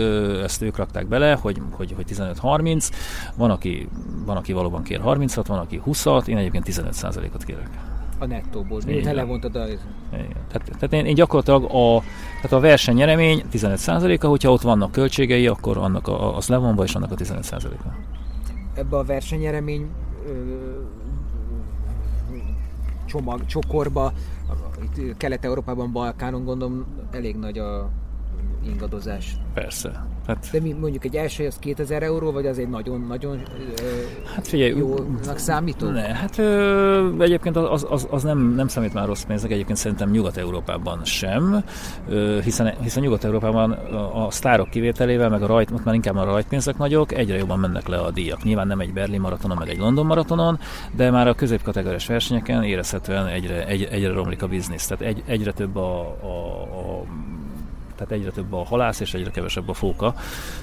[0.43, 2.91] ezt ők rakták bele, hogy, hogy, hogy 15-30.
[3.37, 3.89] Van aki,
[4.25, 7.69] van, aki valóban kér 30-at, van, aki 20-at, én egyébként 15 százalékot kérek.
[8.19, 9.67] A nettóból, mint levontad a...
[9.67, 9.83] Igen.
[10.49, 12.03] Tehát, tehát én, én gyakorlatilag a,
[12.35, 16.95] tehát a verseny nyeremény 15%-a, hogyha ott vannak költségei, akkor annak a, az levonva, és
[16.95, 17.89] annak a 15%-a.
[18.75, 19.89] Ebbe a versenyeremény
[23.09, 24.13] csomag, csokorba,
[24.83, 27.91] itt Kelet-Európában, Balkánon gondolom elég nagy a
[28.65, 29.37] ingadozás.
[29.55, 30.07] Persze.
[30.29, 33.43] Hát, De mi mondjuk egy első az 2000 euró, vagy az egy nagyon-nagyon
[34.35, 35.89] hát figyelj, jónak számító?
[35.89, 40.11] Ne, hát ö, egyébként az, az, az nem, nem számít már rossz pénznek, egyébként szerintem
[40.11, 41.65] Nyugat-Európában sem,
[42.09, 46.25] ö, hiszen, hiszen Nyugat-Európában a, a sztárok kivételével, meg a rajt, most már inkább a
[46.25, 48.43] rajtpénzek nagyok, egyre jobban mennek le a díjak.
[48.43, 50.59] Nyilván nem egy Berlin maratonon, meg egy London maratonon,
[50.97, 54.87] de már a középkategóriás versenyeken érezhetően egyre, egy, egyre romlik a biznisz.
[54.87, 57.05] Tehát egy, egyre több a, a, a
[57.99, 60.15] tehát egyre több a halász és egyre kevesebb a fóka.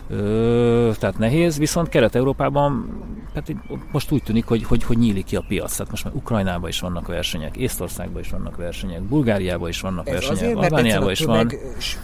[0.10, 2.90] Ö, tehát nehéz, viszont Kelet-Európában
[3.34, 3.56] hát
[3.91, 5.76] most úgy tűnik, hogy, hogy, hogy nyílik ki a piac.
[5.76, 10.14] Tehát most már Ukrajnában is vannak versenyek, Észtországban is vannak versenyek, Bulgáriában is vannak Ez
[10.14, 11.52] versenyek, Albániában is van.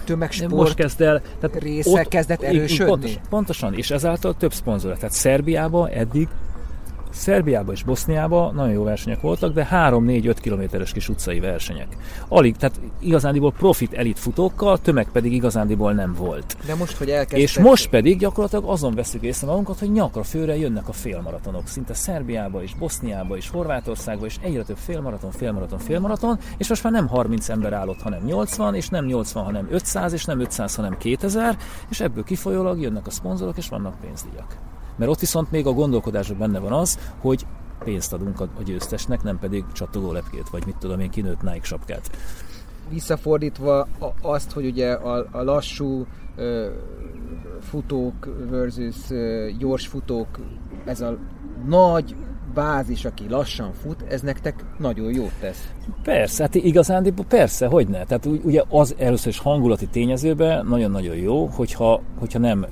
[0.06, 2.90] Tömegsport most kezd el, tehát része ott, kezdett erősödni.
[2.90, 4.94] Pontos, pontosan, és ezáltal több szponzor.
[4.95, 6.28] Tehát Szerbiában eddig
[7.12, 11.88] Szerbiában és Boszniában nagyon jó versenyek voltak, de 3-4-5 kilométeres kis utcai versenyek.
[12.28, 16.58] Alig, tehát igazándiból profit elit futókkal, tömeg pedig igazándiból nem volt.
[16.66, 17.40] De most, hogy elkezdtek...
[17.40, 21.68] És most pedig gyakorlatilag azon veszük észre magunkat, hogy nyakra főre jönnek a félmaratonok.
[21.68, 26.94] Szinte Szerbiába és Boszniába és Horvátországba és egyre több félmaraton, félmaraton, félmaraton, és most már
[26.94, 30.98] nem 30 ember állott, hanem 80, és nem 80, hanem 500, és nem 500, hanem
[30.98, 31.58] 2000,
[31.90, 34.70] és ebből kifolyólag jönnek a szponzorok, és vannak pénzdíjak.
[34.96, 37.46] Mert ott viszont még a gondolkodások benne van az, hogy
[37.84, 42.10] pénzt adunk a győztesnek, nem pedig csatogó lepkét, vagy mit tudom én, kinőtt Nike sapkát.
[42.90, 43.88] Visszafordítva
[44.22, 46.06] azt, hogy ugye a, a lassú
[46.36, 46.68] ö,
[47.62, 50.28] futók versus ö, gyors futók,
[50.86, 51.18] ez a
[51.68, 52.16] nagy
[52.54, 55.72] bázis, aki lassan fut, ez nektek nagyon jót tesz.
[56.04, 58.04] Persze, hát igazán, persze, hogy ne.
[58.06, 62.66] Tehát ugye az először is hangulati tényezőben nagyon-nagyon jó, hogyha, hogyha nem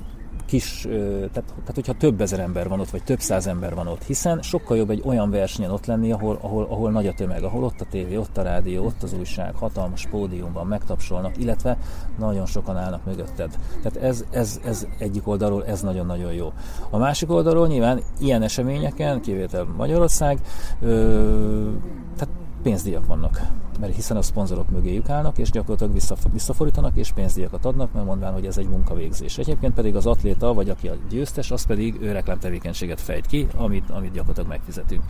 [0.50, 4.02] kis, tehát, tehát hogyha több ezer ember van ott, vagy több száz ember van ott,
[4.04, 7.64] hiszen sokkal jobb egy olyan versenyen ott lenni, ahol, ahol, ahol nagy a tömeg, ahol
[7.64, 11.78] ott a tévé, ott a rádió, ott az újság, hatalmas pódium van, megtapsolnak, illetve
[12.18, 13.58] nagyon sokan állnak mögötted.
[13.82, 16.52] Tehát ez, ez, ez egyik oldalról ez nagyon-nagyon jó.
[16.90, 20.38] A másik oldalról nyilván ilyen eseményeken, kivétel Magyarország,
[20.80, 21.70] ö,
[22.16, 23.40] tehát pénzdíjak vannak,
[23.80, 25.92] mert hiszen a szponzorok mögéjük állnak, és gyakorlatilag
[26.32, 29.38] visszafordítanak, és pénzdíjakat adnak, mert mondván, hogy ez egy munkavégzés.
[29.38, 33.90] Egyébként pedig az atléta, vagy aki a győztes, az pedig ő reklámtevékenységet fejt ki, amit,
[33.90, 35.02] amit gyakorlatilag megfizetünk.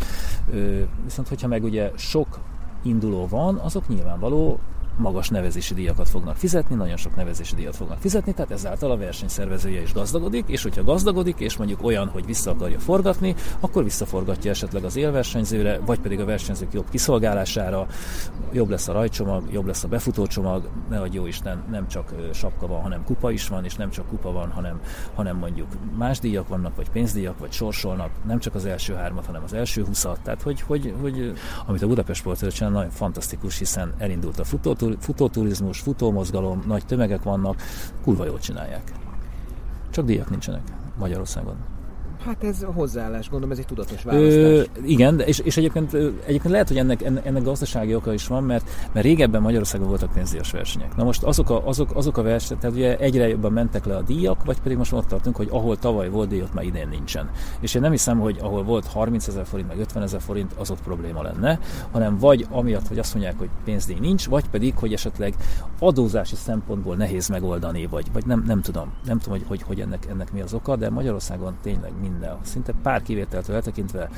[1.05, 2.39] Viszont, hogyha meg ugye sok
[2.83, 4.59] induló van, azok nyilvánvaló
[5.01, 9.83] magas nevezési díjakat fognak fizetni, nagyon sok nevezési díjat fognak fizetni, tehát ezáltal a versenyszervezője
[9.83, 14.85] is gazdagodik, és hogyha gazdagodik, és mondjuk olyan, hogy vissza akarja forgatni, akkor visszaforgatja esetleg
[14.85, 17.87] az élversenyzőre, vagy pedig a versenyzők jobb kiszolgálására,
[18.53, 22.67] jobb lesz a rajcsomag, jobb lesz a befutócsomag, ne adj jó Isten, nem csak sapka
[22.67, 24.81] van, hanem kupa is van, és nem csak kupa van, hanem,
[25.15, 29.43] hanem mondjuk más díjak vannak, vagy pénzdíjak, vagy sorsolnak, nem csak az első hármat, hanem
[29.43, 30.21] az első huszat.
[30.23, 31.33] Tehát, hogy, hogy, hogy
[31.67, 37.23] amit a Budapest Sport csinál, nagyon fantasztikus, hiszen elindult a futó futóturizmus, futómozgalom, nagy tömegek
[37.23, 37.63] vannak,
[38.03, 38.93] kurva jól csinálják.
[39.91, 40.63] Csak díjak nincsenek
[40.99, 41.57] Magyarországon.
[42.25, 44.35] Hát ez a hozzáállás, gondolom ez egy tudatos választás.
[44.35, 48.45] Ö, igen, de és, és egyébként, egyébként lehet, hogy ennek, ennek gazdasági oka is van,
[48.45, 50.97] mert, mert régebben Magyarországon voltak pénzdíjas versenyek.
[50.97, 54.03] Na most azok a, azok, azok a versenyek, tehát ugye egyre jobban mentek le a
[54.03, 57.31] díjak, vagy pedig most ott tartunk, hogy ahol tavaly volt díj, ott már idén nincsen.
[57.61, 60.71] És én nem hiszem, hogy ahol volt 30 ezer forint, meg 50 ezer forint, az
[60.71, 61.59] ott probléma lenne,
[61.91, 65.35] hanem vagy amiatt, hogy azt mondják, hogy pénzdíj nincs, vagy pedig, hogy esetleg
[65.79, 70.07] adózási szempontból nehéz megoldani, vagy, vagy nem, nem tudom, nem tudom, hogy, hogy, hogy ennek,
[70.11, 74.11] ennek mi az oka, de Magyarországon tényleg minden, szinte pár kivételtől eltekintve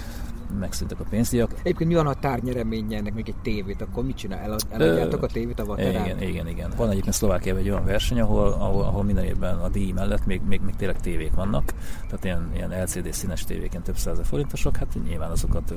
[0.58, 1.50] megszűntek a pénzdíjak.
[1.62, 4.38] Egyébként mi van a tárnyereménye ennek még egy tévét, akkor mit csinál?
[4.38, 6.04] El, eladjátok a tévét a vaterán?
[6.04, 6.72] Igen, igen, igen.
[6.76, 10.40] Van egyébként Szlovákiában egy olyan verseny, ahol, ahol, ahol minden évben a díj mellett még,
[10.48, 11.72] még, még tényleg tévék vannak,
[12.08, 15.74] tehát ilyen, ilyen LCD színes tévéken több százezer forintosok, hát nyilván azokat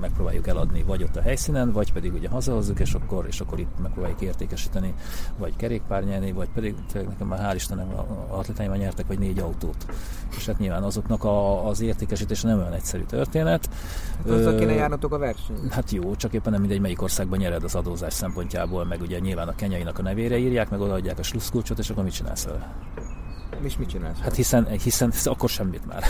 [0.00, 3.80] megpróbáljuk eladni vagy ott a helyszínen, vagy pedig ugye hazahozzuk, és akkor, és akkor itt
[3.82, 4.94] megpróbáljuk értékesíteni,
[5.38, 7.86] vagy kerékpár nyerni, vagy pedig nekem már hál' Istennek
[8.28, 9.86] atletáim nyertek, vagy négy autót.
[10.36, 13.68] És hát nyilván azoknak a, az értékesítése nem olyan egyszerű történet.
[14.26, 15.72] Azzal kéne járnatok a versenyt?
[15.72, 19.48] Hát jó, csak éppen nem mindegy, melyik országban nyered az adózás szempontjából, meg ugye nyilván
[19.48, 22.74] a kenyainak a nevére írják, meg odaadják a sluszkulcsot, és akkor mit csinálsz vele?
[23.62, 24.18] És mit csinálsz?
[24.18, 26.02] Hát hiszen, hiszen akkor semmit már.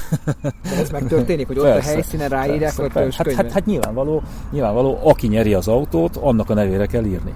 [0.42, 3.24] De ez megtörténik, hogy ott persze, a helyszínen ráírják persze, a persze.
[3.24, 7.34] Hát, hát, hát, nyilvánvaló, nyilvánvaló, aki nyeri az autót, annak a nevére kell írni.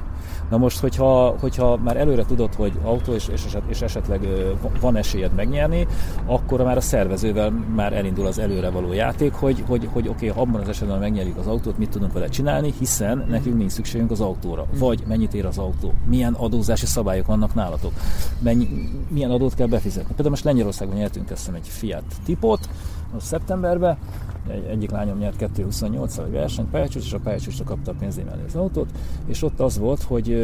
[0.52, 4.28] Na most, hogyha, hogyha már előre tudod, hogy autó és, és, eset, és esetleg
[4.80, 5.86] van esélyed megnyerni,
[6.26, 10.42] akkor már a szervezővel már elindul az előre való játék, hogy, hogy, hogy oké, okay,
[10.42, 14.20] abban az esetben megnyerjük az autót, mit tudunk vele csinálni, hiszen nekünk nincs szükségünk az
[14.20, 14.66] autóra.
[14.78, 17.92] Vagy mennyit ér az autó, milyen adózási szabályok vannak nálatok,
[18.38, 18.68] mennyi,
[19.08, 20.08] milyen adót kell befizetni.
[20.08, 22.68] Például most Lengyelországban nyertünk ezt egy Fiat tipot,
[23.12, 23.98] most szeptemberben,
[24.48, 28.54] egy, egyik lányom nyert 2.28-szal egy versenyt, pályacsúcs, és a pályacsúcsra kapta a pénzémelni az
[28.54, 28.90] autót,
[29.26, 30.36] és ott az volt, hogy,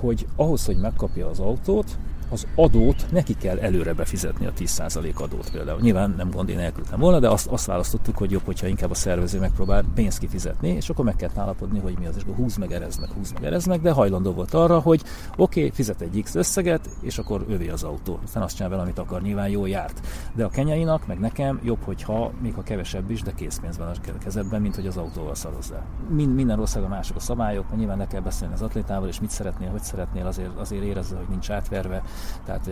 [0.00, 1.98] hogy ahhoz, hogy megkapja az autót,
[2.32, 5.80] az adót neki kell előre befizetni a 10% adót például.
[5.80, 8.94] Nyilván nem gond, én elküldtem volna, de azt, azt választottuk, hogy jobb, hogyha inkább a
[8.94, 12.56] szervező megpróbál pénzt kifizetni, és akkor meg kell állapodni, hogy mi az, és akkor húz
[12.56, 15.02] meg ereznek, húz meg ereznek, de hajlandó volt arra, hogy
[15.36, 18.18] oké, okay, fizet egy X összeget, és akkor övé az autó.
[18.24, 20.06] Aztán azt csinál vele, amit akar, nyilván jó járt.
[20.34, 24.18] De a kenyainak, meg nekem jobb, hogyha még ha kevesebb is, de készpénz van a
[24.18, 25.86] kezedben, mint hogy az autóval szarozzál.
[26.08, 29.70] Mind, minden országban mások a szabályok, nyilván ne kell beszélni az atlétával, és mit szeretnél,
[29.70, 32.02] hogy szeretnél, azért, azért érezze, hogy nincs átverve,
[32.44, 32.70] tehát,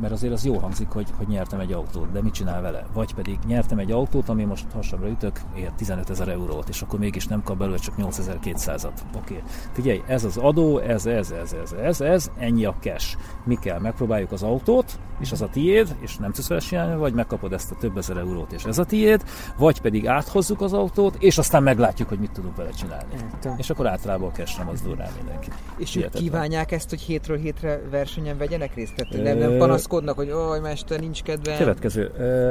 [0.00, 2.86] mert azért az jó hangzik, hogy, hogy nyertem egy autót, de mit csinál vele?
[2.92, 6.98] Vagy pedig nyertem egy autót, ami most hasamra ütök, ér 15 ezer eurót, és akkor
[6.98, 8.84] mégis nem kap belőle csak 8200-at.
[9.16, 9.42] Oké, okay.
[9.72, 13.16] figyelj, ez az adó, ez, ez, ez, ez, ez, ez, ennyi a cash.
[13.44, 13.78] Mi kell?
[13.78, 17.70] Megpróbáljuk az autót, és az a tiéd, és nem tudsz vele csinálni, vagy megkapod ezt
[17.70, 19.24] a több ezer eurót, és ez a tiéd,
[19.56, 23.12] vagy pedig áthozzuk az autót, és aztán meglátjuk, hogy mit tudunk vele csinálni.
[23.12, 23.54] Értem.
[23.58, 25.50] És akkor általában a cash nem mozdul rá mindenki.
[25.76, 27.80] És ők kívánják ezt, hogy hétről hétre
[28.20, 28.94] versenyen vegyenek részt?
[28.94, 31.56] Tehát nem, nem panaszkodnak, hogy oj, mester, nincs kedve.
[31.56, 32.10] Következő.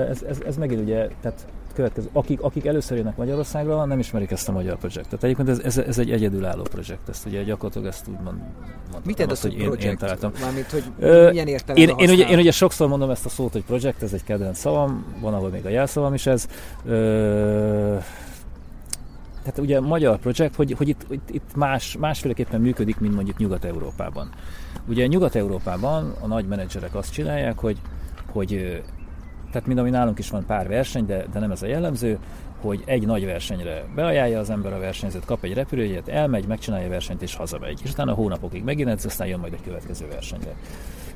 [0.10, 4.50] Ez, ez, ez megint ugye, tehát következő, akik, akik először jönnek Magyarországra, nem ismerik ezt
[4.50, 5.24] a magyar projektet.
[5.24, 8.38] Egyébként ez, ez, ez egy egyedülálló projekt, ezt ugye gyakorlatilag ezt úgy mond,
[9.06, 10.32] Mit azt, hogy én, én találtam.
[10.42, 10.84] Mármint, hogy
[11.32, 14.24] milyen én, én, ugye, én ugye sokszor mondom ezt a szót, hogy projekt, ez egy
[14.24, 16.48] kedvenc szavam, van ahol még a jelszavam is ez.
[16.86, 17.96] Ö,
[19.50, 24.30] tehát ugye magyar projekt, hogy, hogy itt, itt, itt más, másféleképpen működik, mint mondjuk Nyugat-Európában.
[24.88, 27.78] Ugye Nyugat-Európában a nagy menedzserek azt csinálják, hogy,
[28.32, 28.82] hogy
[29.52, 32.20] tehát mind ami nálunk is van pár verseny, de, de nem ez a jellemző,
[32.62, 36.90] hogy egy nagy versenyre beajánlja az ember a versenyzőt, kap egy repülőjét, elmegy, megcsinálja a
[36.90, 37.80] versenyt és hazamegy.
[37.84, 40.56] És utána hónapokig megint edz, aztán jön majd egy következő versenyre.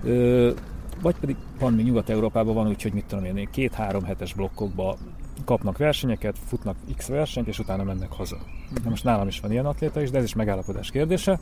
[0.04, 0.52] Ö,
[1.02, 4.98] vagy pedig van még Nyugat-Európában van úgy, hogy mit tudom én, két-három hetes blokkokba
[5.44, 8.38] kapnak versenyeket, futnak X versenyt, és utána mennek haza.
[8.84, 11.40] Na most nálam is van ilyen atléta is, de ez is megállapodás kérdése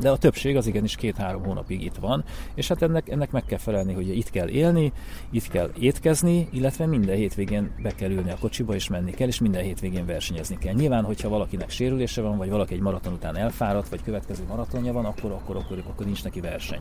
[0.00, 2.24] de a többség az igenis két-három hónapig itt van,
[2.54, 4.92] és hát ennek, ennek meg kell felelni, hogy itt kell élni,
[5.30, 9.40] itt kell étkezni, illetve minden hétvégén be kell ülni a kocsiba, és menni kell, és
[9.40, 10.74] minden hétvégén versenyezni kell.
[10.74, 15.04] Nyilván, hogyha valakinek sérülése van, vagy valaki egy maraton után elfáradt, vagy következő maratonja van,
[15.04, 16.80] akkor, akkor, akkor, akkor nincs neki verseny.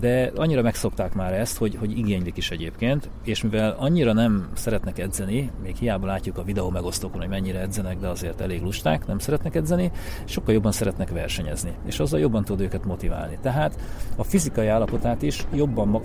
[0.00, 4.98] De annyira megszokták már ezt, hogy, hogy igénylik is egyébként, és mivel annyira nem szeretnek
[4.98, 9.18] edzeni, még hiába látjuk a videó megosztókon, hogy mennyire edzenek, de azért elég lusták, nem
[9.18, 9.90] szeretnek edzeni,
[10.24, 11.72] sokkal jobban szeretnek versenyezni.
[11.86, 13.38] És azzal jobban tud őket motiválni.
[13.40, 13.78] Tehát
[14.16, 16.00] a fizikai állapotát is jobban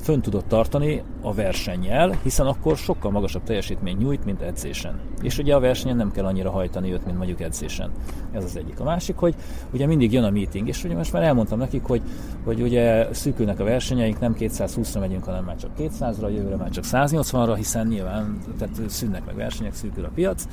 [0.00, 5.00] fönn tudod tartani a versennyel, hiszen akkor sokkal magasabb teljesítmény nyújt, mint edzésen.
[5.22, 7.90] És ugye a versenyen nem kell annyira hajtani őt, mint mondjuk edzésen.
[8.32, 8.80] Ez az egyik.
[8.80, 9.34] A másik, hogy
[9.72, 12.02] ugye mindig jön a meeting, és ugye most már elmondtam nekik, hogy,
[12.44, 16.84] hogy ugye szűkülnek a versenyeink, nem 220-ra megyünk, hanem már csak 200-ra, jövőre már csak
[16.86, 20.44] 180-ra, hiszen nyilván tehát szűnnek meg versenyek, szűkül a piac,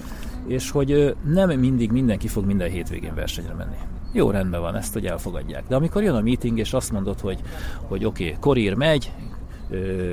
[0.47, 3.77] és hogy nem mindig mindenki fog minden hétvégén versenyre menni.
[4.13, 5.63] Jó, rendben van, ezt hogy elfogadják.
[5.67, 7.39] De amikor jön a meeting, és azt mondod, hogy,
[7.87, 9.11] hogy oké, okay, Korír megy,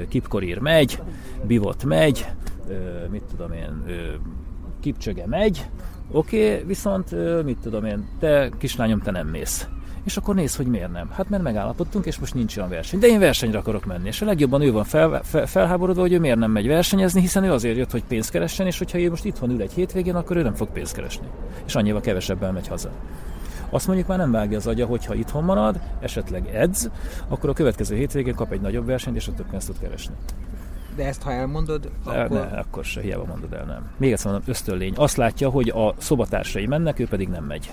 [0.09, 1.03] Kipkorír megy,
[1.47, 2.27] Bivot megy,
[3.11, 3.85] mit tudom én,
[4.81, 5.67] Kipcsöge megy,
[6.11, 7.15] oké, okay, viszont
[7.45, 9.69] mit tudom én, te kislányom, te nem mész
[10.05, 11.11] és akkor néz, hogy miért nem.
[11.11, 13.01] Hát mert megállapodtunk, és most nincs olyan verseny.
[13.01, 16.19] De én versenyre akarok menni, és a legjobban ő van fel, fel, felháborodva, hogy ő
[16.19, 19.25] miért nem megy versenyezni, hiszen ő azért jött, hogy pénzt keressen, és hogyha ő most
[19.25, 21.27] itthon ül egy hétvégén, akkor ő nem fog pénzt keresni.
[21.67, 22.91] És annyival kevesebben megy haza.
[23.71, 26.91] Azt mondjuk már nem vágja az agya, hogyha itthon marad, esetleg edz,
[27.29, 30.15] akkor a következő hétvégén kap egy nagyobb versenyt, és a több pénzt tud keresni.
[30.97, 32.29] De ezt ha elmondod, akkor...
[32.29, 33.91] Ne, akkor se, hiába mondod el, nem.
[33.97, 34.95] Még egyszer mondom, ösztönlény.
[34.97, 37.71] Azt látja, hogy a szobatársai mennek, ő pedig nem megy.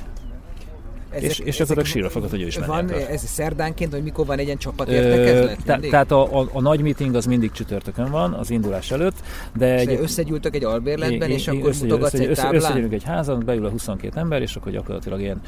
[1.18, 3.06] Ezek, és, és ezek sírva fogad, hogy ő is Van akar.
[3.10, 5.58] ez szerdánként, hogy mikor van egy ilyen csapatértekezlet?
[5.66, 9.16] Te, tehát a, a, a, nagy meeting az mindig csütörtökön van, az indulás előtt.
[9.58, 12.56] De és egy, összegyűltök egy albérletben, és akkor össze, mutogatsz össze, egy táblán?
[12.56, 15.42] Összegyűlünk egy házan, beül a 22 ember, és akkor gyakorlatilag én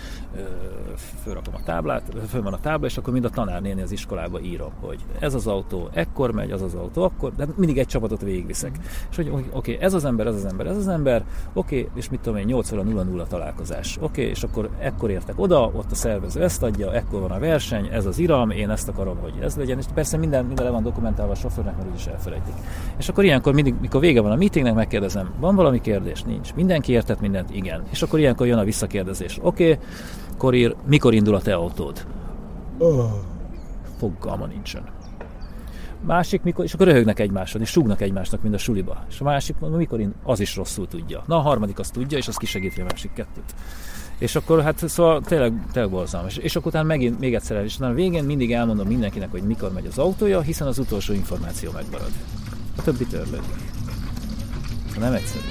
[1.23, 4.71] fölrakom a táblát, föl van a tábla, és akkor mind a tanárnéni az iskolába írom,
[4.79, 8.71] hogy ez az autó ekkor megy, az az autó akkor, de mindig egy csapatot végigviszek.
[8.77, 8.81] Mm.
[9.09, 11.23] És hogy oké, okay, ez az ember, ez az ember, ez az ember,
[11.53, 15.09] oké, okay, és mit tudom én, 8 óra 0 találkozás, oké, okay, és akkor ekkor
[15.09, 18.69] értek oda, ott a szervező ezt adja, ekkor van a verseny, ez az iram, én
[18.69, 21.89] ezt akarom, hogy ez legyen, és persze minden, minden le van dokumentálva a sofőrnek, mert
[21.89, 22.53] úgyis elfelejtik.
[22.97, 26.23] És akkor ilyenkor mindig, mikor vége van a meetingnek, megkérdezem, van valami kérdés?
[26.23, 26.53] Nincs.
[26.53, 27.55] Mindenki értett mindent?
[27.55, 27.83] Igen.
[27.89, 29.39] És akkor ilyenkor jön a visszakérdezés.
[29.41, 29.85] Oké, okay,
[30.37, 32.05] Korír, mikor indul a te autód?
[32.77, 33.11] Oh.
[33.97, 34.83] Fogalma nincsen.
[36.01, 39.03] Másik, mikor, és akkor röhögnek egymáson, és súgnak egymásnak, mint a suliba.
[39.09, 41.23] És a másik, mikor indul, az is rosszul tudja.
[41.27, 43.53] Na a harmadik azt tudja, és az kisegíti a másik kettőt.
[44.19, 46.37] És akkor hát szóval tényleg, tényleg borzalmas.
[46.37, 49.71] És akkor utána megint még egyszer el, és a végén mindig elmondom mindenkinek, hogy mikor
[49.71, 52.11] megy az autója, hiszen az utolsó információ megmarad.
[52.77, 53.41] A többi törlődik.
[54.99, 55.47] Nem egyszerű.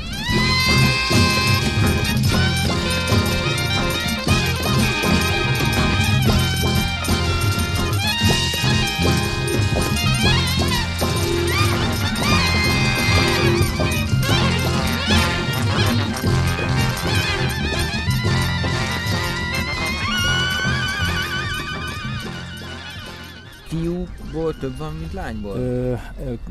[23.69, 25.57] Fiúból több van, mint lányból?
[25.57, 25.95] Ö,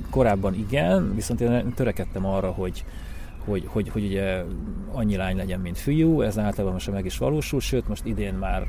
[0.09, 2.85] korábban igen, viszont én törekedtem arra, hogy
[3.47, 4.43] hogy, hogy, hogy ugye
[4.91, 8.67] annyi lány legyen, mint fiú, ez általában most meg is valósul, sőt most idén már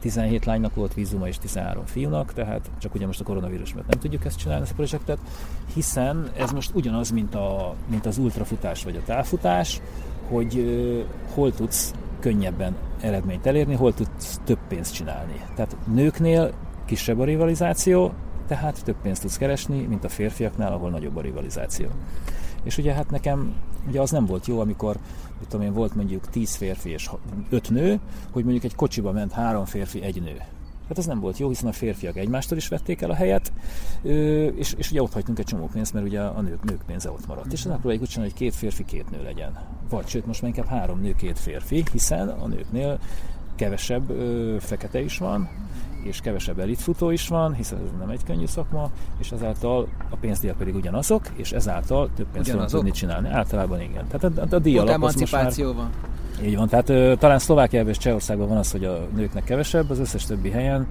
[0.00, 3.98] 17 lánynak volt vízuma és 13 fiúnak, tehát csak ugye most a koronavírus miatt nem
[3.98, 5.18] tudjuk ezt csinálni, ezt a projektet,
[5.74, 9.80] hiszen ez most ugyanaz, mint, a, mint az ultrafutás vagy a távfutás,
[10.28, 10.64] hogy
[11.34, 15.44] hol tudsz könnyebben eredményt elérni, hol tudsz több pénzt csinálni.
[15.54, 16.52] Tehát nőknél
[16.88, 18.12] kisebb a rivalizáció,
[18.46, 21.86] tehát több pénzt tudsz keresni, mint a férfiaknál, ahol nagyobb a rivalizáció.
[22.62, 23.54] És ugye hát nekem
[23.88, 24.96] ugye az nem volt jó, amikor
[25.38, 27.10] mit tudom én, volt mondjuk 10 férfi és
[27.50, 28.00] 5 nő,
[28.30, 30.36] hogy mondjuk egy kocsiba ment három férfi, egy nő.
[30.88, 33.52] Hát ez nem volt jó, hiszen a férfiak egymástól is vették el a helyet,
[34.56, 37.26] és, és ugye ott hagytunk egy csomó pénzt, mert ugye a nők, nők pénze ott
[37.26, 37.52] maradt.
[37.52, 39.58] És megpróbáljuk úgy csinálni, hogy két férfi, két nő legyen.
[39.90, 42.98] Vagy sőt, most már inkább három nő, két férfi, hiszen a nőknél
[43.54, 45.48] kevesebb ö, fekete is van,
[46.02, 50.56] és kevesebb elitfutó is van, hiszen ez nem egy könnyű szakma, és ezáltal a pénzdíjak
[50.56, 53.28] pedig ugyanazok, és ezáltal több pénzt tudunk tudni csinálni.
[53.28, 54.06] Általában igen.
[54.06, 54.98] Tehát a, a díj alap
[55.30, 55.52] már...
[55.56, 55.90] van.
[56.44, 59.98] Így van, tehát ö, talán Szlovákiában és Csehországban van az, hogy a nőknek kevesebb, az
[59.98, 60.86] összes többi helyen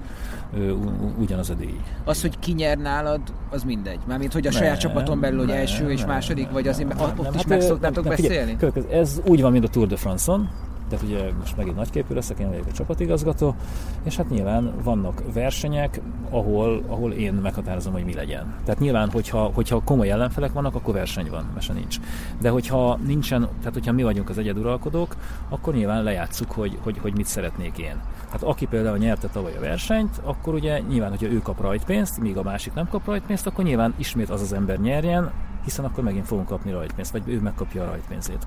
[0.54, 0.72] ö,
[1.18, 1.80] ugyanaz a díj.
[2.06, 4.00] Az, hogy ki nyer nálad, az mindegy.
[4.08, 7.00] Mármint, hogy a nem, saját csapaton belül, hogy első és második, nem, vagy azért nem,
[7.00, 8.56] ott nem, is hát, meg szoktátok beszélni?
[8.60, 10.50] Figyelj, ez úgy van, mint a Tour de France-on,
[10.89, 13.55] de ugye most megint nagyképű leszek, én vagyok a csapatigazgató,
[14.03, 18.55] és hát nyilván vannak versenyek, ahol, ahol én meghatározom, hogy mi legyen.
[18.64, 21.97] Tehát nyilván, hogyha, hogyha komoly ellenfelek vannak, akkor verseny van, mese nincs.
[22.41, 25.15] De hogyha nincsen, tehát hogyha mi vagyunk az egyeduralkodók,
[25.49, 28.01] akkor nyilván lejátszuk, hogy, hogy, hogy mit szeretnék én.
[28.31, 32.38] Hát aki például nyerte tavaly a versenyt, akkor ugye nyilván, hogyha ő kap rajtpénzt, míg
[32.38, 35.31] a másik nem kap rajtpénzt, akkor nyilván ismét az az ember nyerjen,
[35.64, 38.45] hiszen akkor megint fogunk kapni rajtpénzt, vagy ő megkapja a rajtpénzét.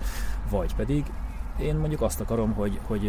[0.50, 1.04] Vagy pedig
[1.61, 3.01] én mondjuk azt akarom, hogy, hogy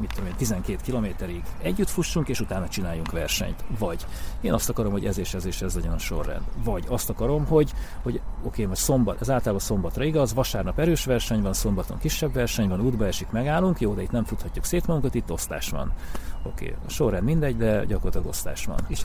[0.00, 3.64] mit tudom én, 12 kilométerig együtt fussunk, és utána csináljunk versenyt.
[3.78, 4.06] Vagy
[4.40, 6.42] én azt akarom, hogy ez és ez és ez legyen a sorrend.
[6.64, 11.04] Vagy azt akarom, hogy, hogy oké, okay, most szombat, ez általában szombatra igaz, vasárnap erős
[11.04, 14.86] verseny van, szombaton kisebb verseny van, útba esik, megállunk, jó, de itt nem futhatjuk szét
[14.86, 15.92] magunkat, itt osztás van.
[16.42, 18.78] Oké, okay, a sorrend mindegy, de gyakorlatilag osztás van.
[18.88, 19.02] És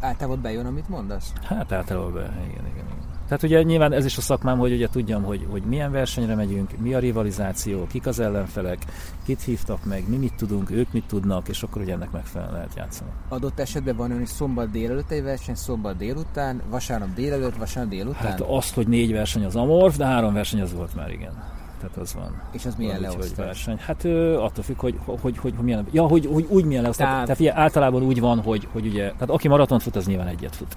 [0.00, 1.32] általában bejön, amit mondasz?
[1.42, 3.09] Hát általában be, igen, igen, igen.
[3.30, 6.70] Tehát ugye nyilván ez is a szakmám, hogy ugye tudjam, hogy, hogy milyen versenyre megyünk,
[6.78, 8.78] mi a rivalizáció, kik az ellenfelek,
[9.24, 12.74] kit hívtak meg, mi mit tudunk, ők mit tudnak, és akkor ugye ennek megfelelően lehet
[12.76, 13.10] játszani.
[13.28, 18.22] Adott esetben van olyan, hogy szombat délelőtt egy verseny, szombat délután, vasárnap délelőtt, vasárnap délután?
[18.22, 21.59] Hát azt, hogy négy verseny az amorf, de három verseny az volt már, igen.
[21.80, 22.42] Tehát az van.
[22.52, 23.36] És az milyen leosztás?
[23.36, 23.76] verseny.
[23.78, 27.06] Hát ö, attól függ, hogy, hogy, hogy, hogy, milyen, ja, hogy, hogy úgy milyen leosztás.
[27.06, 30.26] Tehát, tehát figyelj, általában úgy van, hogy, hogy ugye, tehát aki maraton fut, az nyilván
[30.26, 30.76] egyet fut.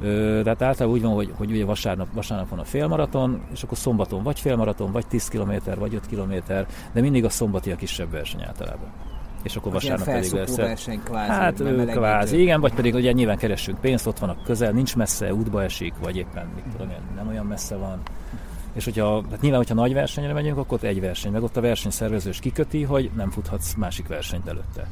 [0.00, 3.78] Ö, tehát általában úgy van, hogy, hogy ugye vasárnap, vasárnap van a félmaraton, és akkor
[3.78, 6.34] szombaton vagy félmaraton, vagy 10 km, vagy 5 km,
[6.92, 8.88] de mindig a szombati a kisebb verseny általában
[9.42, 10.56] és akkor az vasárnap pedig lesz.
[10.56, 14.72] Verseny, kvázi, hát kvázi, igen, vagy pedig ugye nyilván keressünk pénzt, ott van a közel,
[14.72, 18.00] nincs messze, útba esik, vagy éppen mit tudom én, nem olyan messze van.
[18.72, 21.60] És hogyha, hát nyilván, hogyha nagy versenyre megyünk, akkor ott egy verseny, meg ott a
[21.60, 24.88] versenyszervezős kiköti, hogy nem futhatsz másik versenyt előtte.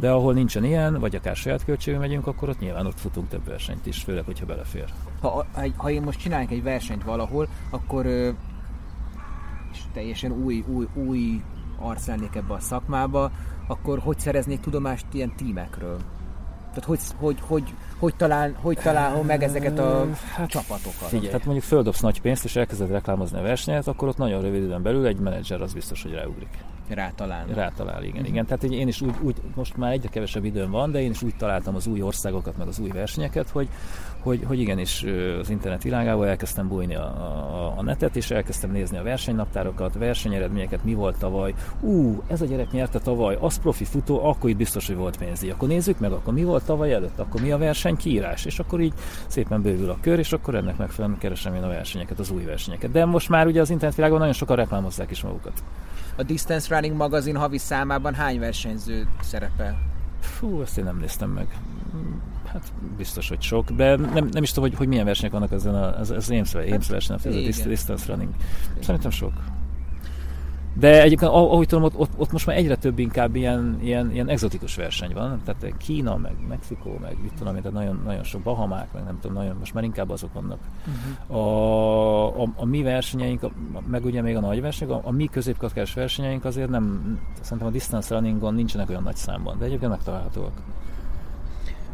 [0.00, 3.44] De ahol nincsen ilyen, vagy akár saját költségű megyünk, akkor ott nyilván ott futunk több
[3.44, 4.84] versenyt is, főleg, hogyha belefér.
[5.20, 5.46] Ha,
[5.76, 8.06] ha én most csinálok egy versenyt valahol, akkor
[9.72, 11.42] és teljesen új, új, új
[11.78, 13.30] arc lennék ebbe a szakmába,
[13.66, 15.98] akkor hogy szereznék tudomást ilyen tímekről?
[16.68, 21.08] Tehát hogy, hogy, hogy, hogy, talál, hogy találom meg ezeket a hát, csapatokat?
[21.08, 24.62] Figyelj, tehát mondjuk földobsz nagy pénzt, és elkezded reklámozni a versenyet, akkor ott nagyon rövid
[24.62, 26.48] időn belül egy menedzser az biztos, hogy ráugrik.
[26.88, 27.46] Rátalál.
[27.54, 28.14] Rátalál, igen.
[28.14, 28.28] Uh-huh.
[28.28, 28.46] igen.
[28.46, 31.36] Tehát én is úgy, úgy, most már egyre kevesebb időm van, de én is úgy
[31.36, 33.68] találtam az új országokat, meg az új versenyeket, hogy,
[34.28, 35.04] hogy, hogy igenis
[35.40, 40.84] az internet világában elkezdtem bújni a, a, a netet, és elkezdtem nézni a versenynaptárokat, versenyeredményeket,
[40.84, 41.54] mi volt tavaly.
[41.80, 45.50] Ú, ez a gyerek nyerte tavaly, az profi futó, akkor itt biztos, hogy volt pénzi.
[45.50, 48.80] Akkor nézzük meg, akkor mi volt tavaly előtt, akkor mi a verseny kiírás, és akkor
[48.80, 48.92] így
[49.26, 52.90] szépen bővül a kör, és akkor ennek megfelelően keresem én a versenyeket, az új versenyeket.
[52.90, 55.62] De most már ugye az internetvilágban nagyon sokan reklámozzák is magukat.
[56.16, 59.78] A Distance Running magazin havi számában hány versenyző szerepel?
[60.20, 61.46] Fú, ezt én nem néztem meg.
[62.52, 65.74] Hát biztos, hogy sok, de nem, nem is tudom, hogy, hogy milyen versenyek vannak ezen
[65.74, 68.30] a, ez, ez Ames, Ames verseny, ez a distance running.
[68.80, 69.32] Szerintem sok.
[70.78, 74.28] De egyébként, ahogy tudom, ott, ott, ott most már egyre több inkább ilyen, ilyen, ilyen
[74.28, 75.40] exotikus verseny van.
[75.44, 79.36] Tehát Kína, meg Mexikó, meg mit tudom, tehát nagyon, nagyon sok Bahamák, meg nem tudom,
[79.36, 80.58] nagyon, most már inkább azok vannak.
[80.86, 81.36] Uh-huh.
[81.36, 83.50] A, a, a, mi versenyeink, a,
[83.86, 87.70] meg ugye még a nagy versenyek, a, a mi középkategóriás versenyeink azért nem, szerintem a
[87.70, 90.52] distance runningon nincsenek olyan nagy számban, de egyébként megtalálhatóak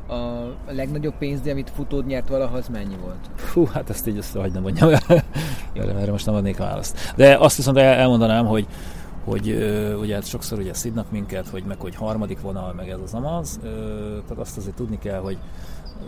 [0.08, 3.30] a legnagyobb pénz, amit futód nyert valaha, az mennyi volt?
[3.34, 5.24] Fú, hát ezt így össze, hogy nem mondjam erre,
[5.74, 7.12] erre most nem adnék választ.
[7.16, 8.66] De azt viszont elmondanám, hogy
[9.24, 12.98] hogy ö, ugye hát sokszor ugye szidnak minket, hogy meg hogy harmadik vonal, meg ez
[13.04, 13.68] az amaz, ö,
[14.26, 15.38] tehát azt azért tudni kell, hogy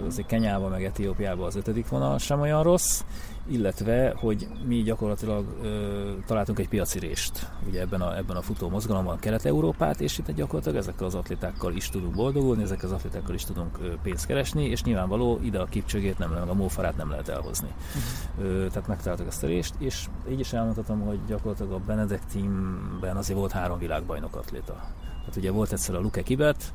[0.06, 3.02] azért Kenyában meg Etiópiában az ötödik vonal sem olyan rossz,
[3.48, 8.68] illetve, hogy mi gyakorlatilag ö, találtunk egy piaci rést ugye ebben a, ebben a futó
[8.68, 13.44] mozgalomban Kelet-Európát, és itt gyakorlatilag ezekkel az atlétákkal is tudunk boldogulni, ezekkel az atlétákkal is
[13.44, 17.28] tudunk ö, pénzt keresni, és nyilvánvaló ide a kipcsögét nem lehet, a mófarát nem lehet
[17.28, 17.68] elhozni.
[17.68, 18.50] Uh-huh.
[18.50, 23.16] Ö, tehát megtaláltuk ezt a rést, és így is elmondhatom, hogy gyakorlatilag a Benedek teamben
[23.16, 24.72] azért volt három világbajnok atléta.
[25.18, 26.72] Tehát ugye volt egyszer a Luke Kibet,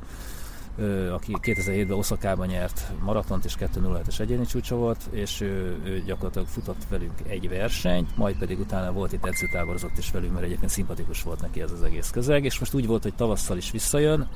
[1.12, 6.84] aki 2007-ben Oszakában nyert maratont és 2.07-es egyéni csúcsa volt, és ő, ő gyakorlatilag futott
[6.88, 11.40] velünk egy versenyt, majd pedig utána volt itt edzőtáborozott is velünk, mert egyébként szimpatikus volt
[11.40, 14.28] neki ez az egész közeg, és most úgy volt, hogy tavasszal is visszajön,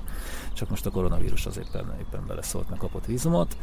[0.53, 3.57] csak most a koronavírus az éppen, éppen beleszólt, meg kapott vízumot.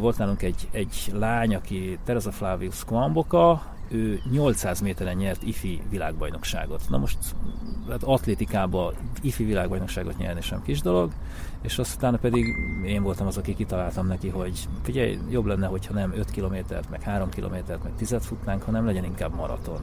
[0.00, 6.82] Volt nálunk egy, egy lány, aki Teresa Flavius Kwamboka, ő 800 méteren nyert ifi világbajnokságot.
[6.88, 7.18] Na most
[7.88, 11.12] hát atlétikában ifi világbajnokságot nyerni sem kis dolog,
[11.62, 16.12] és aztán pedig én voltam az, aki kitaláltam neki, hogy figyelj, jobb lenne, hogyha nem
[16.12, 19.80] 5 kilométert, meg 3 kilométert, meg 10 futnánk, hanem legyen inkább maraton.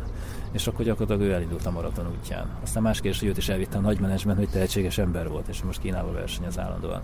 [0.52, 2.50] És akkor gyakorlatilag ő elindult a maraton útján.
[2.64, 5.82] Aztán más kérdés, hogy őt is elvittem nagy menedzsment, hogy tehetséges ember volt, és most
[5.82, 7.02] Kínába versenyez állandóan.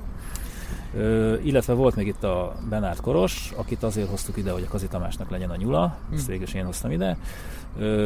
[0.95, 4.88] Ö, illetve volt még itt a Benárd Koros, akit azért hoztuk ide, hogy a Kazi
[4.88, 6.30] Tamásnak legyen a nyula, ezt hm.
[6.32, 7.18] végül is én hoztam ide.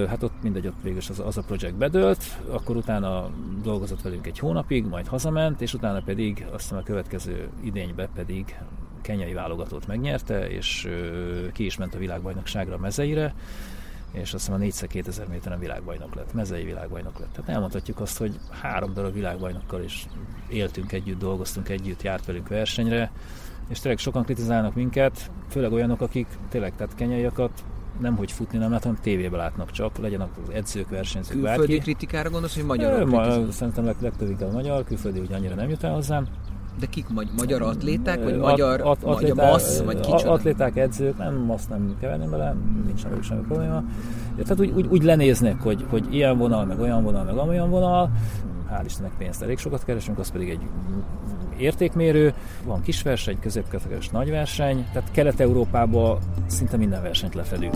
[0.07, 3.29] Hát ott mindegy, ott végül az, az a projekt bedőlt, akkor utána
[3.63, 8.57] dolgozott velünk egy hónapig, majd hazament, és utána pedig aztán a következő idénybe pedig
[9.01, 10.89] kenyai válogatót megnyerte, és
[11.53, 13.33] ki is ment a világbajnokságra a mezeire,
[14.11, 17.31] és azt hiszem a 4 2000 méteren világbajnok lett, mezei világbajnok lett.
[17.31, 20.07] Tehát elmondhatjuk azt, hogy három darab világbajnokkal is
[20.49, 23.11] éltünk együtt, dolgoztunk együtt, járt velünk versenyre,
[23.69, 27.63] és tényleg sokan kritizálnak minket, főleg olyanok, akik tényleg, tehát kenyaiakat
[27.99, 31.77] nem hogy futni nem látom, tévébe látnak csak, legyen az edzők, versenyzők, Külföldi bárki.
[31.77, 33.05] kritikára gondolsz, hogy magyar?
[33.05, 36.27] Ma, szerintem leg, legtöbb inkább magyar, külföldi ugye annyira nem jut el hozzám.
[36.79, 37.09] De kik?
[37.09, 38.23] Magy- magyar atléták?
[38.23, 39.81] Vagy magyar, at, at, atléták, massz?
[39.81, 40.31] Vagy kicsoda?
[40.31, 42.55] Atléták, edzők, nem massz nem keverni bele,
[42.85, 43.83] nincs velük semmi probléma.
[44.35, 48.11] Tehát úgy, úgy, úgy lenéznek, hogy, hogy ilyen vonal, meg olyan vonal, meg amolyan vonal,
[48.71, 50.61] hál' Istennek pénzt elég sokat keresünk, az pedig egy
[51.57, 57.75] értékmérő, van kis verseny, középkategóriás nagy verseny, tehát Kelet-Európában szinte minden versenyt lefedünk.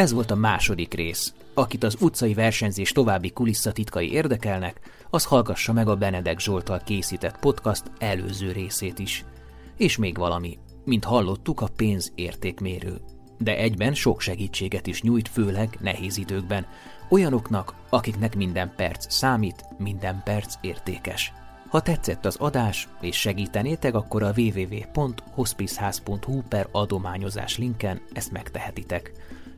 [0.00, 1.34] Ez volt a második rész.
[1.54, 4.80] Akit az utcai versenyzés további kulisszatitkai érdekelnek,
[5.10, 9.24] az hallgassa meg a Benedek Zsoltal készített podcast előző részét is.
[9.76, 10.58] És még valami.
[10.84, 13.00] mint hallottuk, a pénz értékmérő,
[13.42, 16.66] de egyben sok segítséget is nyújt, főleg nehéz időkben,
[17.08, 21.32] olyanoknak, akiknek minden perc számít, minden perc értékes.
[21.68, 29.12] Ha tetszett az adás, és segítenétek, akkor a www.hospiceház.hu per adományozás linken ezt megtehetitek.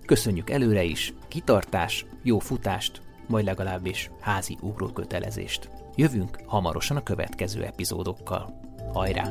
[0.06, 5.70] Köszönjük előre is, kitartás, jó futást, vagy legalábbis házi ugrókötelezést.
[5.94, 8.60] Jövünk hamarosan a következő epizódokkal.
[8.92, 9.30] Hajrá!